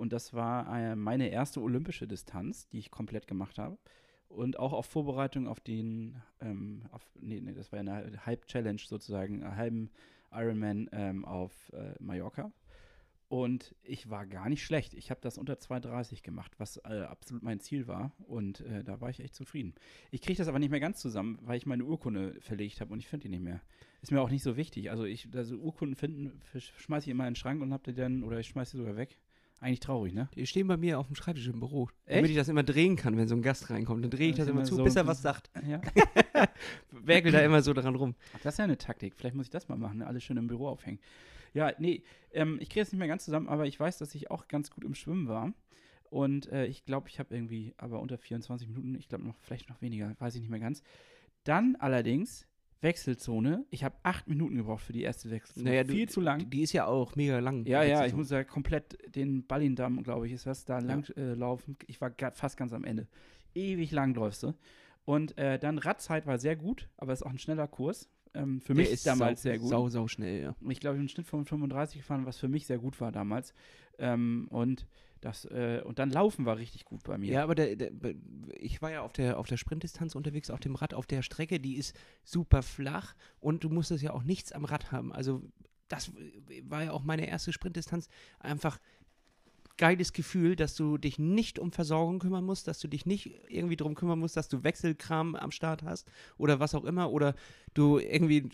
und 0.00 0.12
das 0.12 0.32
war 0.32 0.66
äh, 0.76 0.96
meine 0.96 1.28
erste 1.28 1.60
olympische 1.60 2.08
Distanz, 2.08 2.68
die 2.68 2.78
ich 2.78 2.90
komplett 2.90 3.26
gemacht 3.26 3.58
habe. 3.58 3.78
Und 4.28 4.58
auch 4.58 4.72
auf 4.72 4.86
Vorbereitung 4.86 5.46
auf 5.46 5.60
den, 5.60 6.22
ähm, 6.40 6.84
auf, 6.90 7.04
nee, 7.20 7.40
nee, 7.40 7.52
das 7.52 7.70
war 7.70 7.82
ja 7.82 7.92
eine 7.92 8.24
Halb-Challenge 8.24 8.80
sozusagen, 8.80 9.42
einen 9.42 9.56
halben 9.56 9.90
Ironman 10.32 10.88
ähm, 10.92 11.24
auf 11.24 11.52
äh, 11.72 11.94
Mallorca. 11.98 12.50
Und 13.28 13.76
ich 13.82 14.08
war 14.08 14.26
gar 14.26 14.48
nicht 14.48 14.64
schlecht. 14.64 14.94
Ich 14.94 15.10
habe 15.10 15.20
das 15.20 15.36
unter 15.36 15.54
2,30 15.54 16.22
gemacht, 16.22 16.52
was 16.58 16.78
äh, 16.78 17.02
absolut 17.02 17.42
mein 17.42 17.60
Ziel 17.60 17.86
war. 17.86 18.12
Und 18.26 18.60
äh, 18.62 18.82
da 18.82 19.00
war 19.00 19.10
ich 19.10 19.20
echt 19.20 19.34
zufrieden. 19.34 19.74
Ich 20.10 20.22
kriege 20.22 20.38
das 20.38 20.48
aber 20.48 20.58
nicht 20.58 20.70
mehr 20.70 20.80
ganz 20.80 20.98
zusammen, 20.98 21.38
weil 21.42 21.58
ich 21.58 21.66
meine 21.66 21.84
Urkunde 21.84 22.40
verlegt 22.40 22.80
habe 22.80 22.92
und 22.92 23.00
ich 23.00 23.06
finde 23.06 23.24
die 23.24 23.28
nicht 23.28 23.44
mehr. 23.44 23.60
Ist 24.00 24.12
mir 24.12 24.20
auch 24.20 24.30
nicht 24.30 24.42
so 24.42 24.56
wichtig. 24.56 24.90
Also 24.90 25.04
ich, 25.04 25.28
also 25.34 25.56
Urkunden 25.56 25.94
finden, 25.94 26.40
schmeiße 26.58 27.04
ich 27.04 27.10
immer 27.10 27.24
in 27.28 27.34
den 27.34 27.36
Schrank 27.36 27.60
und 27.60 27.72
hab 27.72 27.84
die 27.84 27.92
dann, 27.92 28.24
oder 28.24 28.40
ich 28.40 28.48
schmeiße 28.48 28.72
die 28.72 28.78
sogar 28.78 28.96
weg. 28.96 29.18
Eigentlich 29.60 29.80
traurig, 29.80 30.14
ne? 30.14 30.28
Die 30.34 30.46
stehen 30.46 30.66
bei 30.68 30.78
mir 30.78 30.98
auf 30.98 31.06
dem 31.06 31.14
Schreibtisch 31.16 31.46
im 31.46 31.60
Büro. 31.60 31.88
Echt? 32.06 32.16
Damit 32.18 32.30
ich 32.30 32.36
das 32.36 32.48
immer 32.48 32.62
drehen 32.62 32.96
kann, 32.96 33.16
wenn 33.18 33.28
so 33.28 33.34
ein 33.34 33.42
Gast 33.42 33.68
reinkommt. 33.68 34.02
Dann 34.02 34.10
drehe 34.10 34.30
ich 34.30 34.36
Das 34.36 34.46
das 34.46 34.54
immer 34.54 34.64
zu, 34.64 34.76
so- 34.76 34.84
bis 34.84 34.96
er 34.96 35.06
was 35.06 35.20
sagt. 35.20 35.50
Ja. 35.68 35.80
Werkel 36.90 37.32
da 37.32 37.40
immer 37.40 37.62
so 37.62 37.72
dran 37.74 37.94
rum. 37.94 38.14
Das 38.42 38.54
ist 38.54 38.58
ja 38.58 38.64
eine 38.64 38.78
Taktik. 38.78 39.14
Vielleicht 39.16 39.34
muss 39.34 39.46
ich 39.46 39.50
das 39.50 39.68
mal 39.68 39.76
machen, 39.76 39.98
ne? 39.98 40.06
alles 40.06 40.22
schön 40.24 40.36
im 40.38 40.46
Büro 40.46 40.68
aufhängen. 40.68 40.98
Ja, 41.52 41.72
nee, 41.78 42.02
ähm, 42.32 42.58
ich 42.60 42.70
kriege 42.70 42.82
es 42.82 42.92
nicht 42.92 42.98
mehr 42.98 43.08
ganz 43.08 43.24
zusammen, 43.24 43.48
aber 43.48 43.66
ich 43.66 43.78
weiß, 43.78 43.98
dass 43.98 44.14
ich 44.14 44.30
auch 44.30 44.48
ganz 44.48 44.70
gut 44.70 44.84
im 44.84 44.94
Schwimmen 44.94 45.28
war. 45.28 45.52
Und 46.08 46.50
äh, 46.50 46.66
ich 46.66 46.84
glaube, 46.84 47.08
ich 47.08 47.18
habe 47.18 47.34
irgendwie, 47.34 47.74
aber 47.76 48.00
unter 48.00 48.18
24 48.18 48.66
Minuten, 48.68 48.94
ich 48.96 49.08
glaube 49.08 49.24
noch, 49.24 49.36
vielleicht 49.40 49.68
noch 49.68 49.80
weniger, 49.82 50.14
weiß 50.18 50.34
ich 50.36 50.40
nicht 50.40 50.50
mehr 50.50 50.58
ganz. 50.60 50.82
Dann 51.44 51.76
allerdings 51.76 52.46
Wechselzone. 52.82 53.64
Ich 53.70 53.84
habe 53.84 53.96
acht 54.02 54.28
Minuten 54.28 54.56
gebraucht 54.56 54.82
für 54.82 54.92
die 54.92 55.02
erste 55.02 55.30
Wechselzone. 55.30 55.68
Naja, 55.68 55.84
du- 55.84 55.92
Viel 55.92 56.08
zu 56.08 56.20
lang. 56.20 56.48
Die, 56.50 56.62
ist 56.62 56.72
ja 56.72 56.86
auch 56.86 57.14
mega 57.16 57.38
lang. 57.38 57.66
Ja, 57.66 57.82
ja, 57.82 58.06
ich 58.06 58.14
muss 58.14 58.30
ja 58.30 58.44
komplett 58.44 58.98
den 59.14 59.46
Ballindamm, 59.46 60.02
glaube 60.02 60.26
ich, 60.26 60.32
ist 60.32 60.46
das, 60.46 60.64
da 60.64 60.78
lang 60.78 61.04
äh, 61.16 61.34
laufen. 61.34 61.76
Ich 61.86 62.00
war 62.00 62.10
fast 62.32 62.56
ganz 62.56 62.72
am 62.72 62.84
Ende. 62.84 63.06
Ewig 63.54 63.90
lang 63.92 64.14
läufst 64.14 64.42
du. 64.42 64.54
Und 65.04 65.36
äh, 65.38 65.58
dann 65.58 65.78
Radzeit 65.78 66.26
war 66.26 66.38
sehr 66.38 66.56
gut, 66.56 66.88
aber 66.96 67.12
ist 67.12 67.22
auch 67.24 67.30
ein 67.30 67.38
schneller 67.38 67.66
Kurs. 67.68 68.08
Ähm, 68.34 68.60
für 68.60 68.74
Der 68.74 68.82
mich 68.84 68.90
ist 68.90 69.06
damals 69.06 69.42
sau, 69.42 69.48
sehr 69.48 69.58
gut. 69.58 69.68
Sau, 69.68 69.88
sau 69.88 70.08
schnell, 70.08 70.42
ja. 70.42 70.56
Ich 70.68 70.78
glaube, 70.78 70.78
ich 70.78 70.86
habe 70.86 70.98
einen 70.98 71.08
Schnitt 71.08 71.26
von 71.26 71.44
35 71.44 71.98
gefahren, 71.98 72.26
was 72.26 72.38
für 72.38 72.48
mich 72.48 72.66
sehr 72.66 72.78
gut 72.78 73.00
war 73.00 73.12
damals. 73.12 73.54
Ähm, 73.98 74.46
und 74.50 74.86
das, 75.20 75.44
äh, 75.46 75.82
und 75.84 75.98
dann 75.98 76.10
Laufen 76.10 76.46
war 76.46 76.56
richtig 76.56 76.84
gut 76.84 77.02
bei 77.02 77.18
mir. 77.18 77.30
Ja, 77.30 77.42
aber 77.42 77.54
der, 77.54 77.76
der, 77.76 77.90
ich 78.54 78.80
war 78.80 78.90
ja 78.90 79.02
auf 79.02 79.12
der, 79.12 79.38
auf 79.38 79.46
der 79.46 79.58
Sprintdistanz 79.58 80.14
unterwegs, 80.14 80.50
auf 80.50 80.60
dem 80.60 80.74
Rad, 80.74 80.94
auf 80.94 81.06
der 81.06 81.22
Strecke, 81.22 81.60
die 81.60 81.76
ist 81.76 81.94
super 82.24 82.62
flach 82.62 83.14
und 83.38 83.64
du 83.64 83.68
musstest 83.68 84.02
ja 84.02 84.12
auch 84.12 84.22
nichts 84.22 84.52
am 84.52 84.64
Rad 84.64 84.92
haben. 84.92 85.12
Also 85.12 85.42
das 85.88 86.12
war 86.64 86.84
ja 86.84 86.92
auch 86.92 87.02
meine 87.02 87.28
erste 87.28 87.52
Sprintdistanz. 87.52 88.08
Einfach 88.38 88.78
geiles 89.80 90.12
Gefühl, 90.12 90.56
dass 90.56 90.74
du 90.76 90.98
dich 90.98 91.18
nicht 91.18 91.58
um 91.58 91.72
Versorgung 91.72 92.18
kümmern 92.18 92.44
musst, 92.44 92.68
dass 92.68 92.80
du 92.80 92.86
dich 92.86 93.06
nicht 93.06 93.32
irgendwie 93.48 93.76
drum 93.76 93.94
kümmern 93.94 94.18
musst, 94.18 94.36
dass 94.36 94.50
du 94.50 94.62
Wechselkram 94.62 95.34
am 95.34 95.50
Start 95.50 95.82
hast 95.82 96.06
oder 96.36 96.60
was 96.60 96.74
auch 96.74 96.84
immer. 96.84 97.10
Oder 97.10 97.34
du 97.72 97.98
irgendwie, 97.98 98.46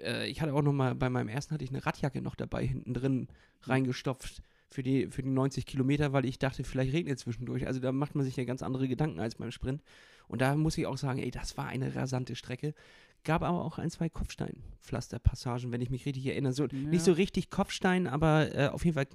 äh, 0.00 0.28
ich 0.28 0.42
hatte 0.42 0.52
auch 0.52 0.62
noch 0.62 0.72
mal, 0.72 0.96
bei 0.96 1.08
meinem 1.08 1.28
ersten 1.28 1.54
hatte 1.54 1.62
ich 1.62 1.70
eine 1.70 1.86
Radjacke 1.86 2.20
noch 2.20 2.34
dabei, 2.34 2.66
hinten 2.66 2.94
drin 2.94 3.28
reingestopft 3.62 4.42
für 4.70 4.82
die, 4.82 5.06
für 5.06 5.22
die 5.22 5.28
90 5.28 5.66
Kilometer, 5.66 6.12
weil 6.12 6.24
ich 6.24 6.40
dachte, 6.40 6.64
vielleicht 6.64 6.92
regnet 6.92 7.20
zwischendurch. 7.20 7.68
Also 7.68 7.78
da 7.78 7.92
macht 7.92 8.16
man 8.16 8.24
sich 8.24 8.34
ja 8.34 8.42
ganz 8.42 8.60
andere 8.60 8.88
Gedanken 8.88 9.20
als 9.20 9.36
beim 9.36 9.52
Sprint. 9.52 9.84
Und 10.26 10.40
da 10.40 10.56
muss 10.56 10.76
ich 10.78 10.86
auch 10.86 10.98
sagen, 10.98 11.20
ey, 11.20 11.30
das 11.30 11.56
war 11.56 11.66
eine 11.68 11.94
rasante 11.94 12.34
Strecke. 12.34 12.74
Gab 13.22 13.42
aber 13.42 13.64
auch 13.64 13.78
ein, 13.78 13.90
zwei 13.90 14.08
Kopfsteinpflasterpassagen, 14.08 15.70
wenn 15.70 15.80
ich 15.80 15.90
mich 15.90 16.06
richtig 16.06 16.26
erinnere. 16.26 16.52
So, 16.52 16.66
Ja. 16.66 16.72
Nicht 16.72 17.04
so 17.04 17.12
richtig 17.12 17.50
Kopfstein, 17.50 18.08
aber 18.08 18.52
äh, 18.52 18.66
auf 18.66 18.84
jeden 18.84 18.94
Fall 18.94 19.06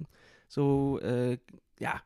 so, 0.48 0.98
äh, 1.00 1.38
ja, 1.78 2.02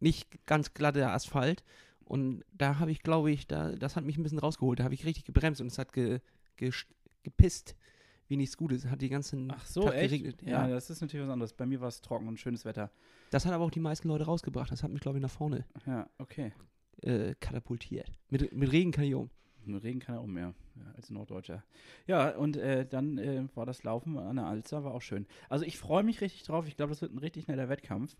nicht 0.00 0.46
ganz 0.46 0.74
glatter 0.74 1.12
Asphalt. 1.12 1.64
Und 2.04 2.44
da 2.52 2.78
habe 2.78 2.92
ich, 2.92 3.02
glaube 3.02 3.30
ich, 3.32 3.46
da, 3.48 3.72
das 3.72 3.96
hat 3.96 4.04
mich 4.04 4.16
ein 4.16 4.22
bisschen 4.22 4.38
rausgeholt. 4.38 4.78
Da 4.78 4.84
habe 4.84 4.94
ich 4.94 5.04
richtig 5.04 5.24
gebremst 5.24 5.60
und 5.60 5.66
es 5.66 5.78
hat 5.78 5.92
ge, 5.92 6.20
ges- 6.58 6.86
gepisst, 7.24 7.74
wie 8.28 8.36
nichts 8.36 8.56
Gutes. 8.56 8.86
Hat 8.86 9.02
die 9.02 9.08
ganzen 9.08 9.50
Ach 9.50 9.66
so, 9.66 9.82
Tag 9.84 9.94
echt? 9.94 10.10
geregnet. 10.10 10.42
Ja. 10.42 10.68
Ja. 10.68 10.74
das 10.74 10.88
ist 10.90 11.00
natürlich 11.00 11.26
was 11.26 11.32
anderes. 11.32 11.52
Bei 11.52 11.66
mir 11.66 11.80
war 11.80 11.88
es 11.88 12.00
trocken 12.00 12.28
und 12.28 12.38
schönes 12.38 12.64
Wetter. 12.64 12.90
Das 13.30 13.44
hat 13.44 13.52
aber 13.52 13.64
auch 13.64 13.70
die 13.72 13.80
meisten 13.80 14.06
Leute 14.08 14.24
rausgebracht. 14.24 14.70
Das 14.70 14.82
hat 14.84 14.92
mich, 14.92 15.00
glaube 15.00 15.18
ich, 15.18 15.22
nach 15.22 15.30
vorne 15.30 15.64
Ja, 15.86 16.08
okay. 16.18 16.52
äh, 17.02 17.34
katapultiert. 17.40 18.12
Mit, 18.30 18.52
mit 18.52 18.70
Regen 18.70 18.92
kann 18.92 19.04
ich 19.04 19.14
um. 19.14 19.30
Nur 19.66 19.82
Regen 19.82 20.00
kann 20.00 20.16
er 20.16 20.22
um 20.22 20.32
mehr 20.32 20.54
ja, 20.76 20.92
als 20.96 21.10
Norddeutscher. 21.10 21.64
Ja, 22.06 22.36
und 22.36 22.56
äh, 22.56 22.86
dann 22.86 23.18
äh, 23.18 23.44
war 23.54 23.66
das 23.66 23.82
Laufen 23.82 24.18
an 24.18 24.36
der 24.36 24.46
Alster, 24.46 24.84
war 24.84 24.94
auch 24.94 25.02
schön. 25.02 25.26
Also 25.48 25.64
ich 25.64 25.78
freue 25.78 26.02
mich 26.02 26.20
richtig 26.20 26.42
drauf. 26.44 26.66
Ich 26.66 26.76
glaube, 26.76 26.90
das 26.90 27.02
wird 27.02 27.12
ein 27.12 27.18
richtig 27.18 27.48
netter 27.48 27.68
Wettkampf. 27.68 28.16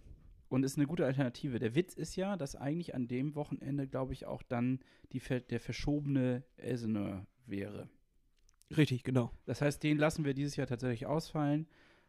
Und 0.48 0.62
ist 0.62 0.76
eine 0.76 0.86
gute 0.86 1.04
Alternative. 1.04 1.58
Der 1.58 1.74
Witz 1.74 1.94
ist 1.94 2.14
ja, 2.14 2.36
dass 2.36 2.54
eigentlich 2.54 2.94
an 2.94 3.08
dem 3.08 3.34
Wochenende, 3.34 3.88
glaube 3.88 4.12
ich, 4.12 4.26
auch 4.26 4.42
dann 4.42 4.78
die, 5.12 5.20
der 5.20 5.58
verschobene 5.58 6.44
Elseneur 6.56 7.26
wäre. 7.46 7.88
Richtig, 8.76 9.02
genau. 9.02 9.32
Das 9.44 9.60
heißt, 9.60 9.82
den 9.82 9.98
lassen 9.98 10.24
wir 10.24 10.34
dieses 10.34 10.56
Jahr 10.56 10.66
tatsächlich 10.66 11.06
ausfallen. 11.06 11.66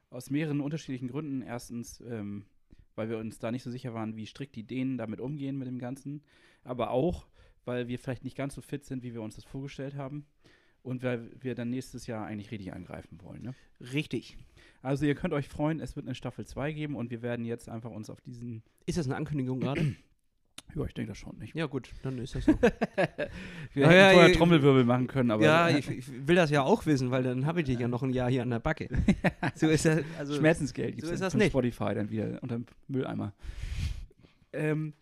Aus 0.10 0.30
mehreren 0.30 0.62
unterschiedlichen 0.62 1.08
Gründen. 1.08 1.42
Erstens, 1.42 2.00
ähm, 2.02 2.46
weil 2.96 3.10
wir 3.10 3.18
uns 3.18 3.40
da 3.40 3.52
nicht 3.52 3.64
so 3.64 3.72
sicher 3.72 3.94
waren, 3.94 4.16
wie 4.16 4.26
strikt 4.26 4.56
die 4.56 4.66
Dänen 4.66 4.98
damit 4.98 5.20
umgehen 5.20 5.58
mit 5.58 5.68
dem 5.68 5.80
Ganzen. 5.80 6.24
Aber 6.64 6.92
auch, 6.92 7.28
weil 7.68 7.88
wir 7.88 8.00
vielleicht 8.00 8.24
nicht 8.24 8.38
ganz 8.38 8.56
so 8.56 8.62
fit 8.62 8.86
sind, 8.86 9.04
wie 9.04 9.14
wir 9.14 9.22
uns 9.22 9.36
das 9.36 9.44
vorgestellt 9.44 9.96
haben. 9.96 10.26
Und 10.84 11.04
weil 11.04 11.30
wir 11.42 11.54
dann 11.54 11.70
nächstes 11.70 12.08
Jahr 12.08 12.26
eigentlich 12.26 12.50
richtig 12.50 12.72
angreifen 12.72 13.20
wollen. 13.22 13.42
Ne? 13.44 13.54
Richtig. 13.92 14.38
Also 14.82 15.06
ihr 15.06 15.16
könnt 15.16 15.34
euch 15.34 15.50
freuen, 15.50 15.82
es 15.82 15.98
wird 15.98 16.06
eine 16.06 16.16
Staffel 16.16 16.46
2 16.46 16.72
geben 16.72 16.96
und 16.96 17.12
wir 17.12 17.22
werden 17.22 17.44
jetzt 17.44 17.68
einfach 17.68 17.92
uns 17.92 18.10
auf 18.10 18.22
diesen. 18.22 18.64
Ist 18.86 18.98
das 18.98 19.06
eine 19.06 19.18
Ankündigung 19.18 19.60
gerade? 19.60 19.96
Ja, 20.76 20.84
ich 20.84 20.94
denke 20.94 21.12
das 21.12 21.18
schon 21.18 21.38
nicht. 21.38 21.56
ja, 21.56 21.66
gut, 21.66 21.90
dann 22.04 22.18
ist 22.18 22.36
das 22.36 22.44
so. 22.44 22.52
Wir 22.62 22.70
Ja, 23.84 23.90
hätten 23.90 23.94
ja, 23.94 24.12
vorher 24.12 24.34
Trommelwirbel 24.34 24.84
machen 24.84 25.08
können, 25.08 25.32
aber 25.32 25.44
ja, 25.44 25.70
ich, 25.70 25.90
ich 25.90 26.28
will 26.28 26.36
das 26.36 26.50
ja 26.50 26.62
auch 26.62 26.86
wissen, 26.86 27.10
weil 27.10 27.24
dann 27.24 27.46
habe 27.46 27.62
ich 27.62 27.68
dich 27.68 27.80
ja 27.80 27.88
noch 27.88 28.04
ein 28.04 28.12
Jahr 28.12 28.30
hier 28.30 28.42
an 28.42 28.50
der 28.50 28.60
Backe. 28.60 28.90
so 29.56 29.70
ist 29.70 29.86
das. 29.86 30.02
Also, 30.20 30.36
Schmerzensgeld 30.36 30.96
gibt's 30.96 31.08
so 31.08 31.14
ist 31.14 31.22
das 31.22 31.36
nicht. 31.36 31.52
Spotify 31.52 31.96
dann 31.96 32.10
wieder 32.10 32.40
unter 32.42 32.56
dem 32.58 32.66
Mülleimer. 32.90 33.34
Ähm, 34.52 34.94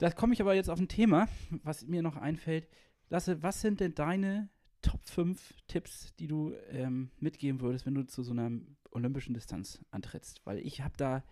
da 0.00 0.10
komme 0.10 0.32
ich 0.32 0.40
aber 0.40 0.54
jetzt 0.54 0.70
auf 0.70 0.80
ein 0.80 0.88
Thema, 0.88 1.28
was 1.62 1.86
mir 1.86 2.02
noch 2.02 2.16
einfällt. 2.16 2.66
Lasse, 3.10 3.42
was 3.42 3.60
sind 3.60 3.80
denn 3.80 3.94
deine 3.94 4.48
Top 4.82 5.06
5 5.06 5.54
Tipps, 5.68 6.14
die 6.16 6.26
du 6.26 6.54
ähm, 6.70 7.10
mitgeben 7.18 7.60
würdest, 7.60 7.84
wenn 7.84 7.94
du 7.94 8.06
zu 8.06 8.22
so 8.22 8.32
einer 8.32 8.50
olympischen 8.92 9.34
Distanz 9.34 9.84
antrittst? 9.90 10.40
Weil 10.44 10.58
ich 10.58 10.80
habe 10.80 10.94
da 10.96 11.22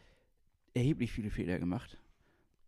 erheblich 0.75 1.13
viele 1.13 1.31
Fehler 1.31 1.59
gemacht. 1.59 1.99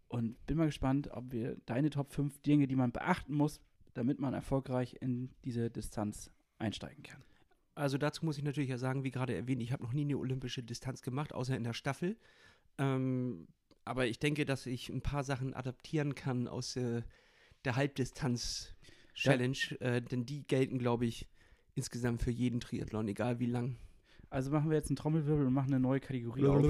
Und 0.09 0.45
bin 0.47 0.57
mal 0.57 0.67
gespannt, 0.67 1.11
ob 1.13 1.33
wir 1.33 1.57
deine 1.67 1.91
Top 1.91 2.13
5 2.13 2.41
Dinge, 2.41 2.67
die 2.67 2.77
man 2.77 2.93
beachten 2.93 3.35
muss, 3.35 3.61
damit 3.93 4.21
man 4.21 4.33
erfolgreich 4.33 4.97
in 5.01 5.31
diese 5.45 5.71
Distanz 5.71 6.31
einsteigen 6.59 7.03
kann. 7.03 7.23
Also 7.75 7.99
dazu 7.99 8.25
muss 8.25 8.39
ich 8.39 8.45
natürlich 8.45 8.71
ja 8.71 8.79
sagen, 8.79 9.05
wie 9.05 9.11
gerade 9.11 9.35
erwähnt, 9.35 9.63
ich 9.63 9.73
habe 9.73 9.83
noch 9.83 9.93
nie 9.93 10.03
eine 10.03 10.17
olympische 10.17 10.63
Distanz 10.63 11.03
gemacht, 11.03 11.35
außer 11.35 11.57
in 11.57 11.65
der 11.65 11.75
Staffel. 11.75 12.17
Ähm, 12.79 13.49
aber 13.85 14.07
ich 14.07 14.19
denke, 14.19 14.45
dass 14.45 14.67
ich 14.67 14.89
ein 14.89 15.03
paar 15.03 15.25
Sachen 15.25 15.55
adaptieren 15.55 16.15
kann 16.15 16.49
aus 16.49 16.77
äh, 16.77 17.03
der 17.65 17.77
Halbdistanz-Challenge, 17.77 19.81
äh, 19.81 20.03
denn 20.03 20.27
die 20.27 20.47
gelten, 20.47 20.79
glaube 20.79 21.07
ich, 21.07 21.27
insgesamt 21.75 22.23
für 22.23 22.31
jeden 22.31 22.61
Triathlon, 22.61 23.09
egal 23.09 23.39
wie 23.39 23.47
lang. 23.47 23.77
Also 24.29 24.51
machen 24.51 24.71
wir 24.71 24.77
jetzt 24.77 24.91
einen 24.91 24.97
Trommelwirbel 24.97 25.47
und 25.47 25.53
machen 25.53 25.73
eine 25.73 25.81
neue 25.81 26.01
Kategorie 26.01 26.47
auf. 26.47 26.63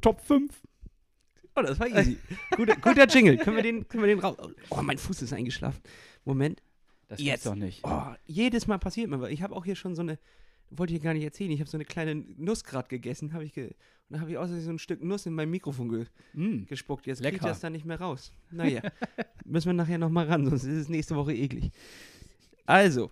Top 0.00 0.20
5. 0.20 0.52
Oh, 1.56 1.62
das 1.62 1.78
war 1.78 1.88
easy. 1.88 2.18
guter, 2.56 2.76
guter 2.76 3.06
Jingle. 3.06 3.38
Können 3.38 3.56
wir 3.56 3.62
den, 3.62 3.88
können 3.88 4.02
wir 4.02 4.08
den 4.08 4.18
raus. 4.18 4.36
Oh, 4.70 4.82
mein 4.82 4.98
Fuß 4.98 5.22
ist 5.22 5.32
eingeschlafen. 5.32 5.80
Moment. 6.24 6.62
Das 7.08 7.20
Jetzt. 7.20 7.46
doch 7.46 7.54
nicht. 7.54 7.80
Oh, 7.84 8.14
jedes 8.26 8.66
Mal 8.66 8.78
passiert 8.78 9.08
mir 9.08 9.20
was. 9.20 9.30
Ich 9.30 9.42
habe 9.42 9.54
auch 9.54 9.64
hier 9.64 9.76
schon 9.76 9.94
so 9.94 10.02
eine, 10.02 10.18
wollte 10.70 10.94
ich 10.94 11.02
gar 11.02 11.14
nicht 11.14 11.24
erzählen, 11.24 11.50
ich 11.50 11.60
habe 11.60 11.70
so 11.70 11.76
eine 11.76 11.84
kleine 11.84 12.14
Nuss 12.16 12.64
gerade 12.64 12.88
gegessen, 12.88 13.32
habe 13.32 13.44
ich 13.44 13.52
ge 13.52 13.66
und 13.68 13.74
dann 14.10 14.20
habe 14.20 14.30
ich 14.32 14.38
außerdem 14.38 14.62
so 14.62 14.70
ein 14.70 14.78
Stück 14.78 15.02
Nuss 15.02 15.24
in 15.26 15.32
mein 15.34 15.48
Mikrofon 15.50 15.88
ge 15.88 16.06
Mm. 16.34 16.64
gespuckt. 16.66 17.06
Jetzt 17.06 17.22
kriegt 17.22 17.34
Lecker. 17.34 17.48
das 17.48 17.60
da 17.60 17.70
nicht 17.70 17.84
mehr 17.86 18.00
raus. 18.00 18.32
Naja, 18.50 18.82
müssen 19.44 19.66
wir 19.68 19.72
nachher 19.74 19.98
nochmal 19.98 20.26
ran, 20.26 20.44
sonst 20.44 20.64
ist 20.64 20.76
es 20.76 20.88
nächste 20.88 21.16
Woche 21.16 21.32
eklig. 21.34 21.70
Also, 22.66 23.10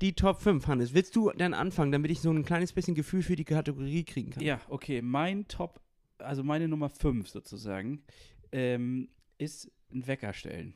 die 0.00 0.14
Top 0.14 0.40
5, 0.42 0.66
Hannes. 0.66 0.94
Willst 0.94 1.14
du 1.16 1.30
dann 1.30 1.54
anfangen, 1.54 1.92
damit 1.92 2.10
ich 2.10 2.20
so 2.20 2.30
ein 2.30 2.44
kleines 2.44 2.72
bisschen 2.72 2.94
Gefühl 2.94 3.22
für 3.22 3.36
die 3.36 3.44
Kategorie 3.44 4.04
kriegen 4.04 4.30
kann? 4.30 4.42
Ja, 4.42 4.60
okay. 4.68 5.00
Mein 5.02 5.46
Top, 5.48 5.80
also 6.18 6.42
meine 6.42 6.66
Nummer 6.68 6.88
5 6.88 7.28
sozusagen, 7.28 8.02
ähm, 8.50 9.08
ist 9.38 9.70
ein 9.92 10.06
Wecker 10.06 10.32
stellen. 10.32 10.74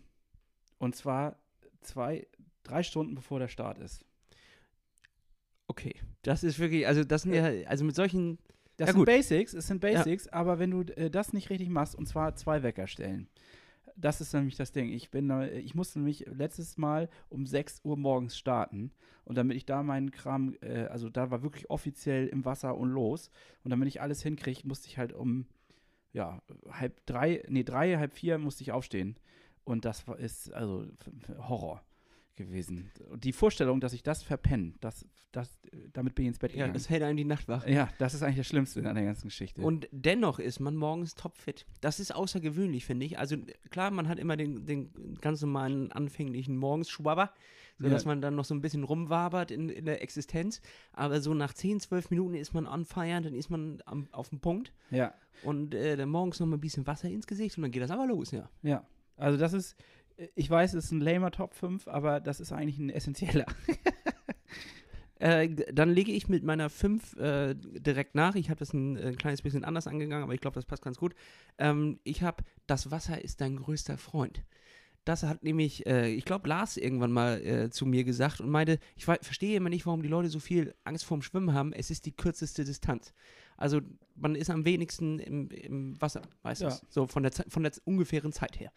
Und 0.79 0.95
zwar 0.95 1.39
zwei, 1.81 2.27
drei 2.63 2.83
Stunden 2.83 3.15
bevor 3.15 3.39
der 3.41 3.49
Start 3.49 3.79
ist. 3.79 4.05
Okay. 5.69 5.95
Das 6.23 6.45
ist 6.45 6.59
wirklich, 6.59 6.87
also 6.87 7.05
das 7.05 7.23
sind 7.23 7.35
ja, 7.35 7.45
also 7.69 7.85
mit 7.85 7.95
solchen, 7.95 8.39
Das 8.77 8.89
Ja, 8.89 8.93
sind 8.93 9.01
gut. 9.01 9.07
Basics, 9.07 9.55
es 9.55 9.67
sind 9.67 9.81
Basics, 9.81 10.29
aber 10.29 10.59
wenn 10.59 10.71
du 10.71 10.83
äh, 10.83 11.11
das 11.11 11.33
nicht 11.33 11.51
richtig 11.51 11.69
machst, 11.71 11.95
und 11.95 12.07
zwar 12.07 12.35
zwei 12.37 12.63
Wecker 12.63 12.87
stellen. 12.87 13.29
Das 13.97 14.21
ist 14.21 14.35
nämlich 14.35 14.57
das 14.57 14.73
Ding. 14.73 14.91
Ich 14.93 15.11
bin, 15.11 15.31
ich 15.55 15.75
musste 15.75 15.99
nämlich 15.99 16.27
letztes 16.27 16.77
Mal 16.77 17.09
um 17.31 17.47
6 17.47 17.81
Uhr 17.85 17.97
morgens 17.97 18.37
starten. 18.37 18.93
Und 19.25 19.39
damit 19.39 19.57
ich 19.57 19.65
da 19.65 19.83
meinen 19.83 20.11
Kram, 20.11 20.55
äh, 20.61 20.85
also 20.85 21.09
da 21.09 21.31
war 21.31 21.43
wirklich 21.43 21.71
offiziell 21.71 22.27
im 22.27 22.45
Wasser 22.45 22.77
und 22.77 22.91
los. 22.91 23.31
Und 23.65 23.71
damit 23.71 23.89
ich 23.89 24.03
alles 24.03 24.23
hinkriege, 24.23 24.61
musste 24.69 24.89
ich 24.89 24.99
halt 24.99 25.15
um, 25.15 25.47
ja, 26.13 26.43
halb 26.71 27.05
drei, 27.07 27.43
nee, 27.49 27.65
drei, 27.65 27.97
halb 27.97 28.13
vier 28.13 28.37
musste 28.39 28.63
ich 28.63 28.73
aufstehen. 28.73 29.17
Und 29.65 29.85
das 29.87 30.05
ist, 30.19 30.53
also 30.53 30.87
Horror 31.39 31.83
gewesen. 32.37 32.91
Und 33.11 33.25
die 33.25 33.33
Vorstellung, 33.33 33.81
dass 33.81 33.93
ich 33.93 34.03
das 34.03 34.23
verpenne, 34.23 34.75
das, 34.81 35.07
das, 35.33 35.59
damit 35.93 36.15
bin 36.15 36.25
ich 36.25 36.29
ins 36.29 36.39
Bett 36.39 36.53
ja, 36.53 36.57
gegangen. 36.59 36.75
das 36.75 36.89
hält 36.91 37.03
einem 37.03 37.17
die 37.17 37.25
Nacht 37.25 37.49
wach. 37.49 37.67
Ja, 37.67 37.89
das 37.99 38.15
ist 38.15 38.23
eigentlich 38.23 38.37
das 38.37 38.47
Schlimmste 38.47 38.87
an 38.89 38.95
der 38.95 39.05
ganzen 39.05 39.29
Geschichte. 39.29 39.63
Und 39.63 39.89
dennoch 39.91 40.39
ist 40.39 40.61
man 40.61 40.77
morgens 40.77 41.15
topfit. 41.15 41.67
Das 41.81 41.99
ist 42.01 42.15
außergewöhnlich, 42.15 42.85
finde 42.85 43.07
ich. 43.07 43.19
Also 43.19 43.37
klar, 43.71 43.91
man 43.91 44.09
hat 44.09 44.19
immer 44.19 44.37
den, 44.37 44.67
den 44.67 44.91
ganz 45.21 45.41
normalen 45.43 45.91
anfänglichen 45.93 46.57
Morgensschwabber, 46.57 47.33
sodass 47.79 48.05
Ja. 48.05 48.09
man 48.09 48.21
dann 48.23 48.35
noch 48.37 48.45
so 48.45 48.55
ein 48.55 48.61
bisschen 48.63 48.85
rumwabert 48.85 49.51
in, 49.51 49.69
in 49.69 49.85
der 49.85 50.03
Existenz. 50.03 50.61
Aber 50.93 51.21
so 51.21 51.35
nach 51.35 51.53
10, 51.55 51.81
12 51.81 52.11
Minuten 52.11 52.35
ist 52.35 52.55
man 52.55 52.67
on 52.67 52.85
fire, 52.85 53.21
dann 53.21 53.35
ist 53.35 53.51
man 53.51 53.83
am, 53.87 54.09
auf 54.13 54.29
dem 54.31 54.41
Punkt. 54.41 54.73
ja, 54.91 55.13
Und 55.43 55.75
äh, 55.75 55.97
dann 55.97 56.09
morgens 56.09 56.41
noch 56.41 56.47
mal 56.47 56.57
ein 56.57 56.61
bisschen 56.61 56.87
Wasser 56.87 57.09
ins 57.09 57.27
Gesicht 57.27 57.57
und 57.59 57.63
dann 57.63 57.71
geht 57.71 57.83
das 57.83 57.91
aber 57.91 58.07
los, 58.07 58.31
ja. 58.31 58.49
ja. 58.63 58.87
Also 59.19 59.39
das 59.39 59.55
ist, 59.55 59.77
ich 60.35 60.49
weiß, 60.49 60.75
es 60.75 60.87
ist 60.87 60.91
ein 60.93 61.01
lamer 61.01 61.31
Top 61.31 61.55
5, 61.55 61.89
aber 61.89 62.21
das 62.21 62.41
ist 62.41 62.53
eigentlich 62.53 62.79
ein 62.79 62.91
essentieller. 62.91 63.47
Äh, 65.19 65.49
dann 65.73 65.91
lege 65.91 66.13
ich 66.13 66.29
mit 66.29 66.45
meiner 66.45 66.69
5 66.69 67.17
äh, 67.17 67.55
direkt 67.55 68.15
nach. 68.15 68.35
Ich 68.35 68.51
habe 68.51 68.59
das 68.59 68.75
ein, 68.75 68.97
äh, 68.97 69.13
kleines 69.13 69.41
bisschen 69.41 69.65
anders 69.65 69.87
angegangen, 69.87 70.23
aber 70.23 70.35
ich 70.35 70.41
glaube, 70.41 70.57
das 70.57 70.67
passt 70.67 70.83
ganz 70.83 70.99
gut. 70.99 71.15
Ähm, 71.57 71.99
ich 72.05 72.23
habe, 72.23 72.45
das 72.67 72.91
Wasser 72.91 73.25
ist 73.25 73.41
dein 73.41 73.57
größter 73.57 73.97
Freund. 73.97 74.45
Das 75.07 75.23
hat 75.23 75.43
nämlich, 75.43 75.87
äh, 75.87 76.09
ich 76.09 76.25
glaube, 76.25 76.49
Lars 76.49 76.77
irgendwann 76.77 77.13
mal 77.13 77.41
äh, 77.41 77.71
zu 77.71 77.87
mir 77.87 78.05
gesagt 78.05 78.41
und 78.41 78.51
meinte, 78.51 78.79
ich 78.97 79.07
verstehe 79.07 79.57
immer 79.57 79.71
nicht, 79.71 79.87
warum 79.87 80.03
die 80.03 80.09
Leute 80.09 80.29
so 80.29 80.41
viel 80.41 80.75
Angst 80.85 81.05
vorm 81.05 81.23
Schwimmen 81.23 81.55
haben. 81.55 81.73
Es 81.73 81.91
ist 81.91 82.05
die 82.07 82.13
kürzeste 82.13 82.65
Distanz. 82.65 83.15
Also 83.57 83.81
man 84.17 84.35
ist 84.35 84.51
am 84.51 84.65
wenigsten 84.65 85.19
im, 85.19 85.49
im 85.49 86.01
Wasser, 86.01 86.23
meistens. 86.43 86.81
Ja. 86.83 86.89
So 86.91 87.07
von 87.07 87.23
der, 87.23 87.33
von 87.33 87.63
der 87.63 87.73
ungefähren 87.85 88.33
Zeit 88.33 88.61
her. 88.61 88.73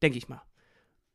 Denke 0.00 0.16
ich 0.16 0.28
mal. 0.28 0.40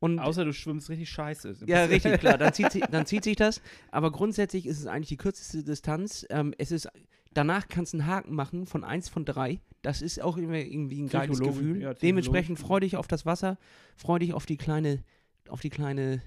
Und 0.02 0.18
Außer 0.18 0.46
du 0.46 0.52
schwimmst 0.52 0.90
richtig 0.90 1.12
scheiße. 1.12 1.58
ja, 1.68 1.84
richtig, 1.84 2.20
klar. 2.20 2.40
Dann 2.40 2.52
zieht, 2.54 2.72
sich, 2.72 2.82
dann 2.92 3.06
zieht 3.06 3.24
sich 3.24 3.36
das. 3.36 3.62
Aber 3.92 4.12
grundsätzlich 4.12 4.66
ist 4.66 4.80
es 4.80 4.88
eigentlich 4.88 5.10
die 5.10 5.18
kürzeste 5.18 5.64
Distanz. 5.64 6.26
Ähm, 6.32 6.56
es 6.58 6.72
ist, 6.72 6.90
danach 7.36 7.68
kannst 7.68 7.94
du 7.94 8.00
einen 8.00 8.08
Haken 8.08 8.34
machen 8.34 8.66
von 8.66 8.84
eins 8.84 9.10
von 9.10 9.26
drei. 9.26 9.62
Das 9.84 10.02
ist 10.02 10.20
auch 10.20 10.38
immer 10.38 10.56
irgendwie 10.56 11.04
ein 11.04 11.08
geiles 11.08 11.40
Gefühl. 11.40 11.84
ja, 11.84 11.94
Dementsprechend 11.94 12.58
freu 12.58 12.80
dich 12.80 12.98
auf 12.98 13.08
das 13.08 13.28
Wasser, 13.28 13.60
freu 13.96 14.18
dich 14.18 14.34
auf 14.34 14.48
die 14.48 14.58
kleine, 14.58 15.04
auf 15.50 15.62
die 15.62 15.70
kleine 15.70 16.24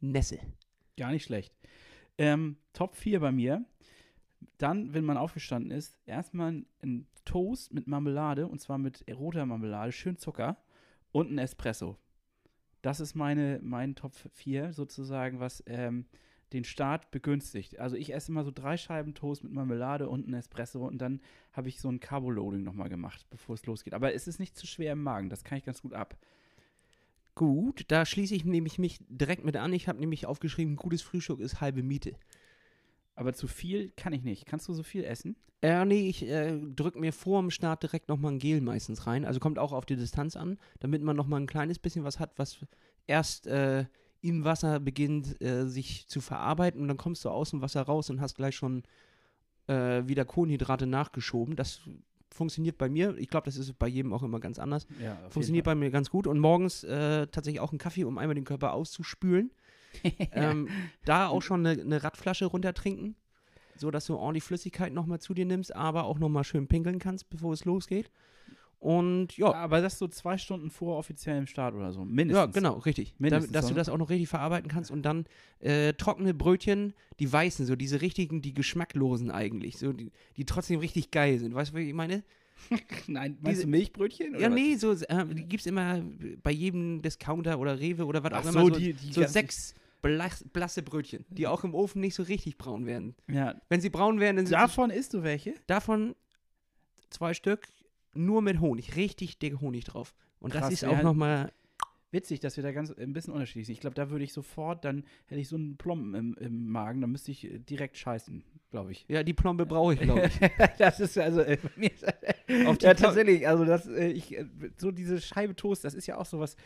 Nässe. 0.00 0.40
Gar 0.96 1.12
nicht 1.12 1.24
schlecht. 1.24 1.54
Ähm, 2.18 2.56
Top 2.72 2.96
4 2.96 3.20
bei 3.20 3.30
mir. 3.30 3.64
Dann, 4.58 4.92
wenn 4.92 5.04
man 5.04 5.18
aufgestanden 5.18 5.70
ist, 5.70 5.96
erstmal 6.04 6.64
ein 6.82 7.06
Toast 7.24 7.72
mit 7.72 7.86
Marmelade 7.86 8.48
und 8.48 8.60
zwar 8.60 8.78
mit 8.78 9.04
roter 9.08 9.46
Marmelade, 9.46 9.92
schön 9.92 10.18
Zucker 10.18 10.56
und 11.12 11.30
ein 11.30 11.38
Espresso. 11.38 11.96
Das 12.84 13.00
ist 13.00 13.14
meine, 13.14 13.60
mein 13.62 13.94
Top 13.94 14.12
4 14.34 14.74
sozusagen, 14.74 15.40
was 15.40 15.62
ähm, 15.66 16.04
den 16.52 16.64
Start 16.64 17.10
begünstigt. 17.10 17.78
Also 17.78 17.96
ich 17.96 18.12
esse 18.12 18.30
immer 18.30 18.44
so 18.44 18.50
drei 18.50 18.76
Scheiben 18.76 19.14
Toast 19.14 19.42
mit 19.42 19.54
Marmelade 19.54 20.06
und 20.06 20.28
ein 20.28 20.34
Espresso 20.34 20.86
und 20.86 20.98
dann 20.98 21.22
habe 21.54 21.70
ich 21.70 21.80
so 21.80 21.88
ein 21.88 21.98
Carboloading 21.98 22.62
nochmal 22.62 22.90
gemacht, 22.90 23.24
bevor 23.30 23.54
es 23.54 23.64
losgeht. 23.64 23.94
Aber 23.94 24.12
es 24.12 24.28
ist 24.28 24.38
nicht 24.38 24.54
zu 24.54 24.66
schwer 24.66 24.92
im 24.92 25.02
Magen, 25.02 25.30
das 25.30 25.44
kann 25.44 25.56
ich 25.56 25.64
ganz 25.64 25.80
gut 25.80 25.94
ab. 25.94 26.18
Gut, 27.34 27.86
da 27.88 28.04
schließe 28.04 28.34
ich 28.34 28.44
nämlich 28.44 28.78
mich 28.78 28.98
direkt 29.08 29.46
mit 29.46 29.56
an. 29.56 29.72
Ich 29.72 29.88
habe 29.88 29.98
nämlich 29.98 30.26
aufgeschrieben, 30.26 30.76
gutes 30.76 31.00
Frühstück 31.00 31.40
ist 31.40 31.62
halbe 31.62 31.82
Miete. 31.82 32.12
Aber 33.14 33.32
zu 33.32 33.46
viel 33.46 33.90
kann 33.90 34.12
ich 34.12 34.22
nicht. 34.22 34.46
Kannst 34.46 34.68
du 34.68 34.72
so 34.72 34.82
viel 34.82 35.04
essen? 35.04 35.36
Äh, 35.62 35.84
nee, 35.84 36.08
ich 36.08 36.26
äh, 36.26 36.58
drücke 36.58 36.98
mir 36.98 37.12
vor 37.12 37.40
dem 37.40 37.50
Start 37.50 37.82
direkt 37.82 38.08
nochmal 38.08 38.32
ein 38.32 38.38
Gel 38.38 38.60
meistens 38.60 39.06
rein. 39.06 39.24
Also 39.24 39.40
kommt 39.40 39.58
auch 39.58 39.72
auf 39.72 39.86
die 39.86 39.96
Distanz 39.96 40.36
an, 40.36 40.58
damit 40.80 41.02
man 41.02 41.16
nochmal 41.16 41.40
ein 41.40 41.46
kleines 41.46 41.78
bisschen 41.78 42.04
was 42.04 42.18
hat, 42.18 42.32
was 42.36 42.58
erst 43.06 43.46
äh, 43.46 43.86
im 44.20 44.44
Wasser 44.44 44.80
beginnt, 44.80 45.40
äh, 45.40 45.66
sich 45.66 46.08
zu 46.08 46.20
verarbeiten. 46.20 46.80
Und 46.80 46.88
dann 46.88 46.96
kommst 46.96 47.24
du 47.24 47.30
aus 47.30 47.50
dem 47.50 47.62
Wasser 47.62 47.82
raus 47.82 48.10
und 48.10 48.20
hast 48.20 48.34
gleich 48.34 48.56
schon 48.56 48.82
äh, 49.66 50.02
wieder 50.06 50.24
Kohlenhydrate 50.24 50.86
nachgeschoben. 50.86 51.56
Das 51.56 51.80
funktioniert 52.30 52.76
bei 52.76 52.88
mir. 52.88 53.16
Ich 53.16 53.28
glaube, 53.28 53.46
das 53.46 53.56
ist 53.56 53.78
bei 53.78 53.86
jedem 53.86 54.12
auch 54.12 54.22
immer 54.22 54.40
ganz 54.40 54.58
anders. 54.58 54.86
Ja, 55.00 55.16
Funktioniert 55.30 55.64
bei 55.64 55.74
mir 55.74 55.90
ganz 55.90 56.10
gut. 56.10 56.26
Und 56.26 56.40
morgens 56.40 56.84
äh, 56.84 57.26
tatsächlich 57.28 57.60
auch 57.60 57.70
einen 57.70 57.78
Kaffee, 57.78 58.04
um 58.04 58.18
einmal 58.18 58.34
den 58.34 58.44
Körper 58.44 58.72
auszuspülen. 58.72 59.52
ähm, 60.32 60.68
da 61.04 61.28
auch 61.28 61.42
schon 61.42 61.66
eine, 61.66 61.80
eine 61.80 62.02
Radflasche 62.02 62.46
runtertrinken, 62.46 63.14
so 63.76 63.90
dass 63.90 64.06
du 64.06 64.16
ordentlich 64.16 64.44
Flüssigkeit 64.44 64.92
nochmal 64.92 65.20
zu 65.20 65.34
dir 65.34 65.44
nimmst, 65.46 65.74
aber 65.74 66.04
auch 66.04 66.18
nochmal 66.18 66.44
schön 66.44 66.66
pinkeln 66.68 66.98
kannst, 66.98 67.28
bevor 67.30 67.52
es 67.52 67.64
losgeht. 67.64 68.10
Und 68.80 69.38
ja, 69.38 69.50
Aber 69.54 69.80
das 69.80 69.98
so 69.98 70.08
zwei 70.08 70.36
Stunden 70.36 70.70
vor 70.70 70.98
offiziellem 70.98 71.46
Start 71.46 71.74
oder 71.74 71.90
so. 71.90 72.04
Mindestens. 72.04 72.54
ja, 72.54 72.60
genau, 72.60 72.74
richtig. 72.80 73.14
Mindestens, 73.18 73.50
Da, 73.50 73.60
dass 73.60 73.66
du 73.68 73.72
oder? 73.72 73.80
das 73.80 73.88
auch 73.88 73.96
noch 73.96 74.10
richtig 74.10 74.28
verarbeiten 74.28 74.70
kannst 74.70 74.90
und 74.90 75.02
dann 75.02 75.24
äh, 75.60 75.94
trockene 75.94 76.34
Brötchen, 76.34 76.92
die 77.18 77.32
weißen, 77.32 77.64
so 77.64 77.76
diese 77.76 78.02
richtigen, 78.02 78.42
die 78.42 78.52
geschmacklosen 78.52 79.30
eigentlich, 79.30 79.78
so 79.78 79.94
die, 79.94 80.12
die 80.36 80.44
trotzdem 80.44 80.80
richtig 80.80 81.10
geil 81.10 81.38
sind. 81.38 81.54
Weißt 81.54 81.70
du, 81.72 81.76
was 81.76 81.82
ich 81.82 81.94
meine? 81.94 82.24
Nein, 83.06 83.38
Diese- 83.40 83.62
du 83.62 83.68
Milchbrötchen? 83.68 84.38
ja, 84.38 84.50
nee, 84.50 84.76
so 84.76 84.92
äh, 84.92 85.26
die 85.34 85.44
gibt 85.46 85.60
es 85.62 85.66
immer 85.66 86.02
bei 86.42 86.50
jedem 86.52 87.00
Discounter 87.00 87.58
oder 87.58 87.80
Rewe 87.80 88.04
oder 88.04 88.22
was 88.22 88.32
Ach 88.34 88.40
auch 88.40 88.42
so, 88.44 88.48
immer. 88.50 88.60
So, 88.64 88.70
die- 88.70 88.92
die 88.92 89.12
so 89.14 89.24
sechs 89.26 89.74
blasse 90.04 90.82
Brötchen, 90.82 91.24
die 91.28 91.46
auch 91.46 91.64
im 91.64 91.74
Ofen 91.74 92.00
nicht 92.00 92.14
so 92.14 92.22
richtig 92.22 92.58
braun 92.58 92.86
werden. 92.86 93.14
Ja. 93.28 93.60
Wenn 93.68 93.80
sie 93.80 93.90
braun 93.90 94.20
werden, 94.20 94.36
dann 94.36 94.46
sind 94.46 94.56
sie 94.56 94.60
Davon 94.60 94.90
isst 94.90 95.14
du 95.14 95.22
welche? 95.22 95.54
Davon 95.66 96.14
zwei 97.10 97.34
Stück 97.34 97.68
nur 98.14 98.42
mit 98.42 98.60
Honig, 98.60 98.96
richtig 98.96 99.38
dick 99.38 99.60
Honig 99.60 99.84
drauf. 99.84 100.14
Und 100.40 100.52
Krass, 100.52 100.62
das 100.62 100.72
ist 100.74 100.84
auch 100.84 101.02
nochmal, 101.02 101.50
Witzig, 102.14 102.38
dass 102.38 102.56
wir 102.56 102.62
da 102.62 102.70
ganz 102.70 102.92
ein 102.92 103.12
bisschen 103.12 103.32
unterschiedlich 103.32 103.66
sind. 103.66 103.72
Ich 103.72 103.80
glaube, 103.80 103.96
da 103.96 104.08
würde 104.08 104.24
ich 104.24 104.32
sofort, 104.32 104.84
dann 104.84 105.02
hätte 105.26 105.40
ich 105.40 105.48
so 105.48 105.56
einen 105.56 105.76
Plomben 105.76 106.14
im, 106.14 106.34
im 106.38 106.68
Magen, 106.68 107.00
dann 107.00 107.10
müsste 107.10 107.32
ich 107.32 107.44
äh, 107.44 107.58
direkt 107.58 107.96
scheißen, 107.96 108.44
glaube 108.70 108.92
ich. 108.92 109.04
ja, 109.08 109.24
die 109.24 109.32
Plombe 109.32 109.66
brauche 109.66 109.94
ich, 109.94 110.00
glaube 110.00 110.28
ich. 110.28 110.38
das 110.78 111.00
ist 111.00 111.18
also 111.18 111.40
äh, 111.40 111.58
bei 111.60 111.70
mir 111.74 111.90
ja, 112.80 112.94
tatsächlich, 112.94 113.48
also 113.48 113.64
das, 113.64 113.88
äh, 113.88 114.06
ich, 114.06 114.38
äh, 114.38 114.46
so 114.76 114.92
diese 114.92 115.20
Scheibe 115.20 115.56
Toast, 115.56 115.82
das 115.82 115.94
ist 115.94 116.06
ja 116.06 116.16
auch 116.16 116.24
sowas, 116.24 116.54
was, 116.54 116.64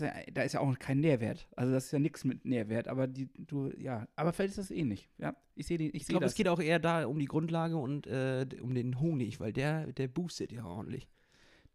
ja- 0.00 0.12
da 0.32 0.42
ist 0.42 0.52
ja 0.52 0.60
auch 0.60 0.78
kein 0.78 1.00
Nährwert. 1.00 1.48
Also 1.56 1.72
das 1.72 1.86
ist 1.86 1.92
ja 1.92 1.98
nichts 1.98 2.24
mit 2.24 2.44
Nährwert, 2.44 2.88
aber 2.88 3.06
die, 3.06 3.28
du, 3.38 3.70
ja, 3.78 4.06
aber 4.16 4.32
vielleicht 4.32 4.50
ist 4.50 4.58
das 4.58 4.70
ähnlich, 4.70 5.08
ja. 5.18 5.34
Ich 5.54 5.66
sehe 5.66 5.78
den, 5.78 5.88
ich 5.88 6.02
Ich 6.02 6.06
glaube, 6.08 6.24
es 6.26 6.34
geht 6.34 6.48
auch 6.48 6.60
eher 6.60 6.78
da 6.78 7.06
um 7.06 7.18
die 7.18 7.26
Grundlage 7.26 7.76
und 7.76 8.06
äh, 8.06 8.46
um 8.60 8.74
den 8.74 9.00
Honig, 9.00 9.40
weil 9.40 9.52
der, 9.52 9.92
der 9.92 10.08
boostet 10.08 10.52
ja 10.52 10.64
ordentlich. 10.66 11.08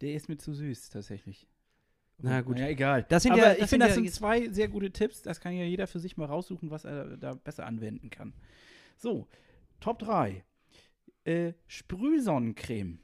Der 0.01 0.13
ist 0.13 0.29
mir 0.29 0.37
zu 0.37 0.53
süß, 0.53 0.89
tatsächlich. 0.89 1.47
Na 2.23 2.41
gut. 2.41 2.59
Ja, 2.59 2.67
egal. 2.67 3.05
Das 3.09 3.23
sind 3.23 3.31
Aber 3.31 3.41
ja- 3.57 3.63
ich 3.63 3.69
finde, 3.69 3.87
das 3.87 3.95
sind 3.95 4.11
zwei 4.11 4.47
sehr 4.49 4.67
gute 4.67 4.91
Tipps. 4.91 5.21
Das 5.23 5.39
kann 5.39 5.53
ja 5.53 5.63
jeder 5.63 5.87
für 5.87 5.99
sich 5.99 6.17
mal 6.17 6.25
raussuchen, 6.25 6.69
was 6.69 6.85
er 6.85 7.17
da 7.17 7.33
besser 7.33 7.65
anwenden 7.65 8.09
kann. 8.11 8.33
So, 8.97 9.27
Top 9.79 9.97
3. 9.99 10.43
Äh, 11.23 11.53
Sprühsonnencreme. 11.67 12.99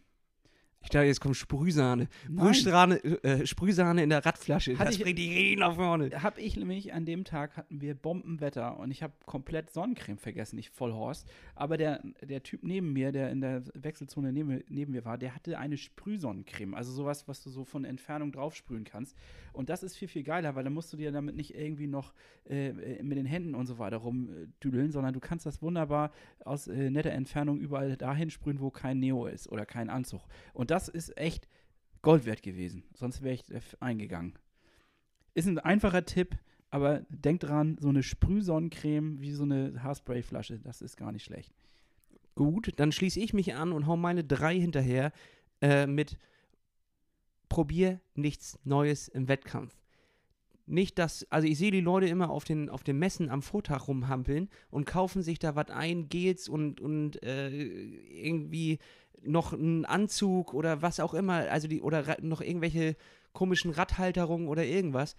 Ich 0.87 0.91
dachte, 0.91 1.05
jetzt 1.07 1.19
kommt 1.19 1.35
Sprühsahne. 1.35 2.07
Sprühsahne, 2.33 3.03
äh, 3.03 3.45
Sprühsahne 3.45 4.03
in 4.03 4.09
der 4.09 4.25
Radflasche. 4.25 4.75
Hatte 4.79 4.85
das 4.85 4.95
ich- 4.95 5.03
bringt 5.03 5.19
die 5.19 5.27
richtig 5.33 5.57
nach 5.59 5.75
vorne. 5.75 6.09
Habe 6.23 6.39
ich 6.39 6.55
nämlich 6.55 6.93
an 6.93 7.03
dem 7.05 7.25
Tag 7.25 7.57
hatten 7.57 7.81
wir 7.81 7.93
Bombenwetter 7.93 8.79
und 8.79 8.89
ich 8.91 9.03
habe 9.03 9.11
komplett 9.25 9.69
Sonnencreme 9.69 10.17
vergessen, 10.17 10.57
ich 10.57 10.69
Vollhorst. 10.69 11.27
Aber 11.55 11.75
der, 11.75 12.01
der 12.21 12.41
Typ 12.41 12.63
neben 12.63 12.93
mir, 12.93 13.11
der 13.11 13.31
in 13.31 13.41
der 13.41 13.63
Wechselzone 13.73 14.31
neben, 14.31 14.63
neben 14.69 14.93
mir 14.93 15.03
war, 15.03 15.17
der 15.17 15.35
hatte 15.35 15.57
eine 15.59 15.75
Sprühsonnencreme. 15.75 16.73
Also 16.73 16.93
sowas, 16.93 17.27
was 17.27 17.43
du 17.43 17.49
so 17.49 17.65
von 17.65 17.83
Entfernung 17.83 18.31
draufsprühen 18.31 18.85
kannst. 18.85 19.17
Und 19.57 19.69
das 19.69 19.81
ist 19.81 19.95
viel, 19.95 20.07
viel 20.07 20.23
geiler, 20.23 20.55
weil 20.55 20.63
dann 20.63 20.73
musst 20.73 20.93
du 20.93 20.97
dir 20.97 21.11
damit 21.11 21.35
nicht 21.35 21.55
irgendwie 21.55 21.87
noch 21.87 22.13
äh, 22.47 22.69
äh, 22.69 23.03
mit 23.03 23.17
den 23.17 23.25
Händen 23.25 23.55
und 23.55 23.65
so 23.65 23.79
weiter 23.79 23.97
rumdüdeln, 23.97 24.91
sondern 24.91 25.13
du 25.13 25.19
kannst 25.19 25.47
das 25.47 25.63
wunderbar 25.63 26.11
aus 26.45 26.67
äh, 26.67 26.91
netter 26.91 27.11
Entfernung 27.11 27.59
überall 27.59 27.97
dahin 27.97 28.29
sprühen, 28.29 28.59
wo 28.59 28.69
kein 28.69 28.99
Neo 28.99 29.25
ist 29.25 29.49
oder 29.49 29.65
kein 29.65 29.89
Anzug. 29.89 30.21
Und 30.53 30.69
das 30.69 30.87
ist 30.87 31.17
echt 31.17 31.47
Gold 32.03 32.25
wert 32.25 32.43
gewesen. 32.43 32.83
Sonst 32.93 33.23
wäre 33.23 33.33
ich 33.33 33.51
äh, 33.51 33.59
eingegangen. 33.79 34.37
Ist 35.33 35.47
ein 35.47 35.57
einfacher 35.57 36.05
Tipp, 36.05 36.37
aber 36.69 36.99
denkt 37.09 37.43
dran, 37.43 37.77
so 37.79 37.89
eine 37.89 38.03
Sprühsonnencreme 38.03 39.19
wie 39.21 39.31
so 39.31 39.43
eine 39.43 39.81
Haarsprayflasche, 39.81 40.59
das 40.59 40.81
ist 40.81 40.97
gar 40.97 41.11
nicht 41.11 41.25
schlecht. 41.25 41.51
Gut, 42.35 42.73
dann 42.75 42.91
schließe 42.91 43.19
ich 43.19 43.33
mich 43.33 43.55
an 43.55 43.71
und 43.71 43.87
hau 43.87 43.97
meine 43.97 44.23
drei 44.23 44.59
hinterher 44.59 45.11
äh, 45.61 45.87
mit 45.87 46.17
Probier 47.49 47.99
nichts 48.15 48.59
Neues 48.63 49.07
im 49.07 49.27
Wettkampf. 49.27 49.75
nicht, 50.65 50.99
dass, 50.99 51.25
also 51.29 51.47
ich 51.47 51.57
sehe 51.57 51.71
die 51.71 51.81
Leute 51.81 52.07
immer 52.07 52.29
auf 52.29 52.43
den, 52.43 52.69
auf 52.69 52.83
den 52.83 52.99
Messen 52.99 53.29
am 53.29 53.41
Vortag 53.41 53.87
rumhampeln 53.87 54.49
und 54.69 54.85
kaufen 54.85 55.21
sich 55.21 55.39
da 55.39 55.55
was 55.55 55.69
ein, 55.69 56.09
Gels 56.09 56.49
und, 56.49 56.81
und 56.81 57.23
äh, 57.23 57.49
irgendwie 57.49 58.79
noch 59.23 59.53
einen 59.53 59.85
Anzug 59.85 60.53
oder 60.53 60.81
was 60.81 60.99
auch 60.99 61.13
immer, 61.13 61.49
also 61.49 61.67
die, 61.67 61.81
oder 61.81 62.17
noch 62.21 62.41
irgendwelche 62.41 62.95
komischen 63.33 63.71
Radhalterungen 63.71 64.47
oder 64.47 64.65
irgendwas. 64.65 65.15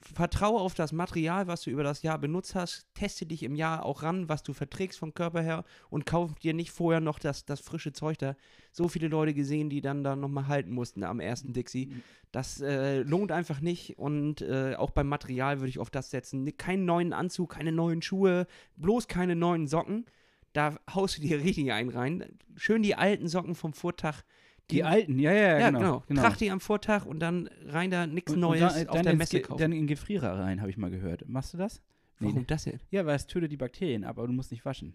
Vertraue 0.00 0.60
auf 0.60 0.74
das 0.74 0.92
Material, 0.92 1.48
was 1.48 1.62
du 1.62 1.70
über 1.70 1.82
das 1.82 2.02
Jahr 2.02 2.18
benutzt 2.18 2.54
hast, 2.54 2.86
teste 2.94 3.26
dich 3.26 3.42
im 3.42 3.56
Jahr 3.56 3.84
auch 3.84 4.04
ran, 4.04 4.28
was 4.28 4.44
du 4.44 4.52
verträgst 4.52 4.98
vom 4.98 5.12
Körper 5.12 5.42
her 5.42 5.64
und 5.90 6.06
kauf 6.06 6.34
dir 6.36 6.54
nicht 6.54 6.70
vorher 6.70 7.00
noch 7.00 7.18
das, 7.18 7.44
das 7.44 7.60
frische 7.60 7.92
Zeug 7.92 8.16
da. 8.18 8.36
So 8.70 8.86
viele 8.86 9.08
Leute 9.08 9.34
gesehen, 9.34 9.70
die 9.70 9.80
dann 9.80 10.04
da 10.04 10.14
nochmal 10.14 10.46
halten 10.46 10.70
mussten 10.70 11.02
am 11.02 11.18
ersten 11.18 11.52
Dixie. 11.52 11.92
Das 12.30 12.60
äh, 12.60 13.02
lohnt 13.02 13.32
einfach 13.32 13.60
nicht 13.60 13.98
und 13.98 14.40
äh, 14.40 14.76
auch 14.76 14.92
beim 14.92 15.08
Material 15.08 15.58
würde 15.58 15.70
ich 15.70 15.80
auf 15.80 15.90
das 15.90 16.10
setzen. 16.10 16.56
Keinen 16.56 16.84
neuen 16.84 17.12
Anzug, 17.12 17.50
keine 17.50 17.72
neuen 17.72 18.00
Schuhe, 18.00 18.46
bloß 18.76 19.08
keine 19.08 19.34
neuen 19.34 19.66
Socken. 19.66 20.06
Da 20.52 20.76
haust 20.94 21.18
du 21.18 21.22
dir 21.22 21.38
richtig 21.42 21.72
einen 21.72 21.90
rein. 21.90 22.38
Schön 22.54 22.82
die 22.82 22.94
alten 22.94 23.26
Socken 23.26 23.56
vom 23.56 23.72
Vortag. 23.72 24.22
Die 24.70 24.84
alten, 24.84 25.18
ja, 25.18 25.32
ja, 25.32 25.58
ja, 25.58 25.70
genau. 25.70 26.04
genau. 26.06 26.20
Tracht 26.20 26.40
die 26.40 26.50
am 26.50 26.60
Vortag 26.60 27.06
und 27.06 27.20
dann 27.20 27.48
rein 27.66 27.90
da 27.90 28.06
nichts 28.06 28.34
Neues 28.34 28.74
dann, 28.74 28.88
auf 28.88 28.94
dann 28.96 29.02
der 29.04 29.12
ins 29.12 29.18
Messe 29.18 29.40
kaufen. 29.40 29.58
Dann 29.58 29.72
in 29.72 29.86
Gefrierer 29.86 30.38
rein, 30.38 30.60
habe 30.60 30.70
ich 30.70 30.76
mal 30.76 30.90
gehört. 30.90 31.26
Machst 31.28 31.54
du 31.54 31.58
das? 31.58 31.82
Nee, 32.20 32.28
Warum 32.28 32.46
das 32.46 32.64
denn? 32.64 32.80
Ja, 32.90 33.06
weil 33.06 33.16
es 33.16 33.26
tötet 33.26 33.50
die 33.50 33.56
Bakterien 33.56 34.04
ab, 34.04 34.18
aber 34.18 34.26
du 34.26 34.32
musst 34.32 34.50
nicht 34.50 34.64
waschen. 34.64 34.94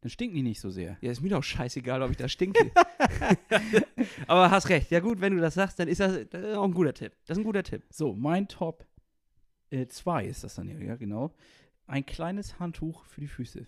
Dann 0.00 0.10
stinken 0.10 0.36
die 0.36 0.42
nicht 0.42 0.60
so 0.60 0.68
sehr. 0.68 0.98
Ja, 1.00 1.10
ist 1.10 1.22
mir 1.22 1.30
doch 1.30 1.42
scheißegal, 1.42 2.02
ob 2.02 2.10
ich 2.10 2.18
da 2.18 2.28
stinke. 2.28 2.70
Aber 4.26 4.50
hast 4.50 4.68
recht. 4.68 4.90
Ja 4.90 5.00
gut, 5.00 5.22
wenn 5.22 5.34
du 5.34 5.40
das 5.40 5.54
sagst, 5.54 5.78
dann 5.78 5.88
ist 5.88 5.98
das, 5.98 6.28
das 6.28 6.44
ist 6.44 6.56
auch 6.56 6.64
ein 6.64 6.74
guter 6.74 6.92
Tipp. 6.92 7.12
Das 7.24 7.38
ist 7.38 7.40
ein 7.40 7.46
guter 7.46 7.62
Tipp. 7.62 7.84
So, 7.88 8.12
mein 8.12 8.46
Top 8.46 8.86
2 9.70 10.26
ist 10.26 10.44
das 10.44 10.56
dann 10.56 10.68
hier, 10.68 10.82
ja, 10.82 10.96
genau. 10.96 11.32
Ein 11.86 12.04
kleines 12.04 12.58
Handtuch 12.58 13.04
für 13.06 13.22
die 13.22 13.28
Füße, 13.28 13.66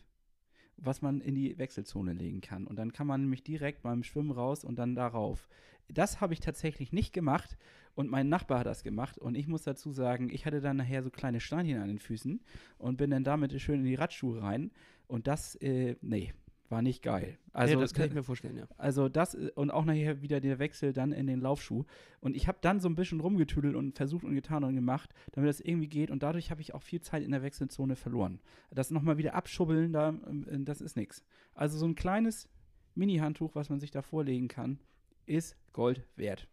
was 0.77 1.03
man 1.03 1.21
in 1.21 1.35
die 1.35 1.59
Wechselzone 1.59 2.12
legen 2.12 2.41
kann. 2.41 2.67
Und 2.67 2.77
dann 2.77 2.93
kann 2.93 3.07
man 3.07 3.23
nämlich 3.23 3.43
direkt 3.43 3.83
beim 3.83 4.03
Schwimmen 4.03 4.31
raus 4.31 4.65
und 4.65 4.79
dann 4.79 4.95
darauf. 4.95 5.49
Das 5.89 6.21
habe 6.21 6.35
ich 6.35 6.41
tatsächlich 6.41 6.93
nicht 6.93 7.12
gemacht 7.12 7.57
und 7.95 8.11
mein 8.11 8.29
Nachbar 8.29 8.61
hat 8.61 8.67
das 8.67 8.83
gemacht. 8.83 9.19
Und 9.19 9.37
ich 9.37 9.47
muss 9.47 9.62
dazu 9.62 9.91
sagen, 9.91 10.29
ich 10.31 10.47
hatte 10.47 10.61
dann 10.61 10.77
nachher 10.77 11.03
so 11.03 11.11
kleine 11.11 11.41
Steinchen 11.41 11.81
an 11.81 11.89
den 11.89 11.99
Füßen 11.99 12.41
und 12.79 12.97
bin 12.97 13.11
dann 13.11 13.25
damit 13.25 13.59
schön 13.61 13.81
in 13.81 13.87
die 13.87 13.95
Radschuhe 13.95 14.43
rein. 14.43 14.71
Und 15.07 15.27
das, 15.27 15.55
äh, 15.57 15.97
nee, 16.03 16.33
war 16.70 16.83
nicht 16.83 17.02
geil. 17.02 17.38
Also, 17.52 17.74
ja, 17.74 17.81
das 17.81 17.94
kann 17.94 18.07
ich 18.09 18.14
mir 18.14 18.22
vorstellen, 18.22 18.57
ja. 18.57 18.66
also 18.76 19.09
das 19.09 19.35
äh, 19.35 19.50
und 19.55 19.70
auch 19.70 19.85
nachher 19.85 20.22
wieder 20.22 20.40
der 20.40 20.59
Wechsel 20.59 20.92
dann 20.92 21.12
in 21.12 21.26
den 21.26 21.40
Laufschuh. 21.40 21.85
Und 22.20 22.37
ich 22.37 22.48
habe 22.48 22.59
dann 22.61 22.81
so 22.81 22.88
ein 22.88 22.94
bisschen 22.94 23.20
rumgetüdelt 23.20 23.74
und 23.74 23.96
versucht 23.96 24.24
und 24.24 24.35
getan 24.35 24.64
und 24.64 24.74
gemacht, 24.74 25.14
damit 25.33 25.48
das 25.48 25.61
irgendwie 25.61 25.88
geht. 25.88 26.11
Und 26.11 26.22
dadurch 26.22 26.50
habe 26.50 26.61
ich 26.61 26.74
auch 26.74 26.83
viel 26.83 27.00
Zeit 27.00 27.22
in 27.22 27.31
der 27.31 27.42
Wechselzone 27.42 27.96
verloren. 27.96 28.40
Das 28.70 28.90
nochmal 28.90 29.18
wieder 29.18 29.35
abschubbeln, 29.35 29.92
da, 29.92 30.09
ähm, 30.09 30.64
das 30.64 30.81
ist 30.81 30.96
nichts. 30.96 31.24
Also 31.55 31.79
so 31.79 31.87
ein 31.87 31.94
kleines 31.94 32.48
Mini-Handtuch, 32.94 33.55
was 33.55 33.68
man 33.68 33.81
sich 33.81 33.90
da 33.90 34.02
vorlegen 34.02 34.48
kann, 34.48 34.79
ist 35.26 35.57
Gold 35.72 36.07
wert. 36.16 36.48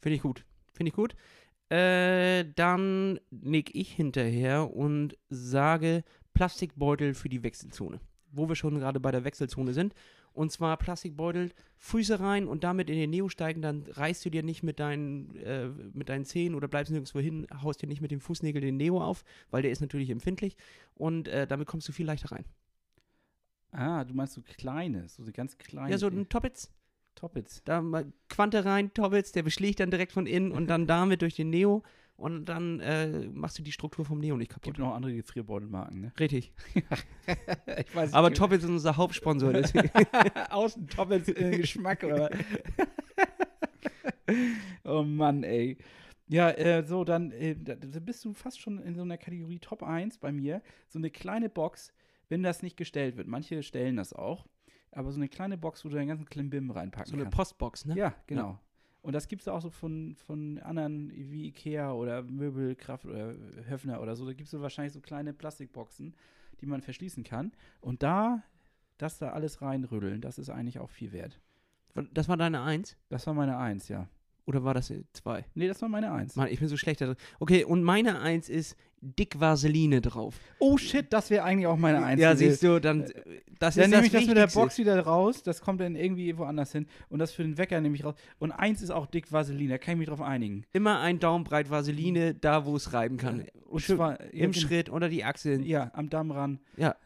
Finde 0.00 0.16
ich 0.16 0.22
gut. 0.22 0.44
Finde 0.72 0.90
ich 0.90 0.94
gut. 0.94 1.14
Äh, 1.70 2.46
dann 2.56 3.20
nick 3.30 3.74
ich 3.74 3.92
hinterher 3.92 4.74
und 4.74 5.16
sage 5.28 6.02
Plastikbeutel 6.34 7.14
für 7.14 7.28
die 7.28 7.42
Wechselzone. 7.42 8.00
Wo 8.32 8.48
wir 8.48 8.56
schon 8.56 8.78
gerade 8.78 9.00
bei 9.00 9.10
der 9.10 9.24
Wechselzone 9.24 9.72
sind. 9.72 9.94
Und 10.32 10.52
zwar 10.52 10.76
Plastikbeutel, 10.76 11.50
Füße 11.76 12.20
rein 12.20 12.46
und 12.46 12.62
damit 12.62 12.88
in 12.88 12.96
den 12.96 13.10
Neo 13.10 13.28
steigen, 13.28 13.62
dann 13.62 13.84
reißt 13.88 14.24
du 14.24 14.30
dir 14.30 14.42
nicht 14.42 14.62
mit 14.62 14.78
deinen, 14.78 15.34
äh, 15.36 15.68
mit 15.92 16.08
deinen 16.08 16.24
Zehen 16.24 16.54
oder 16.54 16.68
bleibst 16.68 16.92
nirgendwo 16.92 17.18
hin, 17.18 17.46
haust 17.62 17.82
dir 17.82 17.88
nicht 17.88 18.00
mit 18.00 18.10
dem 18.10 18.20
Fußnägel 18.20 18.60
den 18.60 18.76
Neo 18.76 19.02
auf, 19.02 19.24
weil 19.50 19.62
der 19.62 19.72
ist 19.72 19.80
natürlich 19.80 20.10
empfindlich 20.10 20.56
und 20.94 21.26
äh, 21.26 21.46
damit 21.46 21.66
kommst 21.66 21.88
du 21.88 21.92
viel 21.92 22.06
leichter 22.06 22.30
rein. 22.30 22.44
Ah, 23.72 24.04
du 24.04 24.14
meinst 24.14 24.34
so 24.34 24.42
kleine, 24.42 25.08
so 25.08 25.24
ganz 25.32 25.58
kleine. 25.58 25.90
Ja, 25.90 25.98
so 25.98 26.06
ein 26.06 26.28
Toppitz, 26.28 26.70
Toppits. 27.14 27.62
da 27.64 27.82
mal 27.82 28.12
Quante 28.28 28.64
rein, 28.64 28.92
Toppitz, 28.94 29.32
der 29.32 29.42
beschlägt 29.42 29.80
dann 29.80 29.90
direkt 29.90 30.12
von 30.12 30.26
innen 30.26 30.52
und 30.52 30.68
dann 30.68 30.86
damit 30.86 31.22
durch 31.22 31.34
den 31.34 31.50
Neo 31.50 31.82
und 32.20 32.44
dann 32.44 32.80
äh, 32.80 33.28
machst 33.32 33.58
du 33.58 33.62
die 33.62 33.72
Struktur 33.72 34.04
vom 34.04 34.18
Neo 34.18 34.36
nicht 34.36 34.50
kaputt. 34.50 34.64
Gibt 34.64 34.78
noch 34.78 34.94
andere 34.94 35.14
Gefrierbeutelmarken, 35.14 36.00
ne? 36.02 36.12
Richtig. 36.20 36.52
ich 36.74 37.94
weiß 37.94 38.12
Aber 38.12 38.32
Toppitz 38.34 38.62
ist 38.62 38.68
unser 38.68 38.98
Hauptsponsor. 38.98 39.52
Außen 40.50 40.86
Toppets 40.86 41.28
äh, 41.28 41.56
Geschmack, 41.56 42.04
oder? 42.04 42.30
oh 44.84 45.02
Mann, 45.02 45.44
ey. 45.44 45.78
Ja, 46.28 46.50
äh, 46.50 46.84
so, 46.84 47.04
dann 47.04 47.32
äh, 47.32 47.56
da, 47.56 47.74
bist 48.00 48.22
du 48.26 48.34
fast 48.34 48.60
schon 48.60 48.78
in 48.78 48.94
so 48.94 49.00
einer 49.00 49.16
Kategorie 49.16 49.58
Top 49.58 49.82
1 49.82 50.18
bei 50.18 50.30
mir. 50.30 50.60
So 50.88 50.98
eine 50.98 51.10
kleine 51.10 51.48
Box, 51.48 51.90
wenn 52.28 52.42
das 52.42 52.62
nicht 52.62 52.76
gestellt 52.76 53.16
wird. 53.16 53.28
Manche 53.28 53.62
stellen 53.62 53.96
das 53.96 54.12
auch. 54.12 54.46
Aber 54.92 55.10
so 55.10 55.18
eine 55.18 55.28
kleine 55.28 55.56
Box, 55.56 55.86
wo 55.86 55.88
du 55.88 55.94
deinen 55.94 56.08
ganzen 56.08 56.26
Klimbim 56.26 56.70
reinpacken 56.70 57.10
so 57.10 57.14
eine 57.14 57.24
kannst. 57.24 57.36
Postbox, 57.36 57.86
ne? 57.86 57.96
Ja, 57.96 58.14
genau. 58.26 58.58
Und 59.02 59.14
das 59.14 59.28
gibt 59.28 59.42
es 59.42 59.48
auch 59.48 59.60
so 59.62 59.70
von, 59.70 60.14
von 60.26 60.58
anderen 60.58 61.10
wie 61.14 61.46
Ikea 61.46 61.92
oder 61.92 62.22
Möbelkraft 62.22 63.06
oder 63.06 63.34
Höfner 63.68 64.00
oder 64.02 64.14
so. 64.14 64.26
Da 64.26 64.32
gibt 64.32 64.46
es 64.46 64.50
so 64.50 64.60
wahrscheinlich 64.60 64.92
so 64.92 65.00
kleine 65.00 65.32
Plastikboxen, 65.32 66.14
die 66.60 66.66
man 66.66 66.82
verschließen 66.82 67.24
kann. 67.24 67.52
Und 67.80 68.02
da, 68.02 68.42
das 68.98 69.18
da 69.18 69.30
alles 69.30 69.62
reinrütteln, 69.62 70.20
das 70.20 70.38
ist 70.38 70.50
eigentlich 70.50 70.78
auch 70.78 70.90
viel 70.90 71.12
wert. 71.12 71.40
Das 72.12 72.28
war 72.28 72.36
deine 72.36 72.62
Eins? 72.62 72.96
Das 73.08 73.26
war 73.26 73.34
meine 73.34 73.56
Eins, 73.56 73.88
ja. 73.88 74.08
Oder 74.44 74.64
war 74.64 74.74
das 74.74 74.92
zwei? 75.12 75.44
Nee, 75.54 75.68
das 75.68 75.80
war 75.80 75.88
meine 75.88 76.12
Eins. 76.12 76.36
Mann, 76.36 76.48
ich 76.48 76.58
bin 76.58 76.68
so 76.68 76.76
schlecht 76.76 77.00
da 77.00 77.06
drin. 77.06 77.16
Okay, 77.38 77.64
und 77.64 77.82
meine 77.82 78.20
Eins 78.20 78.48
ist 78.48 78.76
dick 79.02 79.40
Vaseline 79.40 80.00
drauf. 80.00 80.34
Oh 80.58 80.76
shit, 80.76 81.06
das 81.12 81.30
wäre 81.30 81.44
eigentlich 81.44 81.66
auch 81.66 81.76
meine 81.78 82.04
Eins. 82.04 82.20
ja, 82.20 82.36
siehst 82.36 82.62
du, 82.62 82.80
dann. 82.80 83.02
äh, 83.02 83.12
Das 83.58 83.74
Dann 83.74 83.84
ist 83.84 83.90
nehme 83.90 83.90
das 84.02 84.06
ich 84.06 84.12
das 84.12 84.26
mit 84.26 84.36
der. 84.36 84.46
Box 84.48 84.78
wieder 84.78 84.98
raus, 85.00 85.42
das 85.42 85.60
kommt 85.60 85.80
dann 85.80 85.94
irgendwie 85.96 86.36
woanders 86.36 86.72
hin. 86.72 86.86
Und 87.08 87.18
das 87.18 87.32
für 87.32 87.42
den 87.42 87.56
Wecker 87.58 87.80
nehme 87.80 87.94
ich 87.94 88.04
raus. 88.04 88.14
Und 88.38 88.52
eins 88.52 88.82
ist 88.82 88.90
auch 88.90 89.06
dick 89.06 89.32
Vaseline, 89.32 89.70
da 89.70 89.78
kann 89.78 89.92
ich 89.94 89.98
mich 90.00 90.08
drauf 90.08 90.20
einigen. 90.20 90.64
Immer 90.72 91.00
ein 91.00 91.18
Daumenbreit 91.18 91.70
Vaseline, 91.70 92.34
da 92.34 92.64
wo 92.66 92.76
es 92.76 92.92
reiben 92.92 93.16
kann. 93.16 93.44
Und 93.68 93.80
Schön 93.80 93.96
zwar 93.96 94.20
Im 94.32 94.52
ja, 94.52 94.60
Schritt, 94.60 94.88
unter 94.88 95.08
die 95.08 95.24
Achseln. 95.24 95.62
Ja, 95.62 95.70
Ja, 95.84 95.90
am 95.94 96.10
Damm 96.10 96.30
ran. 96.30 96.58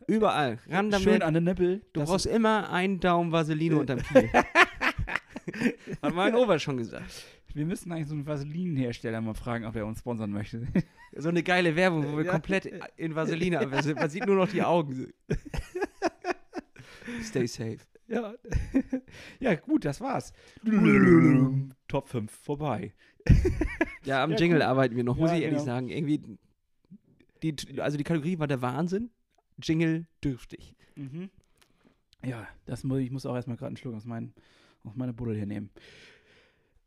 überall. 0.07 0.59
Ran 0.69 0.91
damit. 0.91 1.05
Schön 1.09 1.23
an 1.23 1.35
den 1.35 1.45
Nippel. 1.45 1.83
du 1.93 2.01
Das- 2.01 2.09
brauchst 2.09 2.27
immer 2.27 2.71
einen 2.73 2.99
Daumen 3.01 3.31
Vaseline 3.33 3.77
unterm 3.77 3.99
Kiel. 4.03 4.31
Hat 6.03 6.15
mein 6.15 6.35
Ober 6.35 6.59
schon 6.59 6.77
gesagt. 6.77 7.25
Wir 7.55 7.65
müssen 7.67 7.93
eigentlich 7.93 8.09
so 8.09 8.15
einen 8.15 8.27
Vaselinenhersteller 8.27 9.21
mal 9.21 9.35
fragen, 9.35 9.65
ob 9.65 9.77
er 9.77 9.87
uns 9.87 10.01
sponsern 10.01 10.31
möchte. 10.31 10.67
So 11.17 11.29
eine 11.29 11.45
geile 11.45 11.77
Werbung, 11.77 12.11
wo 12.13 12.17
wir 12.17 12.25
Ja. 12.25 12.33
komplett 12.33 12.67
in 12.97 13.15
Vaseline 13.15 13.61
aber 13.61 13.81
sind. 13.85 14.01
Man 14.01 14.11
sieht 14.11 14.27
nur 14.27 14.35
noch 14.35 14.49
die 14.49 14.65
Augen. 14.65 15.13
Stay 17.23 17.47
safe. 17.47 17.79
ja. 18.09 18.35
ja, 19.41 19.55
gut, 19.55 19.85
das 19.85 20.01
war's. 20.01 20.33
Top 21.89 22.09
5 22.09 22.31
vorbei. 22.33 22.93
Ja, 24.05 24.25
am 24.25 24.33
Ja, 24.33 24.37
Jingle 24.37 24.59
cool. 24.59 24.63
arbeiten 24.65 24.97
wir 24.97 25.05
noch, 25.05 25.17
muss 25.17 25.31
Ja, 25.31 25.37
ich 25.37 25.43
ehrlich 25.45 25.59
genau. 25.61 25.73
sagen. 25.73 25.89
Irgendwie, 25.89 26.21
die, 27.43 27.81
also 27.81 27.97
die 27.97 28.05
Kategorie 28.05 28.39
war 28.39 28.47
der 28.49 28.61
Wahnsinn. 28.63 29.11
Jingle 29.63 30.07
dürftig. 30.25 30.75
Mhm. 30.97 31.31
Ja, 32.25 32.49
das 32.67 32.83
muss, 32.85 32.99
ich 32.99 33.11
muss 33.13 33.25
auch 33.25 33.37
erstmal 33.37 33.57
gerade 33.57 33.69
einen 33.69 33.77
Schluck 33.77 33.95
aus, 33.95 34.05
mein, 34.05 34.33
aus 34.83 34.97
meiner 34.97 35.13
Buddel 35.13 35.37
hier 35.37 35.47
nehmen. 35.47 35.71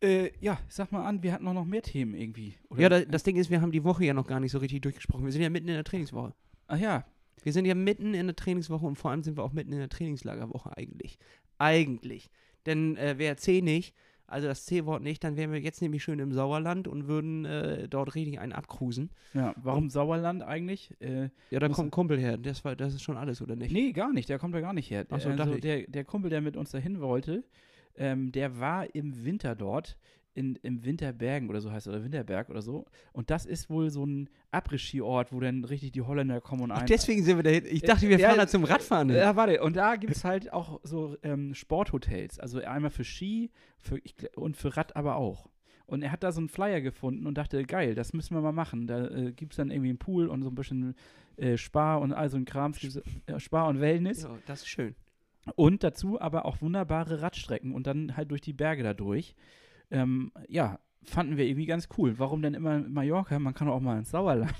Äh, 0.01 0.31
ja, 0.39 0.59
sag 0.69 0.91
mal 0.91 1.05
an, 1.05 1.23
wir 1.23 1.33
hatten 1.33 1.47
auch 1.47 1.53
noch 1.53 1.65
mehr 1.65 1.81
Themen 1.81 2.13
irgendwie. 2.13 2.55
Oder? 2.69 2.81
Ja, 2.81 2.89
da, 2.89 2.99
das 3.01 3.23
Ding 3.23 3.35
ist, 3.35 3.49
wir 3.49 3.61
haben 3.61 3.71
die 3.71 3.83
Woche 3.83 4.05
ja 4.05 4.13
noch 4.13 4.27
gar 4.27 4.39
nicht 4.39 4.51
so 4.51 4.59
richtig 4.59 4.81
durchgesprochen. 4.81 5.25
Wir 5.25 5.31
sind 5.31 5.41
ja 5.41 5.49
mitten 5.49 5.67
in 5.67 5.73
der 5.75 5.83
Trainingswoche. 5.83 6.33
Ach 6.67 6.77
ja, 6.79 7.05
Wir 7.43 7.53
sind 7.53 7.65
ja 7.65 7.75
mitten 7.75 8.13
in 8.13 8.27
der 8.27 8.35
Trainingswoche 8.35 8.85
und 8.85 8.95
vor 8.95 9.11
allem 9.11 9.23
sind 9.23 9.37
wir 9.37 9.43
auch 9.43 9.53
mitten 9.53 9.71
in 9.71 9.79
der 9.79 9.89
Trainingslagerwoche 9.89 10.75
eigentlich. 10.77 11.17
Eigentlich. 11.57 12.29
Denn 12.65 12.97
äh, 12.97 13.17
wäre 13.17 13.37
C 13.37 13.61
nicht, 13.61 13.95
also 14.27 14.47
das 14.47 14.65
C-Wort 14.65 15.01
nicht, 15.01 15.23
dann 15.23 15.37
wären 15.37 15.51
wir 15.53 15.59
jetzt 15.61 15.81
nämlich 15.81 16.03
schön 16.03 16.19
im 16.19 16.33
Sauerland 16.33 16.87
und 16.87 17.07
würden 17.07 17.45
äh, 17.45 17.87
dort 17.87 18.13
richtig 18.15 18.39
einen 18.39 18.51
abcruisen. 18.51 19.09
ja. 19.33 19.53
Warum 19.55 19.89
Sauerland 19.89 20.43
eigentlich? 20.43 20.91
Äh, 20.99 21.29
Ja, 21.49 21.59
da 21.59 21.69
kommt 21.69 21.87
ein 21.87 21.91
Kumpel 21.91 22.19
her. 22.19 22.37
Das, 22.37 22.65
war, 22.65 22.75
das 22.75 22.93
ist 22.93 23.01
schon 23.03 23.15
alles, 23.17 23.41
oder 23.41 23.55
nicht? 23.55 23.71
nee, 23.71 23.93
gar 23.93 24.11
nicht, 24.11 24.27
der 24.27 24.37
kommt 24.37 24.53
da 24.53 24.59
gar 24.59 24.73
nicht 24.73 24.91
her. 24.91 25.05
Ach 25.09 25.21
so, 25.21 25.29
also 25.29 25.55
der, 25.55 25.87
der 25.87 26.03
Kumpel, 26.03 26.29
der 26.29 26.41
mit 26.41 26.57
uns 26.57 26.71
dahin 26.71 26.99
wollte, 26.99 27.43
ähm, 27.97 28.31
der 28.31 28.59
war 28.59 28.93
im 28.95 29.25
Winter 29.25 29.55
dort, 29.55 29.97
in, 30.37 30.55
im 30.61 30.85
Winterbergen 30.85 31.49
oder 31.49 31.61
so 31.61 31.71
heißt 31.71 31.87
es, 31.87 31.93
oder 31.93 32.03
Winterberg 32.03 32.49
oder 32.49 32.61
so. 32.61 32.85
Und 33.11 33.31
das 33.31 33.47
ist 33.47 33.71
wohl 33.71 33.89
so 33.89 34.05
ein 34.05 34.29
Abriss-Ski-Ort, 34.51 35.33
wo 35.33 35.39
dann 35.39 35.63
richtig 35.63 35.93
die 35.93 36.03
Holländer 36.03 36.41
kommen 36.41 36.61
und 36.61 36.71
Ach, 36.71 36.81
ein. 36.81 36.85
deswegen 36.85 37.23
sind 37.23 37.37
wir 37.37 37.43
da 37.43 37.49
Ich 37.49 37.81
dachte, 37.81 38.07
wir 38.07 38.19
Ja, 38.19 38.29
fahren 38.29 38.37
da 38.37 38.47
zum 38.47 38.63
Radfahren. 38.63 39.09
Ja, 39.09 39.35
warte, 39.35 39.63
und 39.63 39.75
da 39.75 39.95
gibt 39.95 40.15
es 40.15 40.23
halt 40.23 40.53
auch 40.53 40.79
so 40.83 41.17
ähm, 41.23 41.55
Sporthotels. 41.55 42.39
Also 42.39 42.59
einmal 42.61 42.91
für 42.91 43.03
Ski 43.03 43.49
für, 43.79 43.99
und 44.35 44.55
für 44.55 44.77
Rad 44.77 44.95
aber 44.95 45.15
auch. 45.15 45.49
Und 45.87 46.03
er 46.03 46.11
hat 46.11 46.21
da 46.21 46.31
so 46.31 46.39
einen 46.39 46.49
Flyer 46.49 46.81
gefunden 46.81 47.25
und 47.25 47.35
dachte, 47.35 47.63
geil, 47.63 47.95
das 47.95 48.13
müssen 48.13 48.35
wir 48.35 48.41
mal 48.41 48.51
machen. 48.51 48.85
Da 48.85 49.07
äh, 49.07 49.31
gibt 49.31 49.53
es 49.53 49.57
dann 49.57 49.71
irgendwie 49.71 49.89
einen 49.89 49.97
Pool 49.97 50.27
und 50.27 50.43
so 50.43 50.49
ein 50.49 50.55
bisschen 50.55 50.95
äh, 51.37 51.57
Spar 51.57 51.99
und 52.01 52.13
all 52.13 52.29
so 52.29 52.37
ein 52.37 52.45
gibt's, 52.45 53.01
äh, 53.25 53.39
Spar 53.39 53.67
und 53.69 53.79
Wellness. 53.79 54.23
Ja, 54.23 54.37
das 54.45 54.59
ist 54.61 54.67
schön. 54.67 54.93
Und 55.55 55.83
dazu 55.83 56.19
aber 56.19 56.45
auch 56.45 56.61
wunderbare 56.61 57.21
Radstrecken 57.21 57.73
und 57.73 57.87
dann 57.87 58.17
halt 58.17 58.31
durch 58.31 58.41
die 58.41 58.53
Berge 58.53 58.83
da 58.83 58.93
durch. 58.93 59.35
Ähm, 59.91 60.31
ja, 60.47 60.79
fanden 61.03 61.37
wir 61.37 61.45
irgendwie 61.45 61.65
ganz 61.65 61.87
cool. 61.97 62.19
Warum 62.19 62.41
denn 62.41 62.53
immer 62.53 62.79
Mallorca? 62.79 63.39
Man 63.39 63.53
kann 63.53 63.69
auch 63.69 63.79
mal 63.79 63.97
ins 63.97 64.11
Sauerland. 64.11 64.53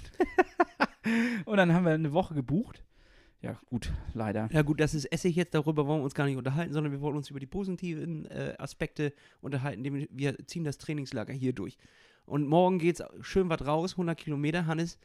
und 1.46 1.58
dann 1.58 1.74
haben 1.74 1.86
wir 1.86 1.94
eine 1.94 2.14
Woche 2.14 2.34
gebucht. 2.34 2.84
Ja, 3.42 3.60
gut, 3.68 3.92
leider. 4.14 4.50
Ja 4.52 4.64
gut, 4.64 4.80
das 4.80 4.96
ist 4.96 5.06
Essig 5.06 5.36
jetzt, 5.36 5.54
darüber 5.54 5.86
wollen 5.86 6.00
wir 6.00 6.06
uns 6.06 6.16
gar 6.16 6.26
nicht 6.26 6.38
unterhalten, 6.38 6.74
sondern 6.74 6.92
wir 6.92 7.02
wollen 7.02 7.16
uns 7.16 7.30
über 7.30 7.40
die 7.40 7.46
positiven 7.46 8.26
äh, 8.26 8.56
Aspekte 8.58 9.14
unterhalten, 9.42 9.86
indem 9.86 10.08
wir 10.10 10.38
ziehen 10.48 10.64
das 10.64 10.80
Trainingslager 10.80 11.34
hier 11.34 11.54
durch. 11.54 11.78
Und 12.26 12.48
morgen 12.48 12.80
geht's 12.80 13.04
schön 13.22 13.48
was 13.50 13.66
raus, 13.66 13.94
100 13.94 14.18
Kilometer. 14.18 14.66
Hannes, 14.66 15.00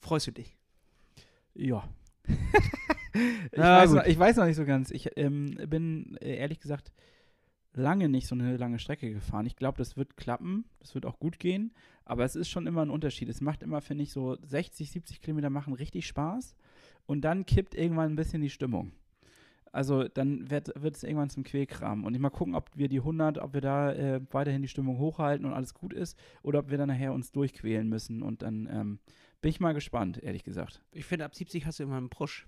freust 0.00 0.26
du 0.26 0.32
dich? 0.32 0.56
Ja. 1.54 1.88
weiß 3.56 3.92
noch, 3.92 4.04
ich 4.04 4.18
weiß 4.18 4.36
noch 4.36 4.46
nicht 4.46 4.56
so 4.56 4.64
ganz. 4.64 4.90
Ich 4.90 5.10
ähm, 5.16 5.56
bin 5.68 6.16
äh, 6.20 6.36
ehrlich 6.36 6.60
gesagt 6.60 6.92
lange 7.76 8.08
nicht 8.08 8.26
so 8.26 8.34
eine 8.34 8.56
lange 8.56 8.78
Strecke 8.78 9.12
gefahren. 9.12 9.46
Ich 9.46 9.56
glaube, 9.56 9.78
das 9.78 9.96
wird 9.96 10.16
klappen, 10.16 10.64
das 10.80 10.94
wird 10.94 11.06
auch 11.06 11.18
gut 11.18 11.38
gehen, 11.38 11.72
aber 12.04 12.24
es 12.24 12.34
ist 12.34 12.48
schon 12.48 12.66
immer 12.66 12.82
ein 12.82 12.90
Unterschied. 12.90 13.28
Es 13.28 13.40
macht 13.40 13.62
immer, 13.62 13.80
finde 13.80 14.04
ich, 14.04 14.12
so 14.12 14.36
60, 14.42 14.90
70 14.90 15.20
Kilometer 15.20 15.50
machen 15.50 15.74
richtig 15.74 16.06
Spaß 16.06 16.56
und 17.06 17.22
dann 17.22 17.46
kippt 17.46 17.74
irgendwann 17.74 18.12
ein 18.12 18.16
bisschen 18.16 18.40
die 18.40 18.50
Stimmung. 18.50 18.92
Also 19.72 20.08
dann 20.08 20.50
wird 20.50 20.70
es 20.74 21.02
irgendwann 21.02 21.28
zum 21.28 21.44
Quälkram. 21.44 22.04
Und 22.04 22.14
ich 22.14 22.20
mal 22.20 22.30
gucken, 22.30 22.54
ob 22.54 22.70
wir 22.74 22.88
die 22.88 23.00
100, 23.00 23.36
ob 23.36 23.52
wir 23.52 23.60
da 23.60 23.92
äh, 23.92 24.22
weiterhin 24.30 24.62
die 24.62 24.68
Stimmung 24.68 24.96
hochhalten 24.96 25.44
und 25.44 25.52
alles 25.52 25.74
gut 25.74 25.92
ist 25.92 26.18
oder 26.42 26.60
ob 26.60 26.70
wir 26.70 26.78
dann 26.78 26.88
nachher 26.88 27.12
uns 27.12 27.30
durchquälen 27.30 27.86
müssen. 27.86 28.22
Und 28.22 28.40
dann 28.40 28.66
ähm, 28.72 28.98
bin 29.42 29.50
ich 29.50 29.60
mal 29.60 29.74
gespannt, 29.74 30.22
ehrlich 30.22 30.44
gesagt. 30.44 30.80
Ich 30.92 31.04
finde, 31.04 31.26
ab 31.26 31.34
70 31.34 31.66
hast 31.66 31.78
du 31.78 31.82
immer 31.82 31.98
einen 31.98 32.08
Push. 32.08 32.46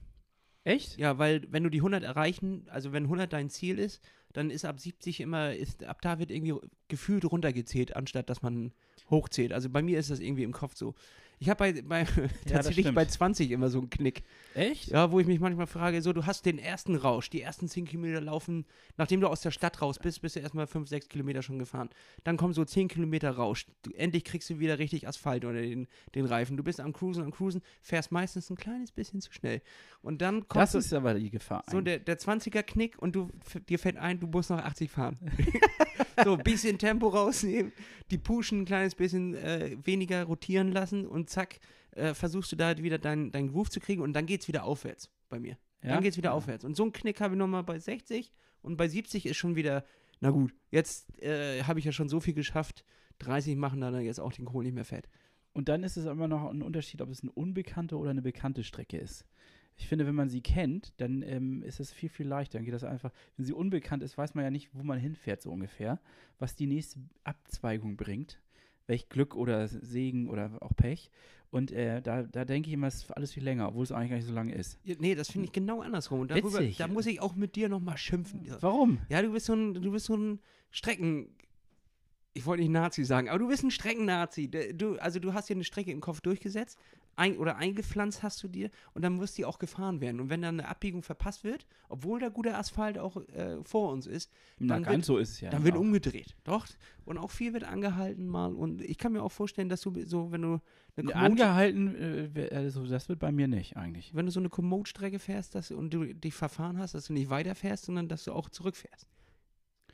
Echt? 0.68 0.98
Ja, 0.98 1.18
weil 1.18 1.42
wenn 1.50 1.64
du 1.64 1.70
die 1.70 1.78
100 1.78 2.02
erreichen, 2.02 2.66
also 2.68 2.92
wenn 2.92 3.04
100 3.04 3.32
dein 3.32 3.48
Ziel 3.48 3.78
ist, 3.78 4.02
dann 4.34 4.50
ist 4.50 4.66
ab 4.66 4.78
70 4.78 5.20
immer, 5.20 5.54
ist, 5.54 5.82
ab 5.84 6.02
da 6.02 6.18
wird 6.18 6.30
irgendwie 6.30 6.54
gefühlt 6.88 7.24
runtergezählt, 7.24 7.96
anstatt 7.96 8.28
dass 8.28 8.42
man 8.42 8.72
hochzählt. 9.08 9.54
Also 9.54 9.70
bei 9.70 9.80
mir 9.80 9.98
ist 9.98 10.10
das 10.10 10.20
irgendwie 10.20 10.42
im 10.42 10.52
Kopf 10.52 10.76
so. 10.76 10.94
Ich 11.40 11.48
habe 11.48 11.58
bei, 11.58 11.82
bei 11.82 12.04
tatsächlich 12.46 12.84
stimmt. 12.84 12.96
bei 12.96 13.04
20 13.04 13.50
immer 13.50 13.68
so 13.68 13.78
einen 13.78 13.90
Knick. 13.90 14.22
Echt? 14.54 14.88
Ja, 14.88 15.12
wo 15.12 15.20
ich 15.20 15.26
mich 15.26 15.40
manchmal 15.40 15.66
frage, 15.66 16.02
so, 16.02 16.12
du 16.12 16.26
hast 16.26 16.46
den 16.46 16.58
ersten 16.58 16.96
Rausch, 16.96 17.30
die 17.30 17.40
ersten 17.40 17.68
10 17.68 17.86
Kilometer 17.86 18.20
laufen, 18.20 18.66
nachdem 18.96 19.20
du 19.20 19.28
aus 19.28 19.40
der 19.40 19.50
Stadt 19.50 19.80
raus 19.80 19.98
bist, 19.98 20.20
bist 20.22 20.36
du 20.36 20.40
erstmal 20.40 20.66
5, 20.66 20.88
6 20.88 21.08
Kilometer 21.08 21.42
schon 21.42 21.58
gefahren. 21.58 21.90
Dann 22.24 22.36
kommen 22.36 22.54
so 22.54 22.64
10 22.64 22.88
Kilometer 22.88 23.30
Rausch. 23.30 23.66
Du, 23.82 23.92
endlich 23.92 24.24
kriegst 24.24 24.50
du 24.50 24.58
wieder 24.58 24.78
richtig 24.78 25.06
Asphalt 25.06 25.44
unter 25.44 25.60
den, 25.60 25.86
den 26.14 26.24
Reifen. 26.24 26.56
Du 26.56 26.64
bist 26.64 26.80
am 26.80 26.92
Cruisen, 26.92 27.22
am 27.22 27.30
Cruisen, 27.30 27.62
fährst 27.82 28.10
meistens 28.10 28.50
ein 28.50 28.56
kleines 28.56 28.90
bisschen 28.90 29.20
zu 29.20 29.32
schnell. 29.32 29.62
Und 30.02 30.22
dann 30.22 30.48
kommt 30.48 30.62
Das 30.62 30.74
ist 30.74 30.92
aber 30.92 31.14
die 31.14 31.30
Gefahr. 31.30 31.64
so 31.70 31.80
der, 31.80 31.98
der 31.98 32.18
20er-Knick 32.18 32.98
und 32.98 33.14
du, 33.14 33.30
dir 33.68 33.78
fällt 33.78 33.96
ein, 33.96 34.18
du 34.18 34.26
musst 34.26 34.50
noch 34.50 34.58
80 34.58 34.90
fahren. 34.90 35.18
so, 36.24 36.34
ein 36.34 36.42
bisschen 36.42 36.78
Tempo 36.78 37.08
rausnehmen, 37.08 37.72
die 38.10 38.18
Pushen 38.18 38.62
ein 38.62 38.64
kleines 38.64 38.94
bisschen 38.94 39.34
äh, 39.34 39.76
weniger 39.84 40.24
rotieren 40.24 40.72
lassen 40.72 41.06
und 41.06 41.27
zack, 41.28 41.60
äh, 41.92 42.14
versuchst 42.14 42.52
du 42.52 42.56
da 42.56 42.76
wieder 42.78 42.98
deinen 42.98 43.30
dein 43.30 43.48
Groove 43.48 43.70
zu 43.70 43.80
kriegen 43.80 44.02
und 44.02 44.12
dann 44.12 44.26
geht's 44.26 44.48
wieder 44.48 44.64
aufwärts 44.64 45.10
bei 45.28 45.38
mir. 45.38 45.58
Ja? 45.82 45.94
Dann 45.94 46.02
geht's 46.02 46.16
wieder 46.16 46.32
aufwärts. 46.32 46.64
Und 46.64 46.76
so 46.76 46.82
einen 46.82 46.92
Knick 46.92 47.20
habe 47.20 47.34
ich 47.34 47.38
nochmal 47.38 47.62
bei 47.62 47.78
60 47.78 48.32
und 48.62 48.76
bei 48.76 48.88
70 48.88 49.26
ist 49.26 49.36
schon 49.36 49.56
wieder, 49.56 49.84
na 50.20 50.30
gut, 50.30 50.54
jetzt 50.70 51.20
äh, 51.22 51.62
habe 51.64 51.78
ich 51.78 51.84
ja 51.84 51.92
schon 51.92 52.08
so 52.08 52.20
viel 52.20 52.34
geschafft, 52.34 52.84
30 53.20 53.56
machen 53.56 53.80
dann 53.80 54.00
jetzt 54.00 54.20
auch 54.20 54.32
den 54.32 54.44
Kohl 54.44 54.64
nicht 54.64 54.74
mehr 54.74 54.84
fett. 54.84 55.08
Und 55.52 55.68
dann 55.68 55.82
ist 55.82 55.96
es 55.96 56.06
immer 56.06 56.28
noch 56.28 56.48
ein 56.48 56.62
Unterschied, 56.62 57.02
ob 57.02 57.10
es 57.10 57.22
eine 57.22 57.32
unbekannte 57.32 57.96
oder 57.96 58.10
eine 58.10 58.22
bekannte 58.22 58.62
Strecke 58.62 58.98
ist. 58.98 59.24
Ich 59.78 59.86
finde, 59.86 60.06
wenn 60.06 60.14
man 60.14 60.28
sie 60.28 60.40
kennt, 60.40 60.92
dann 61.00 61.22
ähm, 61.22 61.62
ist 61.62 61.78
es 61.80 61.92
viel, 61.92 62.08
viel 62.08 62.26
leichter. 62.26 62.58
Dann 62.58 62.64
geht 62.64 62.74
das 62.74 62.84
einfach. 62.84 63.12
Wenn 63.36 63.44
sie 63.44 63.52
unbekannt 63.52 64.02
ist, 64.02 64.18
weiß 64.18 64.34
man 64.34 64.44
ja 64.44 64.50
nicht, 64.50 64.70
wo 64.72 64.82
man 64.82 64.98
hinfährt, 64.98 65.40
so 65.40 65.52
ungefähr. 65.52 66.00
Was 66.38 66.56
die 66.56 66.66
nächste 66.66 67.00
Abzweigung 67.24 67.96
bringt. 67.96 68.40
Welch 68.88 69.08
Glück 69.08 69.36
oder 69.36 69.68
Segen 69.68 70.28
oder 70.28 70.50
auch 70.60 70.74
Pech. 70.74 71.10
Und 71.50 71.70
äh, 71.72 72.02
da, 72.02 72.24
da 72.24 72.44
denke 72.44 72.68
ich 72.68 72.74
immer, 72.74 72.88
es 72.88 72.96
ist 72.96 73.10
alles 73.16 73.32
viel 73.32 73.42
länger, 73.44 73.68
obwohl 73.68 73.82
es 73.84 73.92
eigentlich 73.92 74.10
gar 74.10 74.16
nicht 74.16 74.26
so 74.26 74.34
lange 74.34 74.54
ist. 74.54 74.78
Ja, 74.84 74.96
Nee, 74.98 75.14
das 75.14 75.30
finde 75.30 75.46
ich 75.46 75.52
genau 75.52 75.80
andersrum. 75.80 76.20
Und 76.20 76.30
darüber, 76.30 76.58
Witzig. 76.58 76.76
da 76.76 76.88
muss 76.88 77.06
ich 77.06 77.20
auch 77.22 77.36
mit 77.36 77.56
dir 77.56 77.68
nochmal 77.68 77.96
schimpfen. 77.96 78.46
Warum? 78.60 78.98
Ja, 79.08 79.22
du 79.22 79.32
bist 79.32 79.46
so 79.46 79.54
ein, 79.54 79.74
du 79.74 79.90
bist 79.92 80.06
so 80.06 80.16
ein 80.16 80.40
Strecken. 80.70 81.28
Ich 82.38 82.46
wollte 82.46 82.62
nicht 82.62 82.70
Nazi 82.72 83.04
sagen, 83.04 83.28
aber 83.28 83.38
du 83.38 83.48
bist 83.48 83.62
ein 83.64 83.70
Streckennazi. 83.70 84.48
D- 84.48 84.72
Du, 84.72 84.96
also 84.98 85.18
du 85.18 85.32
hast 85.34 85.48
dir 85.48 85.54
eine 85.54 85.64
Strecke 85.64 85.90
im 85.90 86.00
Kopf 86.00 86.20
durchgesetzt 86.20 86.78
ein, 87.16 87.36
oder 87.36 87.56
eingepflanzt 87.56 88.22
hast 88.22 88.40
du 88.44 88.48
dir 88.48 88.70
und 88.94 89.02
dann 89.02 89.14
muss 89.14 89.32
die 89.34 89.44
auch 89.44 89.58
gefahren 89.58 90.00
werden. 90.00 90.20
Und 90.20 90.30
wenn 90.30 90.40
dann 90.40 90.60
eine 90.60 90.68
Abbiegung 90.68 91.02
verpasst 91.02 91.42
wird, 91.42 91.66
obwohl 91.88 92.20
da 92.20 92.28
guter 92.28 92.56
Asphalt 92.56 92.96
auch 92.96 93.16
äh, 93.28 93.56
vor 93.64 93.90
uns 93.92 94.06
ist, 94.06 94.30
Na, 94.60 94.78
Dann 94.78 94.86
wird- 94.86 95.04
so 95.04 95.18
ist 95.18 95.40
ja. 95.40 95.50
dann 95.50 95.64
wird 95.64 95.74
auch. 95.74 95.80
umgedreht. 95.80 96.36
Doch. 96.44 96.66
Und 97.04 97.18
auch 97.18 97.32
viel 97.32 97.52
wird 97.54 97.64
angehalten 97.64 98.28
mal. 98.28 98.54
Und 98.54 98.82
ich 98.82 98.98
kann 98.98 99.12
mir 99.14 99.22
auch 99.24 99.32
vorstellen, 99.32 99.68
dass 99.68 99.80
du 99.80 99.92
so, 100.06 100.30
wenn 100.30 100.42
du 100.42 100.60
eine 100.96 101.08
Komoot, 101.10 101.14
Angehalten, 101.14 102.32
äh, 102.36 102.48
also 102.54 102.86
das 102.86 103.08
wird 103.08 103.18
bei 103.18 103.32
mir 103.32 103.48
nicht 103.48 103.76
eigentlich. 103.76 104.14
wenn 104.14 104.26
du 104.26 104.30
so 104.32 104.38
eine 104.40 104.48
Komoot-Strecke 104.48 105.18
fährst 105.18 105.56
dass, 105.56 105.72
und 105.72 105.92
du 105.92 106.14
dich 106.14 106.34
verfahren 106.34 106.78
hast, 106.78 106.94
dass 106.94 107.06
du 107.06 107.12
nicht 107.14 107.30
weiterfährst, 107.30 107.84
sondern 107.86 108.06
dass 108.08 108.22
du 108.24 108.32
auch 108.32 108.48
zurückfährst. 108.48 109.06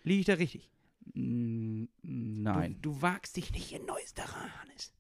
Liege 0.03 0.21
ich 0.21 0.27
da 0.27 0.35
richtig? 0.35 0.71
Nein. 1.13 2.79
Du, 2.81 2.93
du 2.93 3.03
wagst 3.03 3.37
dich 3.37 3.53
nicht 3.53 3.73
in 3.73 3.85
neues 3.87 4.15
Terrain, 4.15 4.51
Hannes. 4.61 4.95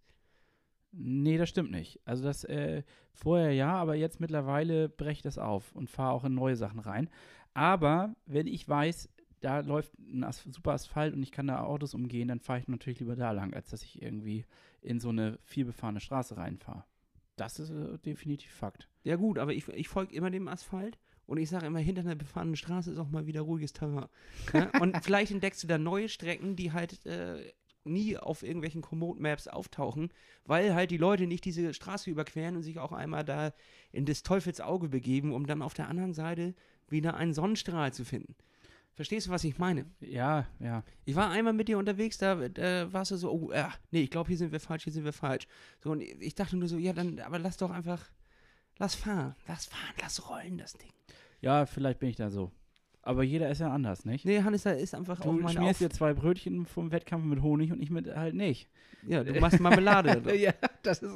Nee, 0.92 1.38
das 1.38 1.48
stimmt 1.48 1.72
nicht. 1.72 2.00
Also 2.04 2.24
das 2.24 2.44
äh, 2.44 2.84
vorher 3.12 3.52
ja, 3.52 3.74
aber 3.74 3.96
jetzt 3.96 4.20
mittlerweile 4.20 4.88
breche 4.88 5.18
ich 5.18 5.22
das 5.22 5.38
auf 5.38 5.72
und 5.72 5.90
fahre 5.90 6.12
auch 6.12 6.24
in 6.24 6.34
neue 6.34 6.56
Sachen 6.56 6.78
rein. 6.78 7.10
Aber 7.52 8.14
wenn 8.26 8.46
ich 8.46 8.68
weiß, 8.68 9.08
da 9.40 9.60
läuft 9.60 9.98
ein 9.98 10.24
As 10.24 10.42
super 10.42 10.72
Asphalt 10.72 11.14
und 11.14 11.22
ich 11.22 11.32
kann 11.32 11.48
da 11.48 11.64
Autos 11.64 11.94
umgehen, 11.94 12.28
dann 12.28 12.40
fahre 12.40 12.60
ich 12.60 12.68
natürlich 12.68 13.00
lieber 13.00 13.16
da 13.16 13.32
lang, 13.32 13.54
als 13.54 13.70
dass 13.70 13.82
ich 13.82 14.00
irgendwie 14.02 14.46
in 14.80 15.00
so 15.00 15.08
eine 15.08 15.38
vielbefahrene 15.42 16.00
Straße 16.00 16.36
reinfahre. 16.36 16.84
Das 17.36 17.58
ist 17.58 17.70
äh, 17.70 17.98
definitiv 17.98 18.52
Fakt. 18.52 18.88
Ja 19.02 19.16
gut, 19.16 19.38
aber 19.38 19.52
ich, 19.52 19.66
ich 19.68 19.88
folge 19.88 20.14
immer 20.14 20.30
dem 20.30 20.48
Asphalt 20.48 20.98
und 21.26 21.38
ich 21.38 21.48
sage 21.48 21.66
immer, 21.66 21.78
hinter 21.78 22.02
einer 22.02 22.14
befahrenen 22.14 22.56
Straße 22.56 22.90
ist 22.90 22.98
auch 22.98 23.10
mal 23.10 23.26
wieder 23.26 23.42
ruhiges 23.42 23.72
Terrain. 23.72 24.08
Ja? 24.52 24.70
Und 24.80 24.96
vielleicht 25.04 25.32
entdeckst 25.32 25.62
du 25.62 25.66
da 25.66 25.78
neue 25.78 26.08
Strecken, 26.08 26.56
die 26.56 26.72
halt 26.72 27.04
äh, 27.06 27.52
nie 27.84 28.16
auf 28.16 28.42
irgendwelchen 28.42 28.82
Komoot-Maps 28.82 29.48
auftauchen, 29.48 30.10
weil 30.44 30.74
halt 30.74 30.90
die 30.90 30.96
Leute 30.96 31.26
nicht 31.26 31.44
diese 31.44 31.74
Straße 31.74 32.10
überqueren 32.10 32.56
und 32.56 32.62
sich 32.62 32.78
auch 32.78 32.92
einmal 32.92 33.24
da 33.24 33.52
in 33.92 34.06
des 34.06 34.22
Teufels 34.22 34.60
Auge 34.60 34.88
begeben, 34.88 35.32
um 35.32 35.46
dann 35.46 35.62
auf 35.62 35.74
der 35.74 35.88
anderen 35.88 36.14
Seite 36.14 36.54
wieder 36.88 37.14
einen 37.14 37.34
Sonnenstrahl 37.34 37.92
zu 37.92 38.04
finden. 38.04 38.34
Verstehst 38.94 39.26
du, 39.26 39.30
was 39.30 39.42
ich 39.42 39.58
meine? 39.58 39.86
Ja, 40.00 40.46
ja. 40.60 40.84
Ich 41.04 41.16
war 41.16 41.30
einmal 41.30 41.52
mit 41.52 41.66
dir 41.66 41.78
unterwegs, 41.78 42.16
da, 42.16 42.48
da 42.48 42.92
warst 42.92 43.10
du 43.10 43.16
so, 43.16 43.30
oh, 43.30 43.52
ja, 43.52 43.72
nee, 43.90 44.02
ich 44.02 44.10
glaube, 44.10 44.28
hier 44.28 44.38
sind 44.38 44.52
wir 44.52 44.60
falsch, 44.60 44.84
hier 44.84 44.92
sind 44.92 45.04
wir 45.04 45.12
falsch. 45.12 45.48
So, 45.82 45.90
und 45.90 46.00
ich 46.00 46.34
dachte 46.36 46.56
nur 46.56 46.68
so, 46.68 46.78
ja, 46.78 46.92
dann, 46.92 47.18
aber 47.18 47.40
lass 47.40 47.56
doch 47.56 47.72
einfach, 47.72 48.08
lass 48.78 48.94
fahren, 48.94 49.34
lass 49.48 49.66
fahren, 49.66 49.94
lass 50.00 50.30
rollen, 50.30 50.58
das 50.58 50.74
Ding. 50.74 50.93
Ja, 51.44 51.66
vielleicht 51.66 51.98
bin 51.98 52.08
ich 52.08 52.16
da 52.16 52.30
so. 52.30 52.50
Aber 53.02 53.22
jeder 53.22 53.50
ist 53.50 53.58
ja 53.60 53.70
anders, 53.70 54.06
nicht? 54.06 54.24
Nee, 54.24 54.42
Hannes, 54.42 54.62
da 54.62 54.70
ist 54.70 54.94
einfach 54.94 55.20
auch 55.20 55.24
Du 55.24 55.32
meine 55.32 55.50
schmierst 55.50 55.80
dir 55.82 55.90
zwei 55.90 56.14
Brötchen 56.14 56.64
vom 56.64 56.90
Wettkampf 56.90 57.24
mit 57.26 57.42
Honig 57.42 57.70
und 57.70 57.80
ich 57.82 57.90
mit 57.90 58.06
halt 58.14 58.34
nicht. 58.34 58.66
Ja, 59.06 59.22
du 59.22 59.38
machst 59.40 59.60
Marmelade. 59.60 60.22
ja, 60.40 60.54
das 60.82 61.02
ist, 61.02 61.12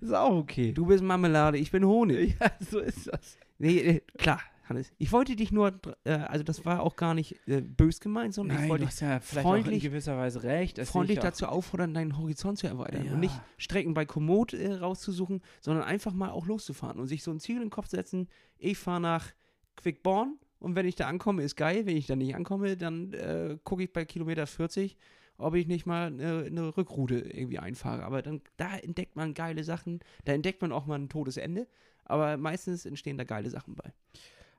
ist 0.00 0.14
auch 0.14 0.36
okay. 0.36 0.70
du 0.72 0.86
bist 0.86 1.02
Marmelade, 1.02 1.58
ich 1.58 1.72
bin 1.72 1.84
Honig. 1.84 2.36
ja, 2.40 2.52
so 2.60 2.78
ist 2.78 3.08
das. 3.12 3.36
Nee, 3.58 3.78
äh, 3.78 4.00
klar, 4.18 4.40
Hannes. 4.68 4.92
Ich 4.98 5.10
wollte 5.10 5.34
dich 5.34 5.50
nur, 5.50 5.72
äh, 6.04 6.12
also 6.12 6.44
das 6.44 6.64
war 6.64 6.80
auch 6.80 6.94
gar 6.94 7.12
nicht 7.14 7.36
äh, 7.48 7.60
bös 7.60 7.98
gemeint, 7.98 8.34
sondern 8.34 8.58
ich 8.58 8.60
Nein, 8.60 8.70
wollte 8.70 8.84
du 8.84 8.90
dich 8.90 8.94
hast 8.94 9.00
ja 9.00 9.18
vielleicht 9.18 9.44
auch 9.46 9.54
in 9.56 9.62
freundlich- 9.64 9.82
gewisser 9.82 10.16
Weise 10.16 10.44
recht. 10.44 10.78
Freundlich 10.86 11.18
ich 11.18 11.22
dazu 11.24 11.46
auffordern, 11.46 11.92
deinen 11.92 12.18
Horizont 12.18 12.58
zu 12.58 12.68
erweitern 12.68 13.04
Ja. 13.06 13.14
und 13.14 13.18
nicht 13.20 13.34
Strecken 13.58 13.94
bei 13.94 14.04
Komoot 14.06 14.52
äh, 14.54 14.74
rauszusuchen, 14.74 15.42
sondern 15.60 15.82
einfach 15.82 16.12
mal 16.12 16.30
auch 16.30 16.46
loszufahren 16.46 17.00
und 17.00 17.08
sich 17.08 17.24
so 17.24 17.32
ein 17.32 17.40
Ziel 17.40 17.56
in 17.56 17.62
den 17.62 17.70
Kopf 17.70 17.88
setzen, 17.88 18.28
ich 18.58 18.78
fahre 18.78 19.00
nach 19.00 19.26
Quickborn 19.76 20.38
und 20.58 20.76
wenn 20.76 20.86
ich 20.86 20.94
da 20.94 21.08
ankomme, 21.08 21.42
ist 21.42 21.56
geil, 21.56 21.86
wenn 21.86 21.96
ich 21.96 22.06
da 22.06 22.16
nicht 22.16 22.34
ankomme, 22.34 22.76
dann 22.76 23.12
äh, 23.12 23.58
gucke 23.64 23.84
ich 23.84 23.92
bei 23.92 24.04
Kilometer 24.04 24.46
40, 24.46 24.96
ob 25.38 25.54
ich 25.54 25.66
nicht 25.66 25.86
mal 25.86 26.06
eine, 26.06 26.44
eine 26.44 26.76
Rückroute 26.76 27.18
irgendwie 27.18 27.58
einfahre, 27.58 28.04
aber 28.04 28.22
dann, 28.22 28.40
da 28.56 28.76
entdeckt 28.76 29.16
man 29.16 29.34
geile 29.34 29.64
Sachen, 29.64 30.00
da 30.24 30.32
entdeckt 30.32 30.62
man 30.62 30.72
auch 30.72 30.86
mal 30.86 30.98
ein 30.98 31.08
Todesende, 31.08 31.66
aber 32.04 32.36
meistens 32.36 32.86
entstehen 32.86 33.18
da 33.18 33.24
geile 33.24 33.50
Sachen 33.50 33.74
bei. 33.74 33.92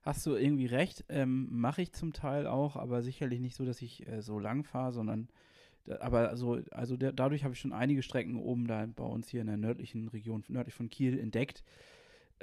Hast 0.01 0.25
du 0.25 0.35
irgendwie 0.35 0.65
recht, 0.65 1.05
ähm, 1.07 1.47
mache 1.51 1.81
ich 1.81 1.93
zum 1.93 2.11
Teil 2.11 2.47
auch, 2.47 2.75
aber 2.75 3.01
sicherlich 3.01 3.39
nicht 3.39 3.55
so, 3.55 3.63
dass 3.63 3.81
ich 3.81 4.05
äh, 4.07 4.21
so 4.21 4.39
lang 4.39 4.65
fahre, 4.65 4.91
sondern 4.91 5.29
aber 5.99 6.37
so, 6.37 6.61
also 6.71 6.95
der, 6.97 7.11
dadurch 7.11 7.43
habe 7.43 7.53
ich 7.53 7.59
schon 7.59 7.73
einige 7.73 8.03
Strecken 8.03 8.37
oben 8.37 8.67
da 8.67 8.85
bei 8.85 9.03
uns 9.03 9.29
hier 9.29 9.41
in 9.41 9.47
der 9.47 9.57
nördlichen 9.57 10.07
Region, 10.07 10.43
nördlich 10.47 10.75
von 10.75 10.89
Kiel 10.89 11.19
entdeckt. 11.19 11.63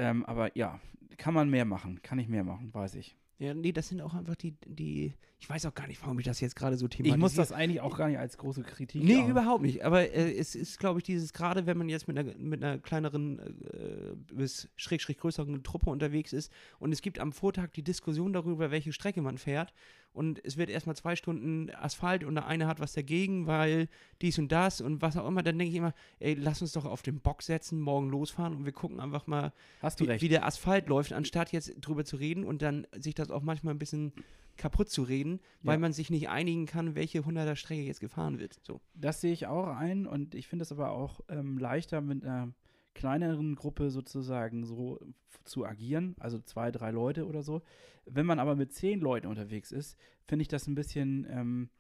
Ähm, 0.01 0.24
aber 0.24 0.57
ja, 0.57 0.80
kann 1.18 1.34
man 1.34 1.51
mehr 1.51 1.64
machen, 1.64 2.01
kann 2.03 2.18
ich 2.18 2.28
mehr 2.28 2.44
machen, 2.44 2.72
weiß 2.72 2.94
ich. 2.94 3.16
Ja, 3.38 3.55
nee, 3.55 3.72
das 3.72 3.88
sind 3.88 4.03
auch 4.03 4.12
einfach 4.12 4.34
die, 4.36 4.55
die, 4.66 5.14
ich 5.38 5.48
weiß 5.48 5.64
auch 5.64 5.74
gar 5.74 5.86
nicht, 5.86 6.03
warum 6.03 6.18
ich 6.18 6.26
das 6.26 6.40
jetzt 6.40 6.57
gerade 6.57 6.76
so 6.76 6.88
thematisiere. 6.88 7.16
Ich 7.16 7.20
muss 7.20 7.34
das 7.34 7.53
eigentlich 7.53 7.80
auch 7.80 7.96
gar 7.96 8.09
nicht 8.09 8.18
als 8.18 8.36
große 8.36 8.62
Kritik. 8.62 9.03
Nee, 9.03 9.16
auch- 9.22 9.28
überhaupt 9.28 9.62
nicht. 9.62 9.82
Aber 9.82 10.03
äh, 10.03 10.34
es 10.36 10.55
ist, 10.55 10.78
glaube 10.78 10.98
ich, 11.01 11.05
dieses, 11.05 11.32
gerade 11.32 11.64
wenn 11.64 11.78
man 11.78 11.88
jetzt 11.88 12.07
mit 12.07 12.18
einer, 12.18 12.34
mit 12.36 12.62
einer 12.62 12.78
kleineren 12.78 13.38
äh, 13.38 14.14
bis 14.34 14.68
schräg, 14.76 15.01
schräg 15.01 15.16
größeren 15.18 15.62
Truppe 15.62 15.88
unterwegs 15.88 16.34
ist 16.34 16.53
und 16.80 16.92
es 16.92 17.01
gibt 17.01 17.18
am 17.18 17.32
Vortag 17.32 17.68
die 17.72 17.82
Diskussion 17.82 18.34
darüber, 18.34 18.70
welche 18.70 18.92
Strecke 18.92 19.22
man 19.22 19.38
fährt 19.38 19.72
und 20.12 20.44
es 20.44 20.56
wird 20.56 20.70
erstmal 20.70 20.96
zwei 20.96 21.14
Stunden 21.16 21.70
Asphalt 21.74 22.24
und 22.24 22.34
der 22.34 22.46
eine 22.46 22.66
hat 22.66 22.80
was 22.80 22.92
dagegen, 22.92 23.46
weil 23.46 23.88
dies 24.22 24.38
und 24.38 24.50
das 24.50 24.80
und 24.80 25.02
was 25.02 25.16
auch 25.16 25.26
immer, 25.28 25.42
dann 25.42 25.58
denke 25.58 25.70
ich 25.70 25.76
immer, 25.78 25.94
ey, 26.18 26.34
lass 26.34 26.62
uns 26.62 26.72
doch 26.72 26.84
auf 26.84 27.02
den 27.02 27.20
Bock 27.20 27.42
setzen, 27.42 27.80
morgen 27.80 28.11
losfahren 28.11 28.54
und 28.54 28.64
wir 28.64 28.72
gucken 28.72 29.00
einfach 29.00 29.26
mal, 29.26 29.52
wie, 29.98 30.20
wie 30.20 30.28
der 30.28 30.44
Asphalt 30.46 30.88
läuft, 30.88 31.12
anstatt 31.12 31.52
jetzt 31.52 31.72
drüber 31.80 32.04
zu 32.04 32.16
reden 32.16 32.44
und 32.44 32.62
dann 32.62 32.86
sich 32.98 33.14
das 33.14 33.30
auch 33.30 33.42
manchmal 33.42 33.74
ein 33.74 33.78
bisschen 33.78 34.12
kaputt 34.56 34.90
zu 34.90 35.04
reden, 35.04 35.40
weil 35.62 35.76
Ja. 35.76 35.80
man 35.80 35.92
sich 35.92 36.11
nicht 36.11 36.28
einigen 36.28 36.66
kann, 36.66 36.94
welche 36.94 37.20
100er 37.20 37.56
Strecke 37.56 37.82
jetzt 37.82 38.00
gefahren 38.00 38.38
wird. 38.38 38.58
So. 38.62 38.80
Das 38.94 39.20
sehe 39.22 39.32
ich 39.32 39.46
auch 39.46 39.68
ein 39.68 40.06
und 40.06 40.34
ich 40.34 40.48
finde 40.48 40.64
es 40.64 40.72
aber 40.72 40.90
auch 40.90 41.20
ähm, 41.28 41.56
leichter 41.56 42.00
mit 42.02 42.24
einer 42.24 42.52
kleineren 42.95 43.55
Gruppe 43.55 43.91
sozusagen 43.91 44.64
so 44.64 44.99
zu 45.45 45.64
agieren, 45.64 46.14
also 46.18 46.38
zwei, 46.38 46.70
drei 46.70 46.91
Leute 46.91 47.26
oder 47.26 47.43
so. 47.43 47.62
Wenn 48.05 48.26
man 48.26 48.38
aber 48.38 48.57
mit 48.57 48.72
zehn 48.72 49.01
Leuten 49.01 49.26
unterwegs 49.26 49.72
ist, 49.72 49.97
finde 50.24 50.43
ich 50.43 50.49
das 50.49 50.66
ein 50.66 50.74
bisschen 50.74 51.26
ähm, 51.30 51.70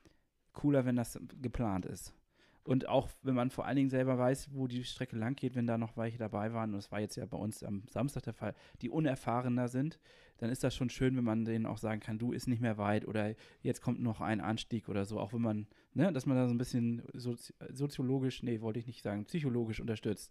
cooler, 0.52 0.84
wenn 0.84 0.96
das 0.96 1.18
geplant 1.40 1.86
ist. 1.86 2.14
Und 2.62 2.88
auch 2.88 3.08
wenn 3.22 3.34
man 3.34 3.50
vor 3.50 3.66
allen 3.66 3.76
Dingen 3.76 3.90
selber 3.90 4.18
weiß, 4.18 4.50
wo 4.52 4.66
die 4.66 4.84
Strecke 4.84 5.16
lang 5.16 5.34
geht, 5.34 5.54
wenn 5.54 5.66
da 5.66 5.78
noch 5.78 5.96
welche 5.96 6.18
dabei 6.18 6.52
waren, 6.52 6.70
und 6.70 6.76
das 6.76 6.92
war 6.92 7.00
jetzt 7.00 7.16
ja 7.16 7.24
bei 7.24 7.38
uns 7.38 7.62
am 7.62 7.84
Samstag 7.88 8.24
der 8.24 8.34
Fall, 8.34 8.54
die 8.82 8.90
unerfahrener 8.90 9.68
sind, 9.68 9.98
dann 10.38 10.50
ist 10.50 10.62
das 10.62 10.74
schon 10.74 10.90
schön, 10.90 11.16
wenn 11.16 11.24
man 11.24 11.44
denen 11.44 11.66
auch 11.66 11.78
sagen 11.78 12.00
kann, 12.00 12.18
du 12.18 12.32
ist 12.32 12.48
nicht 12.48 12.60
mehr 12.60 12.78
weit 12.78 13.08
oder 13.08 13.34
jetzt 13.62 13.80
kommt 13.80 14.00
noch 14.00 14.20
ein 14.20 14.40
Anstieg 14.40 14.88
oder 14.88 15.04
so, 15.04 15.18
auch 15.18 15.32
wenn 15.32 15.42
man, 15.42 15.66
ne, 15.94 16.12
dass 16.12 16.26
man 16.26 16.36
da 16.36 16.46
so 16.46 16.54
ein 16.54 16.58
bisschen 16.58 17.02
sozi 17.14 17.54
soziologisch, 17.72 18.42
nee, 18.42 18.60
wollte 18.60 18.78
ich 18.78 18.86
nicht 18.86 19.02
sagen, 19.02 19.24
psychologisch 19.24 19.80
unterstützt. 19.80 20.30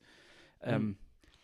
Ähm, 0.62 0.98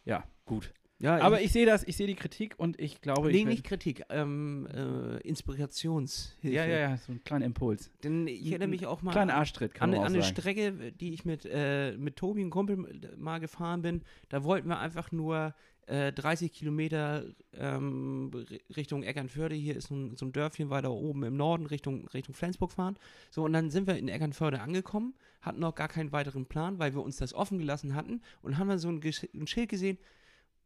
ja, 0.03 0.23
gut. 0.45 0.73
Ja, 0.97 1.17
Aber 1.19 1.41
ich 1.41 1.51
sehe 1.51 1.65
das, 1.65 1.83
ich 1.83 1.97
sehe 1.97 2.07
die 2.07 2.15
Kritik 2.15 2.55
und 2.57 2.79
ich 2.79 3.01
glaube, 3.01 3.29
Nee, 3.29 3.39
ich 3.39 3.45
nicht 3.45 3.63
Kritik, 3.65 4.03
ähm, 4.09 4.65
äh, 4.73 5.17
Inspirationshilfe. 5.27 6.47
ja, 6.55 6.65
ja, 6.65 6.77
ja, 6.77 6.97
so 6.97 7.11
ein 7.11 7.21
kleiner 7.23 7.45
Impuls. 7.45 7.91
Denn 8.03 8.27
ich 8.27 8.47
erinnere 8.47 8.69
mich 8.69 8.85
auch 8.85 9.01
mal 9.01 9.11
Kleiner 9.11 9.35
Arschtritt, 9.35 9.73
kann 9.73 9.89
an, 9.89 9.97
man 9.97 10.07
an 10.07 10.13
eine. 10.13 10.23
Strecke, 10.23 10.93
die 10.93 11.13
ich 11.13 11.25
mit, 11.25 11.45
äh, 11.45 11.97
mit 11.97 12.15
Tobi, 12.15 12.41
einem 12.41 12.49
Kumpel, 12.49 12.77
mal 13.17 13.39
gefahren 13.39 13.81
bin. 13.81 14.03
Da 14.29 14.45
wollten 14.45 14.69
wir 14.69 14.79
einfach 14.79 15.11
nur 15.11 15.53
äh, 15.87 16.11
30 16.11 16.51
Kilometer 16.51 17.25
ähm, 17.53 18.31
Richtung 18.75 19.03
Eckernförde. 19.03 19.55
Hier 19.55 19.75
ist 19.75 19.87
so 19.89 19.95
ein, 19.95 20.15
so 20.15 20.25
ein 20.25 20.31
Dörfchen 20.31 20.69
weiter 20.69 20.91
oben 20.91 21.23
im 21.23 21.37
Norden 21.37 21.65
Richtung, 21.65 22.07
Richtung 22.07 22.33
Flensburg 22.35 22.71
fahren. 22.71 22.97
So, 23.31 23.43
und 23.43 23.53
dann 23.53 23.69
sind 23.69 23.87
wir 23.87 23.97
in 23.97 24.07
Eckernförde 24.07 24.61
angekommen, 24.61 25.13
hatten 25.41 25.59
noch 25.59 25.75
gar 25.75 25.87
keinen 25.87 26.11
weiteren 26.11 26.45
Plan, 26.45 26.79
weil 26.79 26.93
wir 26.95 27.03
uns 27.03 27.17
das 27.17 27.33
offen 27.33 27.59
gelassen 27.59 27.93
hatten 27.95 28.21
und 28.41 28.57
haben 28.57 28.69
dann 28.69 28.79
so 28.79 28.89
ein, 28.89 28.99
Gesch- 29.01 29.29
ein 29.33 29.47
Schild 29.47 29.69
gesehen, 29.69 29.97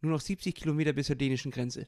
nur 0.02 0.12
noch 0.14 0.22
70 0.22 0.56
Kilometer 0.56 0.94
bis 0.94 1.08
zur 1.08 1.16
dänischen 1.18 1.52
Grenze. 1.52 1.88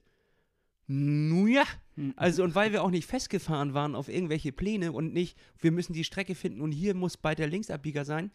Nu 0.88 1.48
ja, 1.48 1.64
Hm. 1.96 2.14
also 2.18 2.44
und 2.44 2.54
weil 2.56 2.72
wir 2.74 2.84
auch 2.84 2.90
nicht 2.90 3.06
festgefahren 3.08 3.74
waren 3.74 3.96
auf 3.96 4.10
irgendwelche 4.10 4.52
Pläne 4.52 4.92
und 4.92 5.14
nicht, 5.14 5.38
wir 5.60 5.72
müssen 5.72 5.94
die 5.94 6.04
Strecke 6.04 6.36
finden 6.36 6.60
und 6.62 6.72
hier 6.72 6.94
muss 6.96 7.16
bald 7.18 7.40
der 7.40 7.48
Linksabbieger 7.48 8.04
sein, 8.04 8.32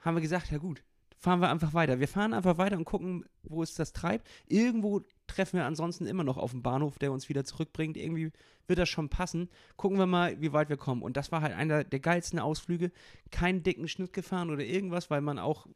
haben 0.00 0.16
wir 0.16 0.20
gesagt, 0.20 0.50
ja 0.50 0.58
gut, 0.58 0.82
fahren 1.22 1.40
wir 1.40 1.50
einfach 1.50 1.72
weiter. 1.72 2.00
Wir 2.00 2.08
fahren 2.08 2.34
einfach 2.34 2.58
weiter 2.58 2.76
und 2.76 2.84
gucken, 2.84 3.24
wo 3.44 3.62
es 3.62 3.74
das 3.74 3.92
treibt. 3.92 4.28
Irgendwo 4.48 5.02
treffen 5.28 5.56
wir 5.56 5.64
ansonsten 5.64 6.06
immer 6.06 6.24
noch 6.24 6.36
auf 6.36 6.50
den 6.50 6.64
Bahnhof, 6.64 6.98
der 6.98 7.12
uns 7.12 7.28
wieder 7.28 7.44
zurückbringt. 7.44 7.96
Irgendwie 7.96 8.32
wird 8.66 8.80
das 8.80 8.88
schon 8.88 9.08
passen. 9.08 9.48
Gucken 9.76 9.98
wir 9.98 10.06
mal, 10.06 10.40
wie 10.40 10.52
weit 10.52 10.68
wir 10.68 10.76
kommen. 10.76 11.00
Und 11.00 11.16
das 11.16 11.30
war 11.30 11.40
halt 11.40 11.54
einer 11.54 11.84
der 11.84 12.00
geilsten 12.00 12.40
Ausflüge. 12.40 12.90
Keinen 13.30 13.62
dicken 13.62 13.86
Schnitt 13.86 14.12
gefahren 14.12 14.50
oder 14.50 14.64
irgendwas, 14.64 15.10
weil 15.10 15.20
man 15.20 15.38
auch 15.38 15.68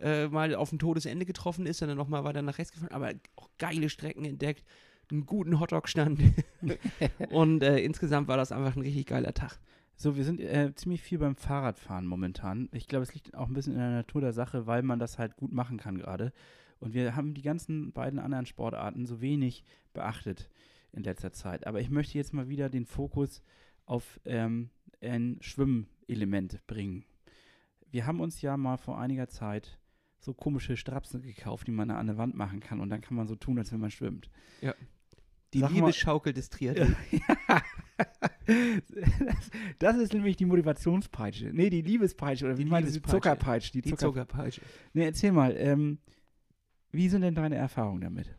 äh, 0.00 0.26
mal 0.26 0.56
auf 0.56 0.72
ein 0.72 0.80
Todesende 0.80 1.24
getroffen 1.24 1.66
ist 1.66 1.80
und 1.82 1.88
dann 1.88 1.96
nochmal 1.96 2.24
weiter 2.24 2.42
nach 2.42 2.58
rechts 2.58 2.72
gefahren. 2.72 2.92
Aber 2.92 3.12
auch 3.36 3.48
geile 3.58 3.88
Strecken 3.90 4.24
entdeckt, 4.24 4.64
einen 5.08 5.24
guten 5.24 5.60
Hotdog-Stand. 5.60 6.20
und 7.30 7.62
äh, 7.62 7.78
insgesamt 7.78 8.26
war 8.26 8.36
das 8.36 8.50
einfach 8.50 8.74
ein 8.74 8.82
richtig 8.82 9.06
geiler 9.06 9.34
Tag. 9.34 9.60
So, 10.02 10.16
wir 10.16 10.24
sind 10.24 10.40
äh, 10.40 10.74
ziemlich 10.76 11.02
viel 11.02 11.18
beim 11.18 11.36
Fahrradfahren 11.36 12.06
momentan. 12.06 12.70
Ich 12.72 12.88
glaube, 12.88 13.02
es 13.02 13.12
liegt 13.12 13.34
auch 13.34 13.48
ein 13.48 13.52
bisschen 13.52 13.74
in 13.74 13.80
der 13.80 13.90
Natur 13.90 14.22
der 14.22 14.32
Sache, 14.32 14.66
weil 14.66 14.82
man 14.82 14.98
das 14.98 15.18
halt 15.18 15.36
gut 15.36 15.52
machen 15.52 15.76
kann 15.76 15.98
gerade. 15.98 16.32
Und 16.78 16.94
wir 16.94 17.16
haben 17.16 17.34
die 17.34 17.42
ganzen 17.42 17.92
beiden 17.92 18.18
anderen 18.18 18.46
Sportarten 18.46 19.04
so 19.04 19.20
wenig 19.20 19.62
beachtet 19.92 20.48
in 20.92 21.02
letzter 21.02 21.34
Zeit. 21.34 21.66
Aber 21.66 21.82
ich 21.82 21.90
möchte 21.90 22.16
jetzt 22.16 22.32
mal 22.32 22.48
wieder 22.48 22.70
den 22.70 22.86
Fokus 22.86 23.42
auf 23.84 24.18
ähm, 24.24 24.70
ein 25.02 25.36
Schwimmelement 25.42 26.66
bringen. 26.66 27.04
Wir 27.90 28.06
haben 28.06 28.20
uns 28.20 28.40
ja 28.40 28.56
mal 28.56 28.78
vor 28.78 28.98
einiger 28.98 29.28
Zeit 29.28 29.78
so 30.18 30.32
komische 30.32 30.78
Strapsen 30.78 31.20
gekauft, 31.20 31.66
die 31.66 31.72
man 31.72 31.90
an 31.90 32.06
der 32.06 32.16
Wand 32.16 32.34
machen 32.34 32.60
kann. 32.60 32.80
Und 32.80 32.88
dann 32.88 33.02
kann 33.02 33.18
man 33.18 33.26
so 33.26 33.36
tun, 33.36 33.58
als 33.58 33.70
wenn 33.70 33.80
man 33.80 33.90
schwimmt. 33.90 34.30
Die 35.52 35.58
Sag 35.60 35.70
mal- 35.72 35.76
Liebesschaukel 35.76 36.32
des 36.32 36.48
Triathlon. 36.48 36.96
das, 38.46 39.50
das 39.78 39.96
ist 39.96 40.12
nämlich 40.12 40.36
die 40.36 40.46
Motivationspeitsche. 40.46 41.50
Nee, 41.52 41.70
die 41.70 41.82
Liebespeitsche. 41.82 42.46
Oder 42.46 42.58
wie 42.58 42.64
Die 42.64 42.70
meinst 42.70 42.96
du? 42.96 43.02
Zuckerpeitsche. 43.02 43.72
Die, 43.72 43.82
Die 43.82 43.90
Zucker 43.90 44.06
Zuckerpeitsche. 44.06 44.60
Nee, 44.92 45.04
erzähl 45.04 45.32
mal, 45.32 45.54
ähm, 45.56 45.98
wie 46.92 47.08
sind 47.08 47.22
denn 47.22 47.34
deine 47.34 47.56
Erfahrungen 47.56 48.00
damit? 48.00 48.34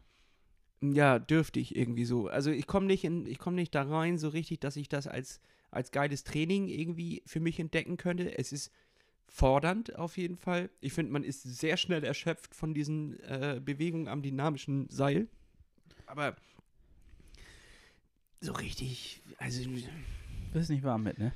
Ja, 0.82 1.20
dürftig 1.20 1.76
irgendwie 1.76 2.06
so. 2.06 2.28
Also 2.28 2.50
ich 2.52 2.66
komme 2.66 2.88
nicht 2.88 3.04
in, 3.04 3.26
ich 3.28 3.38
komme 3.38 3.56
nicht 3.56 3.74
da 3.76 3.84
rein 3.84 4.18
so 4.18 4.30
richtig, 4.30 4.60
dass 4.60 4.76
ich 4.76 4.90
das 4.90 5.08
als, 5.08 5.40
als 5.70 5.92
geiles 5.92 6.24
Training 6.24 6.68
irgendwie 6.68 7.22
für 7.26 7.40
mich 7.40 7.60
entdecken 7.60 7.98
könnte. 7.98 8.38
Es 8.38 8.52
ist 8.52 8.72
fordernd 9.28 9.96
auf 9.96 10.18
jeden 10.18 10.38
Fall. 10.38 10.70
Ich 10.82 10.94
finde, 10.94 11.12
man 11.12 11.24
ist 11.24 11.44
sehr 11.44 11.78
schnell 11.78 12.04
erschöpft 12.04 12.56
von 12.56 12.74
diesen 12.74 13.20
äh, 13.22 13.62
Bewegungen 13.64 14.08
am 14.08 14.22
dynamischen 14.22 14.90
Seil. 14.90 15.28
Aber 16.08 16.36
so 18.42 18.54
richtig, 18.54 19.22
also 19.38 19.70
Bist 20.52 20.70
nicht 20.70 20.84
warm 20.84 21.04
mit, 21.04 21.18
ne? 21.20 21.32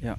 Ja. 0.00 0.18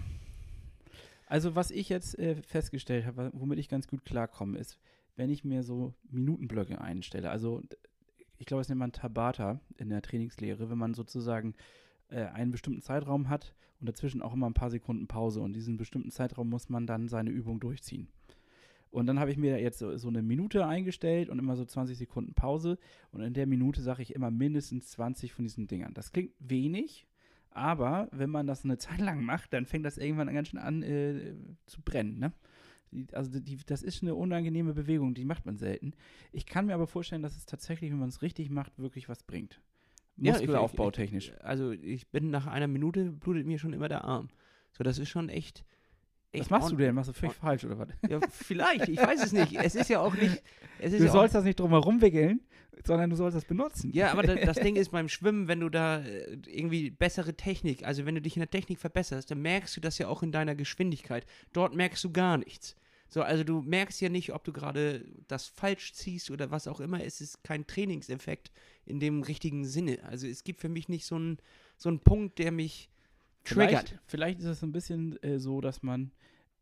Also, 1.25 1.55
was 1.55 1.71
ich 1.71 1.89
jetzt 1.89 2.17
äh, 2.17 2.35
festgestellt 2.43 3.05
habe, 3.05 3.31
womit 3.33 3.59
ich 3.59 3.67
ganz 3.67 3.87
gut 3.87 4.05
klarkomme, 4.05 4.57
ist, 4.57 4.79
wenn 5.15 5.29
ich 5.29 5.43
mir 5.43 5.63
so 5.63 5.93
Minutenblöcke 6.09 6.79
einstelle. 6.79 7.29
Also, 7.29 7.63
ich 8.37 8.45
glaube, 8.45 8.61
das 8.61 8.69
nennt 8.69 8.79
man 8.79 8.91
Tabata 8.91 9.59
in 9.77 9.89
der 9.89 10.01
Trainingslehre, 10.01 10.69
wenn 10.69 10.77
man 10.77 10.93
sozusagen 10.93 11.55
äh, 12.09 12.25
einen 12.25 12.51
bestimmten 12.51 12.81
Zeitraum 12.81 13.29
hat 13.29 13.53
und 13.79 13.89
dazwischen 13.89 14.21
auch 14.21 14.33
immer 14.33 14.49
ein 14.49 14.53
paar 14.53 14.69
Sekunden 14.69 15.07
Pause. 15.07 15.41
Und 15.41 15.53
diesen 15.53 15.77
bestimmten 15.77 16.11
Zeitraum 16.11 16.49
muss 16.49 16.69
man 16.69 16.87
dann 16.87 17.09
seine 17.09 17.31
Übung 17.31 17.59
durchziehen. 17.59 18.07
Und 18.91 19.05
dann 19.05 19.19
habe 19.19 19.29
ich 19.31 19.37
mir 19.37 19.61
jetzt 19.61 19.79
so, 19.79 19.95
so 19.97 20.07
eine 20.07 20.21
Minute 20.23 20.65
eingestellt 20.65 21.29
und 21.29 21.37
immer 21.39 21.55
so 21.55 21.63
20 21.65 21.97
Sekunden 21.97 22.33
Pause. 22.33 22.77
Und 23.11 23.21
in 23.21 23.33
der 23.33 23.45
Minute 23.45 23.81
sage 23.81 24.01
ich 24.01 24.15
immer 24.15 24.31
mindestens 24.31 24.89
20 24.91 25.31
von 25.33 25.45
diesen 25.45 25.67
Dingern. 25.67 25.93
Das 25.93 26.11
klingt 26.11 26.31
wenig, 26.39 27.05
aber 27.51 28.07
wenn 28.11 28.29
man 28.31 28.47
das 28.47 28.63
eine 28.63 28.77
Zeit 28.77 28.99
lang 28.99 29.23
macht, 29.23 29.53
dann 29.53 29.65
fängt 29.65 29.85
das 29.85 29.97
irgendwann 29.97 30.33
ganz 30.33 30.47
schön 30.49 30.59
an 30.59 30.81
äh, 30.83 31.33
zu 31.67 31.81
brennen. 31.81 32.17
Ne? 32.19 32.33
Also 33.11 33.39
die, 33.39 33.57
das 33.65 33.83
ist 33.83 34.01
eine 34.01 34.15
unangenehme 34.15 34.73
Bewegung, 34.73 35.13
die 35.13 35.25
macht 35.25 35.45
man 35.45 35.57
selten. 35.57 35.93
Ich 36.31 36.47
kann 36.47 36.65
mir 36.65 36.73
aber 36.73 36.87
vorstellen, 36.87 37.21
dass 37.21 37.37
es 37.37 37.45
tatsächlich, 37.45 37.91
wenn 37.91 37.99
man 37.99 38.09
es 38.09 38.23
richtig 38.23 38.49
macht, 38.49 38.79
wirklich 38.79 39.07
was 39.09 39.21
bringt. 39.21 39.61
Ja, 40.17 40.33
ich- 40.33 40.39
Muskelaufbautechnisch. 40.41 41.31
also 41.41 41.71
ich 41.71 42.07
bin 42.07 42.31
nach 42.31 42.47
einer 42.47 42.67
Minute 42.67 43.11
blutet 43.11 43.45
mir 43.45 43.59
schon 43.59 43.73
immer 43.73 43.87
der 43.87 44.03
Arm. 44.03 44.29
So, 44.71 44.83
das 44.83 44.97
ist 44.97 45.09
schon 45.09 45.29
echt. 45.29 45.63
Echt 46.31 46.45
Was 46.45 46.49
machst 46.49 46.71
du 46.71 46.75
denn? 46.75 46.95
Machst 46.95 47.09
du 47.09 47.13
völlig 47.13 47.35
falsch 47.35 47.65
oder 47.65 47.79
was? 47.79 47.89
Ja, 48.07 48.19
vielleicht, 48.29 48.89
ich 48.89 48.97
weiß 48.99 49.23
es 49.23 49.31
nicht. 49.31 49.55
Es 49.55 49.75
ist 49.75 49.89
ja 49.89 49.99
auch 49.99 50.13
nicht. 50.13 50.41
Du 50.81 50.87
ja 50.87 51.09
auch 51.09 51.13
sollst 51.13 51.35
das 51.35 51.43
nicht 51.43 51.59
drum 51.59 51.71
herum 51.71 52.01
wickeln, 52.01 52.41
sondern 52.85 53.09
du 53.09 53.15
sollst 53.15 53.35
das 53.35 53.45
benutzen. 53.45 53.91
Ja, 53.93 54.11
aber 54.11 54.23
da, 54.23 54.35
das 54.35 54.57
Ding 54.61 54.75
ist 54.75 54.91
beim 54.91 55.09
Schwimmen, 55.09 55.47
wenn 55.47 55.59
du 55.59 55.69
da 55.69 55.99
äh, 55.99 56.37
irgendwie 56.47 56.89
bessere 56.89 57.33
Technik, 57.33 57.85
also 57.85 58.05
wenn 58.05 58.15
du 58.15 58.21
dich 58.21 58.35
in 58.35 58.41
der 58.41 58.49
Technik 58.49 58.79
verbesserst, 58.79 59.31
dann 59.31 59.41
merkst 59.41 59.75
du 59.75 59.81
das 59.81 59.97
ja 59.97 60.07
auch 60.07 60.23
in 60.23 60.31
deiner 60.31 60.55
Geschwindigkeit. 60.55 61.25
Dort 61.53 61.75
merkst 61.75 62.03
du 62.03 62.11
gar 62.11 62.37
nichts. 62.37 62.75
So, 63.11 63.23
also 63.23 63.43
du 63.43 63.61
merkst 63.61 63.99
ja 64.01 64.09
nicht, 64.09 64.33
ob 64.33 64.43
du 64.43 64.53
gerade 64.53 65.03
das 65.27 65.47
falsch 65.47 65.93
ziehst 65.93 66.29
oder 66.29 66.51
was 66.51 66.67
auch 66.67 66.79
immer. 66.79 67.03
Es 67.03 67.21
ist 67.21 67.43
kein 67.43 67.65
Trainingseffekt 67.65 68.51
in 68.85 68.99
dem 68.99 69.23
richtigen 69.23 69.65
Sinne. 69.65 69.99
Also 70.03 70.27
es 70.27 70.43
gibt 70.43 70.59
für 70.59 70.69
mich 70.69 70.89
nicht 70.89 71.05
so 71.05 71.15
einen 71.15 71.37
so 71.75 71.89
einen 71.89 71.99
Punkt, 71.99 72.37
der 72.37 72.51
mich 72.51 72.89
triggert. 73.43 73.69
Vielleicht, 73.89 73.99
vielleicht 74.05 74.39
ist 74.39 74.45
es 74.45 74.63
ein 74.63 74.71
bisschen 74.71 75.21
äh, 75.23 75.39
so, 75.39 75.61
dass 75.61 75.81
man 75.83 76.11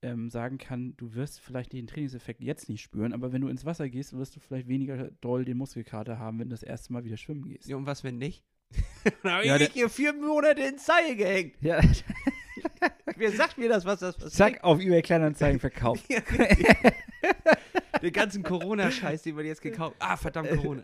ähm, 0.02 0.30
sagen 0.30 0.58
kann, 0.58 0.94
du 0.98 1.16
wirst 1.16 1.40
vielleicht 1.40 1.74
den 1.74 1.88
Trainingseffekt 1.88 2.44
jetzt 2.44 2.70
nicht 2.70 2.82
spüren, 2.82 3.14
aber 3.14 3.32
wenn 3.34 3.42
du 3.42 3.48
ins 3.48 3.66
Wasser 3.66 3.90
gehst, 3.90 4.14
wirst 4.16 4.36
du 4.36 4.40
vielleicht 4.40 4.68
weniger 4.68 5.10
doll 5.22 5.44
den 5.44 5.58
Muskelkater 5.58 6.20
haben, 6.20 6.40
wenn 6.40 6.50
du 6.50 6.54
das 6.54 6.64
erste 6.64 6.94
Mal 6.94 7.04
wieder 7.04 7.18
schwimmen 7.18 7.46
gehst. 7.50 7.68
Ja, 7.68 7.76
und 7.78 7.86
was, 7.88 8.04
wenn 8.04 8.18
nicht? 8.18 8.44
Dann 9.24 9.32
habe 9.34 9.46
Ja, 9.48 9.56
ich 9.56 9.64
der- 9.64 9.70
hier 9.74 9.90
vier 9.90 10.14
Monate 10.14 10.62
ins 10.62 10.86
Seil 10.86 11.16
gehängt. 11.16 11.56
Ja, 11.62 11.82
Wer 13.16 13.32
sagt 13.32 13.58
mir 13.58 13.70
das, 13.70 13.86
was 13.86 14.00
das 14.00 14.20
was 14.22 14.34
zack, 14.34 14.64
auf 14.64 14.80
eBay 14.80 15.02
Kleinanzeigen 15.02 15.60
verkauft. 15.60 16.06
Ja. 16.10 16.22
Den 18.02 18.14
ganzen 18.14 18.44
Corona-Scheiß, 18.44 19.24
den 19.24 19.36
man 19.36 19.46
jetzt 19.46 19.62
gekauft 19.62 19.96
Ah, 20.00 20.16
verdammt, 20.16 20.50
Corona. 20.50 20.84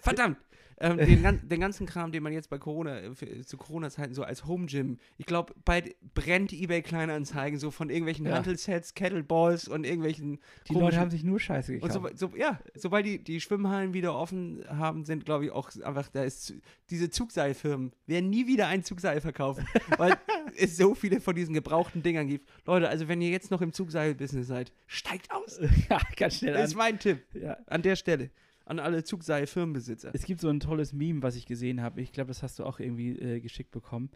Verdammt. 0.00 0.36
Ähm, 0.82 0.98
den, 0.98 1.48
den 1.48 1.60
ganzen 1.60 1.86
Kram, 1.86 2.12
den 2.12 2.22
man 2.22 2.32
jetzt 2.32 2.50
bei 2.50 2.58
Corona, 2.58 3.14
für, 3.14 3.40
zu 3.46 3.56
Corona-Zeiten 3.56 4.14
so 4.14 4.22
als 4.24 4.46
Home 4.46 4.66
Gym, 4.66 4.98
ich 5.16 5.26
glaube, 5.26 5.54
bald 5.64 5.94
brennt 6.14 6.52
eBay 6.52 6.82
Kleinanzeigen 6.82 7.58
so 7.58 7.70
von 7.70 7.88
irgendwelchen 7.88 8.26
Ja. 8.26 8.34
Hantel-Sets, 8.34 8.94
Kettleballs 8.94 9.68
und 9.68 9.84
irgendwelchen 9.84 10.40
Die 10.68 10.74
Leute 10.74 10.98
haben 10.98 11.10
sich 11.10 11.24
nur 11.24 11.40
Scheiße 11.40 11.72
und 11.74 11.80
gekauft. 11.82 12.18
so, 12.18 12.28
so, 12.28 12.36
ja, 12.36 12.58
sobald 12.74 13.06
die, 13.06 13.22
die 13.22 13.40
Schwimmhallen 13.40 13.94
wieder 13.94 14.14
offen 14.14 14.64
haben, 14.68 15.04
sind, 15.04 15.24
glaube 15.24 15.46
ich, 15.46 15.50
auch 15.52 15.70
einfach, 15.82 16.08
da 16.08 16.24
ist 16.24 16.54
diese 16.90 17.10
Zugseilfirmen 17.10 17.92
werden 18.06 18.28
nie 18.30 18.46
wieder 18.46 18.66
ein 18.66 18.82
Zugseil 18.84 19.20
verkaufen, 19.20 19.66
weil 19.98 20.14
es 20.56 20.76
so 20.76 20.94
viele 20.94 21.20
von 21.20 21.34
diesen 21.34 21.54
gebrauchten 21.54 22.02
Dingern 22.02 22.26
gibt. 22.28 22.48
Leute, 22.66 22.88
also 22.88 23.08
wenn 23.08 23.20
ihr 23.22 23.30
jetzt 23.30 23.50
noch 23.50 23.62
im 23.62 23.72
Zugseil-Business 23.72 24.46
seid, 24.48 24.72
steigt 24.86 25.30
aus. 25.30 25.60
ja, 25.88 25.98
ganz 26.16 26.38
schnell 26.38 26.54
Das 26.54 26.70
ist 26.70 26.76
mein 26.76 26.98
Tipp 26.98 27.22
Ja. 27.34 27.56
an 27.66 27.82
der 27.82 27.96
Stelle. 27.96 28.30
An 28.64 28.78
alle 28.78 29.04
Zugseil-Firmenbesitzer. 29.04 30.10
Es 30.12 30.24
gibt 30.24 30.40
so 30.40 30.48
ein 30.48 30.60
tolles 30.60 30.92
Meme, 30.92 31.22
was 31.22 31.36
ich 31.36 31.46
gesehen 31.46 31.82
habe. 31.82 32.00
Ich 32.00 32.12
glaube, 32.12 32.28
das 32.28 32.42
hast 32.42 32.58
du 32.58 32.64
auch 32.64 32.78
irgendwie 32.78 33.18
äh, 33.18 33.40
geschickt 33.40 33.70
bekommen. 33.70 34.10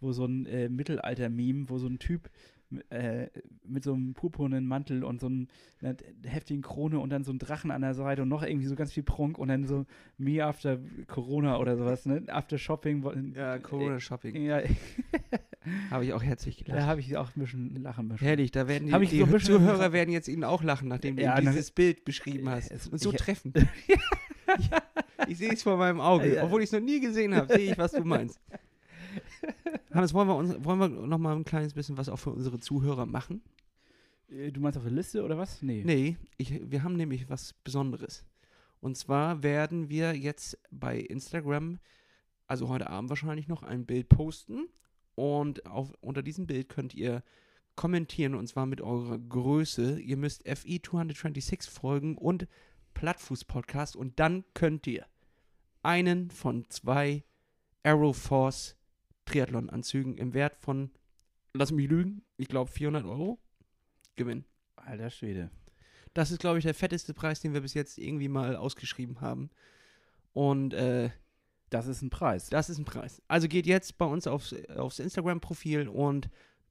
Wo 0.00 0.12
so 0.12 0.24
ein 0.24 0.46
äh, 0.46 0.68
Mittelalter-Meme, 0.68 1.68
wo 1.68 1.78
so 1.78 1.86
ein 1.86 1.98
Typ 1.98 2.30
äh, 2.90 3.26
mit 3.64 3.82
so 3.84 3.94
einem 3.94 4.14
purpurnen 4.14 4.66
Mantel 4.66 5.02
und 5.04 5.20
so 5.20 5.26
einem, 5.26 5.48
einer 5.82 5.96
heftigen 6.24 6.62
Krone 6.62 6.98
und 7.00 7.10
dann 7.10 7.24
so 7.24 7.32
ein 7.32 7.38
Drachen 7.38 7.70
an 7.70 7.82
der 7.82 7.94
Seite 7.94 8.22
und 8.22 8.28
noch 8.28 8.42
irgendwie 8.42 8.66
so 8.66 8.74
ganz 8.76 8.92
viel 8.92 9.02
Prunk 9.02 9.38
und 9.38 9.48
dann 9.48 9.66
so 9.66 9.86
me 10.18 10.44
after 10.44 10.78
Corona 11.08 11.58
oder 11.58 11.76
sowas, 11.76 12.06
ne? 12.06 12.22
After 12.28 12.58
Shopping. 12.58 13.02
Ja, 13.34 13.58
Corona-Shopping. 13.58 14.42
Ja, 14.44 14.60
Habe 15.90 16.04
ich 16.06 16.12
auch 16.14 16.22
herzlich 16.22 16.56
da 16.58 16.64
gelacht. 16.72 16.86
habe 16.86 17.00
ich 17.00 17.16
auch 17.18 17.28
ein 17.36 17.40
bisschen 17.40 17.82
lachen 17.82 18.08
müssen. 18.08 18.24
Herrlich, 18.24 18.50
da 18.50 18.66
werden 18.66 18.88
die, 18.88 19.06
die 19.06 19.18
so 19.18 19.38
Zuhörer 19.38 19.92
werden 19.92 20.10
jetzt 20.10 20.28
Ihnen 20.28 20.44
auch 20.44 20.62
lachen, 20.62 20.88
nachdem 20.88 21.16
du 21.16 21.22
Ja, 21.22 21.38
na- 21.40 21.50
dieses 21.50 21.70
Bild 21.70 22.04
beschrieben 22.04 22.48
hast. 22.48 22.70
Es- 22.70 22.86
Und 22.88 22.98
so 23.00 23.10
ich- 23.10 23.16
treffen. 23.18 23.52
ich 25.28 25.38
sehe 25.38 25.52
es 25.52 25.62
vor 25.62 25.76
meinem 25.76 26.00
Auge. 26.00 26.34
Ja. 26.36 26.44
Obwohl 26.44 26.60
ich 26.62 26.66
es 26.68 26.72
noch 26.72 26.80
nie 26.80 27.00
gesehen 27.00 27.34
habe, 27.34 27.52
sehe 27.54 27.72
ich, 27.72 27.78
was 27.78 27.92
du 27.92 28.04
meinst. 28.04 28.40
Hannes, 29.92 30.14
wollen 30.14 30.28
wir, 30.28 30.36
uns, 30.36 30.64
wollen 30.64 30.78
wir 30.78 30.88
noch 30.88 31.18
mal 31.18 31.36
ein 31.36 31.44
kleines 31.44 31.74
bisschen 31.74 31.96
was 31.96 32.08
auch 32.08 32.18
für 32.18 32.30
unsere 32.30 32.58
Zuhörer 32.58 33.06
machen? 33.06 33.42
Äh, 34.28 34.52
Du 34.52 34.60
meinst 34.60 34.78
auf 34.78 34.84
der 34.84 34.92
Liste 34.92 35.24
oder 35.24 35.38
was? 35.38 35.62
Nee. 35.62 35.82
Nee, 35.84 36.16
ich, 36.36 36.70
wir 36.70 36.82
haben 36.82 36.96
nämlich 36.96 37.28
was 37.28 37.54
Besonderes. 37.64 38.24
Und 38.80 38.96
zwar 38.96 39.42
werden 39.42 39.88
wir 39.90 40.14
jetzt 40.16 40.58
bei 40.70 40.98
Instagram, 40.98 41.78
also 42.46 42.68
heute 42.68 42.88
Abend 42.88 43.10
wahrscheinlich 43.10 43.48
noch, 43.48 43.62
ein 43.62 43.84
Bild 43.84 44.08
posten. 44.08 44.68
Und 45.14 45.66
auf, 45.66 45.92
unter 46.00 46.22
diesem 46.22 46.46
Bild 46.46 46.68
könnt 46.68 46.94
ihr 46.94 47.22
kommentieren 47.76 48.34
und 48.34 48.46
zwar 48.46 48.66
mit 48.66 48.80
eurer 48.80 49.18
Größe. 49.18 50.00
Ihr 50.00 50.16
müsst 50.16 50.46
FI 50.48 50.80
226 50.82 51.70
folgen 51.70 52.16
und 52.16 52.46
Plattfuß 52.94 53.44
Podcast 53.44 53.96
und 53.96 54.18
dann 54.18 54.44
könnt 54.54 54.86
ihr 54.86 55.06
einen 55.82 56.30
von 56.30 56.64
zwei 56.68 57.24
Aeroforce 57.82 58.76
Triathlon 58.76 58.79
Anzügen 59.70 60.16
im 60.18 60.34
Wert 60.34 60.56
von, 60.56 60.90
lass 61.54 61.72
mich 61.72 61.88
lügen, 61.88 62.22
ich 62.36 62.48
glaube 62.48 62.70
400 62.70 63.04
Euro 63.04 63.38
gewinnen. 64.16 64.44
Alter 64.76 65.10
Schwede. 65.10 65.50
Das 66.14 66.30
ist, 66.30 66.40
glaube 66.40 66.58
ich, 66.58 66.64
der 66.64 66.74
fetteste 66.74 67.14
Preis, 67.14 67.40
den 67.40 67.54
wir 67.54 67.60
bis 67.60 67.74
jetzt 67.74 67.98
irgendwie 67.98 68.28
mal 68.28 68.56
ausgeschrieben 68.56 69.20
haben. 69.20 69.50
Und 70.32 70.74
äh, 70.74 71.10
Das 71.70 71.86
ist 71.86 72.02
ein 72.02 72.10
Preis. 72.10 72.48
das 72.48 72.68
ist 72.68 72.78
ein 72.78 72.84
Preis. 72.84 73.22
Also 73.28 73.46
geht 73.48 73.66
jetzt 73.66 73.98
bei 73.98 74.06
uns 74.06 74.26
aufs, 74.26 74.54
aufs 74.70 74.98
Instagram-Profil 74.98 75.88
und 75.88 76.28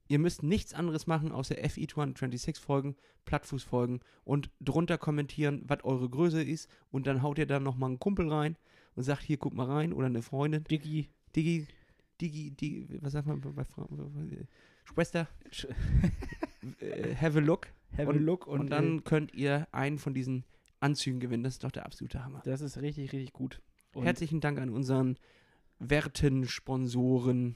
ihr 0.07 0.20
müsst 0.20 0.43
nichts 0.43 0.74
anderes 0.74 1.07
machen, 1.07 1.32
außer 1.32 1.55
FI226 1.55 2.60
folgen, 2.60 2.95
Plattfuß 3.26 3.64
folgen 3.64 3.99
und 4.24 4.49
drunter 4.60 4.97
kommentieren, 4.97 5.64
was 5.68 5.84
eure 5.84 6.10
Größe 6.10 6.41
ist. 6.43 6.70
Und 6.91 7.07
dann 7.07 7.22
haut 7.22 7.38
ihr 7.38 7.45
da 7.45 7.60
nochmal 7.60 7.91
einen 7.91 7.99
Kumpel 7.99 8.30
rein 8.32 8.57
und 8.95 9.03
sagt, 9.03 9.22
hier, 9.24 9.38
guck 9.38 9.53
mal 9.53 9.68
rein. 9.68 9.93
Oder 9.93 10.07
eine 10.07 10.22
Freundin. 10.22 10.64
Diggi. 10.64 11.10
Digi, 11.36 11.68
Digi, 12.22 12.51
Digi, 12.51 12.88
was 13.01 13.13
sagt 13.13 13.28
man 13.28 13.39
bei 13.41 13.63
Frauen? 13.63 14.47
Schwester, 14.86 15.28
äh, 16.80 17.15
have 17.15 17.38
a 17.38 17.41
look. 17.41 17.67
Have 17.93 18.03
a 18.07 18.09
Und- 18.09 18.20
look 18.24 18.47
Und, 18.47 18.59
und, 18.61 18.70
dann 18.70 19.03
könnt 19.03 19.34
ihr 19.34 19.67
einen 19.72 19.97
von 19.99 20.13
diesen 20.13 20.43
Anzügen 20.80 21.20
gewinnen. 21.20 21.43
Das 21.43 21.53
ist 21.53 21.63
doch 21.63 21.72
der 21.72 21.86
absolute 21.86 22.24
Hammer. 22.24 22.39
äh, 22.45 22.49
das 22.49 22.61
ist 22.61 22.78
richtig, 22.82 23.11
richtig 23.13 23.34
gut. 23.34 23.61
Und 23.93 24.03
Herzlichen 24.05 24.39
Dank 24.41 24.59
an 24.59 24.70
unseren 24.70 25.17
werten 25.80 26.47
Sponsoren 26.47 27.55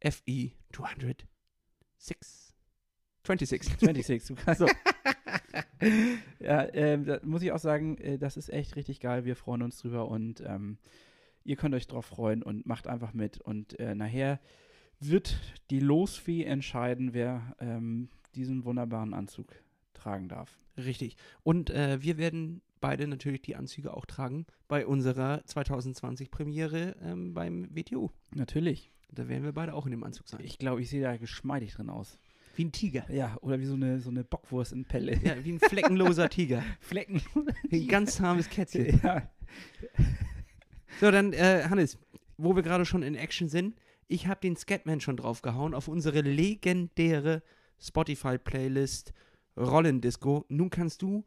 FI 0.00 0.52
206. 0.72 2.54
26. 3.24 3.48
26. 3.48 4.24
du 4.28 4.34
kannst- 4.36 4.60
So. 4.60 4.66
ja, 6.40 6.66
ähm, 6.74 7.18
muss 7.22 7.42
ich 7.42 7.52
auch 7.52 7.58
sagen, 7.58 7.96
äh, 7.98 8.18
das 8.18 8.36
ist 8.36 8.48
echt 8.50 8.76
richtig 8.76 9.00
geil. 9.00 9.24
Wir 9.24 9.36
freuen 9.36 9.62
uns 9.62 9.78
drüber 9.78 10.08
und 10.08 10.42
ähm, 10.46 10.78
ihr 11.44 11.56
könnt 11.56 11.74
euch 11.74 11.86
drauf 11.86 12.06
freuen 12.06 12.42
und 12.42 12.66
macht 12.66 12.86
einfach 12.86 13.12
mit. 13.12 13.40
Und 13.40 13.78
äh, 13.78 13.94
nachher 13.94 14.40
wird 15.00 15.36
die 15.70 15.80
Losfee 15.80 16.44
entscheiden, 16.44 17.12
wer 17.12 17.54
ähm, 17.60 18.08
diesen 18.34 18.64
wunderbaren 18.64 19.14
Anzug 19.14 19.54
tragen 19.92 20.28
darf. 20.28 20.56
Richtig. 20.76 21.16
Und 21.42 21.70
äh, 21.70 22.02
wir 22.02 22.18
werden 22.18 22.62
beide 22.80 23.06
natürlich 23.06 23.42
die 23.42 23.56
Anzüge 23.56 23.94
auch 23.94 24.04
tragen 24.06 24.46
bei 24.68 24.86
unserer 24.86 25.42
2020 25.44 26.30
Premiere 26.30 26.96
ähm, 27.02 27.32
beim 27.34 27.68
WTU. 27.74 28.10
Natürlich. 28.34 28.90
Da 29.10 29.28
werden 29.28 29.44
wir 29.44 29.52
beide 29.52 29.74
auch 29.74 29.86
in 29.86 29.92
dem 29.92 30.02
Anzug 30.04 30.28
sein. 30.28 30.40
Ich 30.42 30.58
glaube, 30.58 30.82
ich 30.82 30.90
sehe 30.90 31.02
da 31.02 31.16
geschmeidig 31.16 31.74
drin 31.74 31.88
aus. 31.88 32.18
wie 32.56 32.64
ein 32.64 32.72
Tiger. 32.72 33.08
Ja, 33.12 33.36
oder 33.42 33.60
wie 33.60 33.66
so 33.66 33.74
eine, 33.74 34.00
so 34.00 34.10
eine 34.10 34.24
Bockwurst 34.24 34.72
in 34.72 34.84
Pelle. 34.84 35.16
Ja, 35.22 35.42
wie 35.44 35.52
ein 35.52 35.60
fleckenloser 35.60 36.28
Tiger. 36.30 36.62
Flecken. 36.80 37.22
Wie 37.68 37.82
ein 37.82 37.88
ganz 37.88 38.16
zahmes 38.16 38.50
Kätzchen. 38.50 39.00
ja. 39.02 39.30
So, 41.00 41.10
dann, 41.10 41.32
äh, 41.32 41.64
Hannes, 41.68 41.98
wo 42.36 42.54
wir 42.54 42.62
gerade 42.62 42.84
schon 42.84 43.02
in 43.02 43.14
Action 43.14 43.48
sind, 43.48 43.74
ich 44.06 44.26
habe 44.26 44.40
den 44.40 44.56
Scatman 44.56 45.00
schon 45.00 45.16
draufgehauen 45.16 45.74
auf 45.74 45.88
unsere 45.88 46.20
legendäre 46.20 47.42
Spotify-Playlist 47.80 49.12
Rollendisco. 49.56 50.44
Nun 50.48 50.70
kannst 50.70 51.02
du 51.02 51.24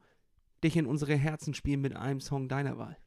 dich 0.64 0.78
in 0.78 0.86
unsere 0.86 1.16
Herzen 1.16 1.54
spielen 1.54 1.82
mit 1.82 1.96
einem 1.96 2.22
Song 2.22 2.48
deiner 2.48 2.78
Wahl. 2.78 2.98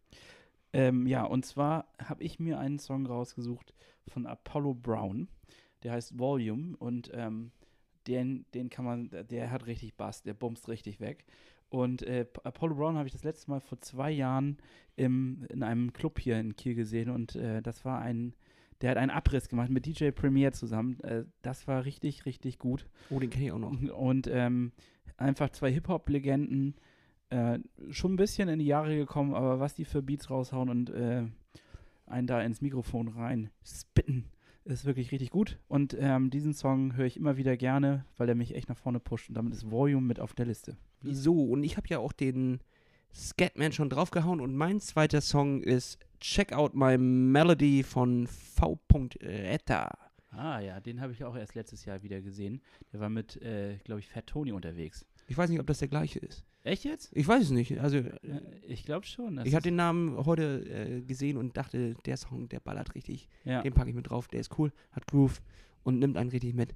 Ähm, 0.73 1.07
ja, 1.07 1.25
und 1.25 1.45
zwar 1.45 1.93
habe 2.03 2.23
ich 2.23 2.39
mir 2.39 2.59
einen 2.59 2.79
Song 2.79 3.07
rausgesucht 3.07 3.75
von 4.09 4.27
Apollo 4.27 4.75
Brown. 4.75 5.29
Der 5.83 5.93
heißt 5.93 6.19
Volume 6.19 6.77
und 6.77 7.11
ähm, 7.15 7.53
den, 8.07 8.45
den 8.55 8.71
kann 8.71 8.85
man, 8.85 9.11
der 9.11 9.51
hat 9.51 9.67
richtig 9.67 9.97
Bass, 9.97 10.23
der 10.23 10.35
bumst 10.35 10.69
richtig 10.69 11.01
weg. 11.01 11.25
Und 11.71 12.03
äh, 12.03 12.27
Apollo 12.43 12.75
Brown 12.75 12.97
habe 12.97 13.07
ich 13.07 13.13
das 13.13 13.25
letzte 13.25 13.51
Mal 13.51 13.61
vor 13.61 13.81
zwei 13.81 14.11
Jahren 14.11 14.59
im, 14.97 15.47
in 15.49 15.63
einem 15.63 15.93
Club 15.93 16.19
hier 16.19 16.39
in 16.39 16.57
Kiel 16.57 16.75
gesehen 16.75 17.11
und 17.11 17.37
äh, 17.37 17.63
das 17.63 17.85
war 17.85 18.01
ein, 18.01 18.35
der 18.81 18.91
hat 18.91 18.99
einen 18.99 19.11
Abriss 19.11 19.49
gemacht 19.49 19.71
mit 19.71 19.87
DJ 19.87 20.11
Premier 20.11 20.53
zusammen. 20.53 20.99
Äh, 21.01 21.25
das 21.43 21.69
war 21.69 21.85
richtig, 21.85 22.27
richtig 22.27 22.59
gut. 22.59 22.87
Oh, 23.09 23.21
den 23.21 23.31
kenne 23.31 23.47
ich 23.47 23.53
auch 23.53 23.59
noch. 23.59 23.73
Und 23.97 24.27
ähm, 24.27 24.73
einfach 25.17 25.51
zwei 25.51 25.71
Hip-Hop-Legenden, 25.71 26.75
äh, 27.31 27.61
schon 27.91 28.15
ein 28.15 28.17
bisschen 28.17 28.49
in 28.49 28.59
die 28.59 28.67
Jahre 28.67 28.97
gekommen, 28.97 29.35
aber 29.35 29.61
was 29.61 29.75
die 29.75 29.85
für 29.85 30.03
Beats 30.03 30.29
raushauen 30.29 30.69
und 30.69 30.91
äh, 30.91 31.25
einen 32.07 32.27
da 32.27 32.43
ins 32.43 32.61
Mikrofon 32.61 33.07
rein 33.09 33.51
spitten, 33.65 34.25
ist 34.65 34.85
wirklich 34.85 35.13
richtig 35.13 35.31
gut. 35.31 35.59
Und 35.69 35.97
ähm, 35.99 36.31
diesen 36.31 36.53
Song 36.53 36.97
höre 36.97 37.07
ich 37.07 37.17
immer 37.17 37.37
wieder 37.37 37.57
gerne, 37.57 38.05
weil 38.17 38.29
er 38.29 38.35
mich 38.35 38.57
echt 38.57 38.69
nach 38.69 38.77
vorne 38.77 38.99
pusht. 38.99 39.29
Und 39.29 39.37
damit 39.37 39.55
ist 39.55 39.71
Volume 39.71 40.07
mit 40.07 40.19
auf 40.19 40.35
der 40.35 40.47
Liste. 40.47 40.77
So, 41.03 41.45
und 41.45 41.63
ich 41.65 41.77
habe 41.77 41.89
ja 41.89 41.99
auch 41.99 42.13
den 42.13 42.61
Scatman 43.15 43.73
schon 43.73 43.91
draufgehauen 43.91 44.41
und 44.41 44.55
mein 44.55 44.81
zweiter 44.81 45.21
Song 45.21 45.63
ist 45.63 45.99
Check 46.21 46.53
Out 46.53 46.75
My 46.75 46.97
Melody 46.99 47.83
von 47.83 48.27
V. 48.27 48.79
Retta. 49.23 49.97
Ah 50.33 50.61
ja, 50.61 50.79
den 50.81 51.01
habe 51.01 51.13
ich 51.13 51.25
auch 51.25 51.35
erst 51.35 51.55
letztes 51.55 51.85
Jahr 51.85 52.03
wieder 52.03 52.21
gesehen. 52.21 52.61
Der 52.93 53.01
war 53.01 53.09
mit, 53.09 53.41
äh, 53.43 53.79
glaube 53.85 54.01
ich, 54.01 54.09
Fat 54.09 54.27
Tony 54.29 54.53
unterwegs. 54.53 55.05
Ich 55.27 55.37
weiß 55.37 55.51
nicht, 55.51 55.59
ob 55.61 55.67
das 55.67 55.79
der 55.79 55.89
gleiche 55.89 56.19
ist. 56.21 56.45
Echt 56.63 56.85
jetzt? 56.85 57.11
Ich 57.15 57.27
weiß 57.27 57.45
es 57.45 57.51
nicht. 57.51 57.81
Also, 57.81 57.99
Äh, 57.99 58.13
ich 58.67 58.85
glaube 58.85 59.07
schon. 59.07 59.41
ich 59.45 59.55
habe 59.55 59.63
den 59.63 59.77
Namen 59.77 60.25
heute 60.27 60.65
äh, 60.69 61.01
gesehen 61.03 61.37
und 61.37 61.57
dachte, 61.57 61.95
der 62.05 62.17
Song, 62.17 62.49
der 62.49 62.61
ballert 62.61 62.95
richtig. 62.95 63.29
ja. 63.45 63.63
Den 63.63 63.73
packe 63.73 63.91
ich 63.91 63.97
mit 63.97 64.11
drauf. 64.11 64.29
Der 64.29 64.41
ist 64.41 64.57
cool, 64.59 64.73
hat 64.93 65.07
Groove 65.07 65.41
und 65.83 65.99
nimmt 65.99 66.17
einen 66.17 66.31
richtig 66.31 66.55
mit. 66.55 66.75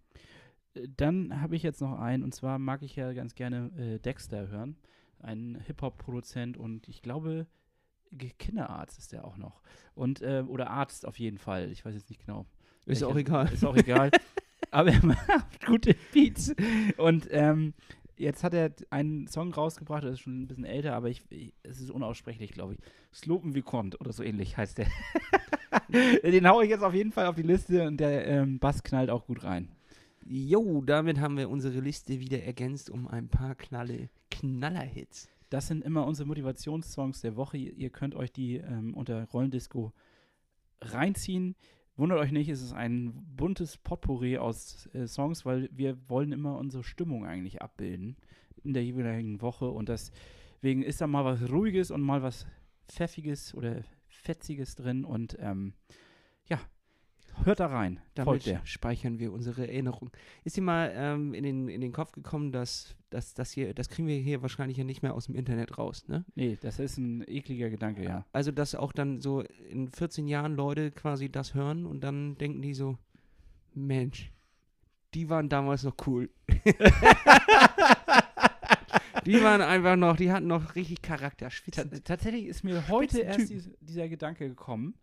Dann 0.96 1.40
habe 1.40 1.56
ich 1.56 1.62
jetzt 1.62 1.80
noch 1.80 1.98
einen, 1.98 2.22
und 2.22 2.34
zwar 2.34 2.58
mag 2.58 2.82
ich 2.82 2.96
ja 2.96 3.12
ganz 3.12 3.34
gerne 3.34 3.70
äh, 3.78 3.98
Dexter 3.98 4.48
hören. 4.48 4.76
Ein 5.20 5.58
Hip-Hop-Produzent 5.66 6.56
und 6.56 6.88
ich 6.88 7.00
glaube, 7.00 7.46
Kinderarzt 8.38 8.98
ist 8.98 9.12
der 9.12 9.24
auch 9.24 9.36
noch. 9.36 9.60
Und, 9.94 10.22
äh, 10.22 10.44
oder 10.46 10.70
Arzt 10.70 11.06
auf 11.06 11.18
jeden 11.18 11.38
Fall. 11.38 11.70
Ich 11.70 11.84
weiß 11.84 11.94
jetzt 11.94 12.10
nicht 12.10 12.24
genau. 12.24 12.46
Ist 12.86 13.02
auch 13.02 13.16
egal. 13.16 13.52
Ist 13.52 13.64
auch 13.64 13.76
egal. 13.76 14.10
Aber 14.70 14.90
er 14.90 15.04
macht 15.04 15.64
gute 15.64 15.94
Beats. 16.12 16.54
Und 16.96 17.28
ähm, 17.30 17.74
jetzt 18.16 18.44
hat 18.44 18.54
er 18.54 18.72
einen 18.90 19.26
Song 19.28 19.52
rausgebracht, 19.52 20.04
der 20.04 20.12
ist 20.12 20.20
schon 20.20 20.42
ein 20.42 20.46
bisschen 20.48 20.64
älter, 20.64 20.94
aber 20.94 21.08
ich, 21.08 21.22
ich, 21.30 21.52
es 21.62 21.80
ist 21.80 21.90
unaussprechlich, 21.90 22.52
glaube 22.52 22.74
ich. 22.74 22.78
Slopen 23.12 23.54
Vicomte 23.54 23.98
oder 23.98 24.12
so 24.12 24.22
ähnlich 24.22 24.56
heißt 24.56 24.78
der. 24.78 24.86
Den 26.24 26.48
haue 26.48 26.64
ich 26.64 26.70
jetzt 26.70 26.82
auf 26.82 26.94
jeden 26.94 27.12
Fall 27.12 27.26
auf 27.26 27.36
die 27.36 27.42
Liste 27.42 27.86
und 27.86 27.98
der 27.98 28.26
ähm, 28.26 28.58
Bass 28.58 28.82
knallt 28.82 29.10
auch 29.10 29.26
gut 29.26 29.44
rein. 29.44 29.68
Jo, 30.26 30.80
damit 30.80 31.20
haben 31.20 31.36
wir 31.36 31.50
unsere 31.50 31.80
Liste 31.80 32.18
wieder 32.18 32.42
ergänzt 32.42 32.88
um 32.88 33.06
ein 33.08 33.28
paar 33.28 33.54
Knalle, 33.54 34.08
Knallerhits. 34.30 35.28
Das 35.50 35.66
sind 35.66 35.84
immer 35.84 36.06
unsere 36.06 36.26
Motivationssongs 36.26 37.20
der 37.20 37.36
Woche. 37.36 37.58
Ihr 37.58 37.90
könnt 37.90 38.14
euch 38.14 38.32
die 38.32 38.56
ähm, 38.56 38.94
unter 38.94 39.24
Rollendisco 39.28 39.92
reinziehen. 40.80 41.56
Wundert 41.96 42.20
euch 42.20 42.32
nicht, 42.32 42.48
es 42.48 42.62
ist 42.62 42.72
ein 42.72 43.12
buntes 43.36 43.76
Potpourri 43.76 44.38
aus 44.38 44.88
äh, 44.94 45.06
Songs, 45.06 45.44
weil 45.44 45.68
wir 45.72 46.08
wollen 46.08 46.32
immer 46.32 46.56
unsere 46.56 46.84
Stimmung 46.84 47.26
eigentlich 47.26 47.60
abbilden 47.60 48.16
in 48.64 48.72
der 48.72 48.82
jeweiligen 48.82 49.42
Woche 49.42 49.68
und 49.68 49.90
deswegen 49.90 50.82
ist 50.82 51.02
da 51.02 51.06
mal 51.06 51.24
was 51.24 51.50
Ruhiges 51.50 51.90
und 51.90 52.00
mal 52.00 52.22
was 52.22 52.46
Pfeffiges 52.88 53.54
oder 53.54 53.84
Fetziges 54.08 54.74
drin 54.74 55.04
und 55.04 55.36
ähm, 55.38 55.74
ja, 56.48 56.58
hört 57.44 57.60
da 57.60 57.66
rein. 57.66 58.00
Damit 58.14 58.26
Folgt 58.26 58.46
der. 58.46 58.60
speichern 58.64 59.18
wir 59.18 59.32
unsere 59.32 59.66
Erinnerung. 59.66 60.10
Ist 60.44 60.56
dir 60.56 60.62
mal 60.62 60.92
ähm, 60.94 61.34
in, 61.34 61.42
den, 61.42 61.68
in 61.68 61.80
den 61.80 61.92
Kopf 61.92 62.12
gekommen, 62.12 62.52
dass, 62.52 62.94
dass 63.10 63.34
das 63.34 63.50
hier, 63.50 63.74
das 63.74 63.88
kriegen 63.88 64.08
wir 64.08 64.16
hier 64.18 64.42
wahrscheinlich 64.42 64.76
ja 64.78 64.84
nicht 64.84 65.02
mehr 65.02 65.14
aus 65.14 65.26
dem 65.26 65.34
Internet 65.34 65.78
raus, 65.78 66.06
ne? 66.08 66.24
Nee, 66.34 66.58
das 66.60 66.78
ist 66.78 66.98
ein 66.98 67.24
ekliger 67.26 67.70
Gedanke, 67.70 68.04
ja. 68.04 68.24
Also, 68.32 68.52
dass 68.52 68.74
auch 68.74 68.92
dann 68.92 69.20
so 69.20 69.40
in 69.40 69.88
14 69.88 70.26
Jahren 70.26 70.54
Leute 70.54 70.90
quasi 70.90 71.30
das 71.30 71.54
hören 71.54 71.86
und 71.86 72.02
dann 72.02 72.36
denken 72.38 72.62
die 72.62 72.74
so, 72.74 72.98
Mensch, 73.74 74.30
die 75.14 75.28
waren 75.28 75.48
damals 75.48 75.84
noch 75.84 75.96
cool. 76.06 76.30
die 79.26 79.42
waren 79.42 79.60
einfach 79.60 79.96
noch, 79.96 80.16
die 80.16 80.30
hatten 80.32 80.46
noch 80.46 80.74
richtig 80.74 81.02
Charakter. 81.02 81.50
Spitzen. 81.50 81.90
tatsächlich 82.04 82.46
ist 82.46 82.64
mir 82.64 82.88
heute 82.88 83.20
erst 83.20 83.50
dies, 83.50 83.70
dieser 83.80 84.08
Gedanke 84.08 84.48
gekommen, 84.48 84.94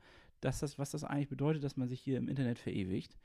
dass 0.42 0.60
das, 0.60 0.78
was 0.78 0.92
das 0.92 1.04
eigentlich 1.04 1.30
bedeutet, 1.30 1.64
dass 1.64 1.78
man 1.78 1.88
sich 1.88 2.02
hier 2.02 2.18
im 2.18 2.28
Internet 2.28 2.60
verewigt. 2.60 3.18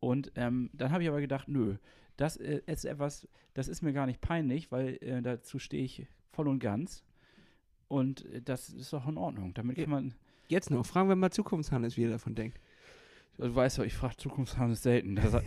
Und 0.00 0.32
ähm, 0.36 0.70
dann 0.72 0.92
habe 0.92 1.02
ich 1.02 1.08
aber 1.08 1.20
gedacht, 1.20 1.48
nö, 1.48 1.76
das 2.16 2.36
äh, 2.36 2.60
ist 2.66 2.84
etwas, 2.84 3.28
das 3.54 3.68
ist 3.68 3.82
mir 3.82 3.92
gar 3.92 4.06
nicht 4.06 4.20
peinlich, 4.20 4.70
weil 4.70 4.98
äh, 5.00 5.22
dazu 5.22 5.58
stehe 5.58 5.84
ich 5.84 6.06
voll 6.32 6.48
und 6.48 6.58
ganz. 6.58 7.02
Und 7.88 8.24
äh, 8.26 8.42
das 8.42 8.68
ist 8.68 8.92
doch 8.92 9.06
in 9.08 9.16
Ordnung. 9.16 9.54
Damit 9.54 9.76
kann 9.76 9.90
man. 9.90 10.14
Jetzt 10.48 10.70
noch, 10.70 10.86
fragen 10.86 11.08
wir 11.08 11.16
mal 11.16 11.30
Zukunftshannes, 11.30 11.96
wie 11.96 12.04
er 12.04 12.10
davon 12.10 12.34
denkt. 12.34 12.60
Du 13.38 13.54
weißt 13.54 13.78
doch, 13.78 13.84
ich 13.84 13.94
frage 13.94 14.16
Zukunftshannes 14.16 14.82
selten. 14.82 15.16
Das, 15.16 15.32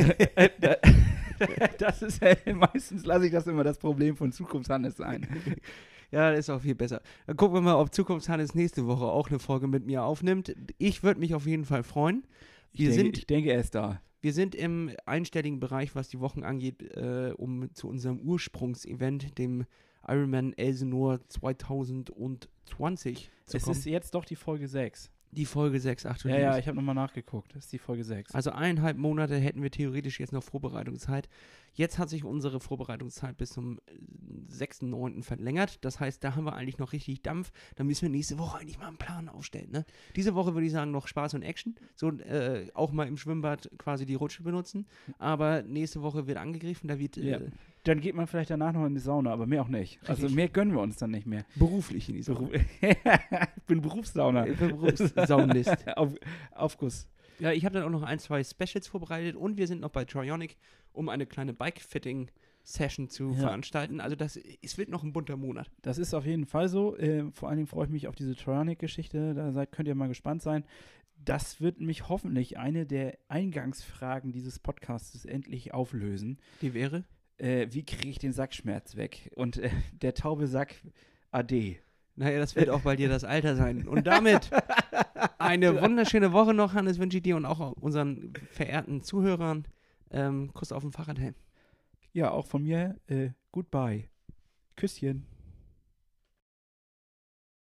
das 1.77 2.01
ist 2.01 2.21
meistens 2.53 3.05
lasse 3.05 3.25
ich 3.25 3.31
das 3.31 3.47
immer 3.47 3.63
das 3.63 3.77
Problem 3.77 4.15
von 4.15 4.31
Zukunftshannes 4.31 4.97
sein. 4.97 5.27
Ja, 6.11 6.31
das 6.31 6.39
ist 6.39 6.49
auch 6.49 6.61
viel 6.61 6.75
besser. 6.75 7.01
Dann 7.27 7.37
gucken 7.37 7.55
wir 7.57 7.61
mal, 7.61 7.75
ob 7.75 7.93
Zukunftshannes 7.93 8.55
nächste 8.55 8.87
Woche 8.87 9.05
auch 9.05 9.29
eine 9.29 9.39
Folge 9.39 9.67
mit 9.67 9.85
mir 9.85 10.03
aufnimmt. 10.03 10.55
Ich 10.77 11.03
würde 11.03 11.19
mich 11.19 11.35
auf 11.35 11.45
jeden 11.45 11.65
Fall 11.65 11.83
freuen. 11.83 12.25
Ich, 12.71 12.79
Wir 12.81 12.87
denke, 12.89 13.03
sind- 13.03 13.17
ich 13.19 13.27
denke, 13.27 13.51
er 13.51 13.59
ist 13.59 13.75
da. 13.75 14.01
Wir 14.21 14.33
sind 14.33 14.53
im 14.55 14.91
einstelligen 15.05 15.59
Bereich, 15.59 15.95
was 15.95 16.09
die 16.09 16.19
Wochen 16.19 16.43
angeht, 16.43 16.81
äh, 16.95 17.31
um 17.37 17.73
zu 17.73 17.87
unserem 17.87 18.19
Ursprungsevent, 18.19 19.37
dem 19.37 19.65
Ironman 20.07 20.53
Elsenor 20.57 21.19
2020 21.27 23.29
zu 23.45 23.57
Es 23.57 23.63
kommen. 23.63 23.77
ist 23.77 23.85
jetzt 23.85 24.15
doch 24.15 24.25
die 24.25 24.35
Folge 24.35 24.67
6. 24.67 25.11
die 25.31 25.45
Folge 25.45 25.79
6, 25.79 26.05
ach 26.07 26.17
du 26.17 26.27
Ja, 26.29 26.39
ja, 26.39 26.57
ich 26.57 26.67
habe 26.67 26.75
nochmal 26.75 26.95
nachgeguckt. 26.95 27.55
Das 27.55 27.65
ist 27.65 27.73
die 27.73 27.77
Folge 27.77 28.03
6. 28.03 28.33
Also 28.33 28.49
eineinhalb 28.51 28.97
Monate 28.97 29.37
hätten 29.37 29.61
wir 29.61 29.69
theoretisch 29.69 30.19
jetzt 30.19 30.33
noch 30.33 30.41
Vorbereitungszeit. 30.43 31.29
Jetzt 31.73 31.97
hat 31.97 32.09
sich 32.09 32.23
unsere 32.23 32.59
Vorbereitungszeit 32.59 33.37
bis 33.37 33.51
zum 33.51 33.79
äh, 33.87 34.53
6.9. 34.53 35.23
verlängert. 35.23 35.83
Das 35.85 35.99
heißt, 35.99 36.23
da 36.23 36.35
haben 36.35 36.45
wir 36.45 36.53
eigentlich 36.53 36.77
noch 36.77 36.93
richtig 36.93 37.21
Dampf. 37.21 37.51
Da 37.75 37.83
müssen 37.83 38.03
wir 38.03 38.09
nächste 38.09 38.37
Woche 38.37 38.59
eigentlich 38.59 38.79
mal 38.79 38.87
einen 38.87 38.97
Plan 38.97 39.29
aufstellen. 39.29 39.71
Ne? 39.71 39.85
Diese 40.15 40.35
Woche 40.35 40.53
würde 40.53 40.65
ich 40.65 40.71
sagen, 40.71 40.91
noch 40.91 41.07
Spaß 41.07 41.33
und 41.35 41.43
Action. 41.43 41.75
So 41.95 42.09
äh, 42.11 42.67
auch 42.73 42.91
mal 42.91 43.07
im 43.07 43.17
Schwimmbad 43.17 43.69
quasi 43.77 44.05
die 44.05 44.15
Rutsche 44.15 44.43
benutzen. 44.43 44.87
Aber 45.17 45.61
nächste 45.63 46.01
Woche 46.01 46.27
wird 46.27 46.37
angegriffen. 46.37 46.87
Da 46.87 46.99
wird 46.99 47.17
äh, 47.17 47.29
Ja. 47.29 47.39
Dann 47.85 48.01
geht 48.01 48.13
man 48.13 48.27
vielleicht 48.27 48.49
danach 48.49 48.73
noch 48.73 48.85
in 48.85 48.93
die 48.93 48.99
Sauna, 48.99 49.31
aber 49.31 49.45
mehr 49.45 49.61
auch 49.61 49.69
nicht. 49.69 49.99
Also 50.01 50.23
Richtig. 50.23 50.35
mehr 50.35 50.49
gönnen 50.49 50.73
wir 50.73 50.81
uns 50.81 50.97
dann 50.97 51.11
nicht 51.11 51.25
mehr. 51.25 51.45
beruflich 51.55 52.09
in 52.09 52.15
die 52.15 52.23
Sache. 52.23 52.49
ich 52.81 53.63
bin 53.67 53.81
Berufssauna. 53.81 54.47
Ich 54.47 54.57
bin 54.57 54.77
Berufssaunlist. 54.77 55.87
Auf, 55.95 56.13
Aufguss. 56.51 57.07
Ja, 57.39 57.51
ich 57.51 57.65
habe 57.65 57.75
dann 57.75 57.83
auch 57.83 57.89
noch 57.89 58.03
ein, 58.03 58.19
zwei 58.19 58.43
Specials 58.43 58.87
vorbereitet 58.87 59.35
und 59.35 59.57
wir 59.57 59.67
sind 59.67 59.81
noch 59.81 59.89
bei 59.91 60.05
Trionic, 60.05 60.57
um 60.91 61.09
eine 61.09 61.25
kleine 61.25 61.53
Bike-Fitting-Session 61.53 63.09
zu 63.09 63.29
Ja. 63.31 63.39
veranstalten. 63.39 64.01
Also 64.01 64.15
das, 64.15 64.37
es 64.61 64.77
wird 64.77 64.89
noch 64.89 65.03
ein 65.03 65.13
bunter 65.13 65.37
Monat. 65.37 65.69
Das 65.81 65.97
ist 65.97 66.13
auf 66.13 66.25
jeden 66.25 66.45
Fall 66.45 66.67
so. 66.69 66.97
Äh, 66.97 67.31
vor 67.31 67.49
allen 67.49 67.57
Dingen 67.57 67.67
freue 67.67 67.85
ich 67.85 67.91
mich 67.91 68.07
auf 68.07 68.15
diese 68.15 68.35
Trionic-Geschichte. 68.35 69.33
Da 69.33 69.51
seid, 69.51 69.71
könnt 69.71 69.87
ihr 69.87 69.95
mal 69.95 70.07
gespannt 70.07 70.41
sein. 70.41 70.65
Das 71.23 71.59
wird 71.59 71.81
mich 71.81 72.07
hoffentlich 72.07 72.57
eine 72.57 72.85
der 72.85 73.17
Eingangsfragen 73.27 74.31
dieses 74.31 74.59
Podcasts 74.59 75.25
endlich 75.25 75.73
auflösen. 75.73 76.39
Die 76.61 76.73
wäre? 76.73 77.03
Äh, 77.37 77.67
wie 77.71 77.83
kriege 77.83 78.09
ich 78.09 78.19
den 78.19 78.31
Sackschmerz 78.33 78.95
weg? 78.95 79.31
Und 79.35 79.57
äh, 79.57 79.69
der 80.01 80.13
taube 80.13 80.47
Sack 80.47 80.75
AD. 81.31 81.79
Naja, 82.19 82.37
das 82.37 82.53
wird 82.57 82.69
auch 82.69 82.81
bei 82.81 82.97
dir 82.97 83.07
das 83.07 83.23
Alter 83.23 83.55
sein. 83.55 83.87
Und 83.87 84.05
damit 84.05 84.49
eine 85.37 85.81
wunderschöne 85.81 86.33
Woche 86.33 86.53
noch, 86.53 86.73
Hannes, 86.73 86.99
wünsche 86.99 87.15
ich 87.15 87.23
dir 87.23 87.37
und 87.37 87.45
auch 87.45 87.71
unseren 87.79 88.33
verehrten 88.51 89.01
Zuhörern. 89.01 89.65
Ähm, 90.11 90.51
Kuss 90.53 90.73
auf 90.73 90.83
den 90.83 90.91
Fahrradhelm. 90.91 91.33
Ja, 92.11 92.31
auch 92.31 92.45
von 92.45 92.63
mir. 92.63 92.97
Äh, 93.07 93.29
goodbye. 93.53 94.09
Küsschen. 94.75 95.25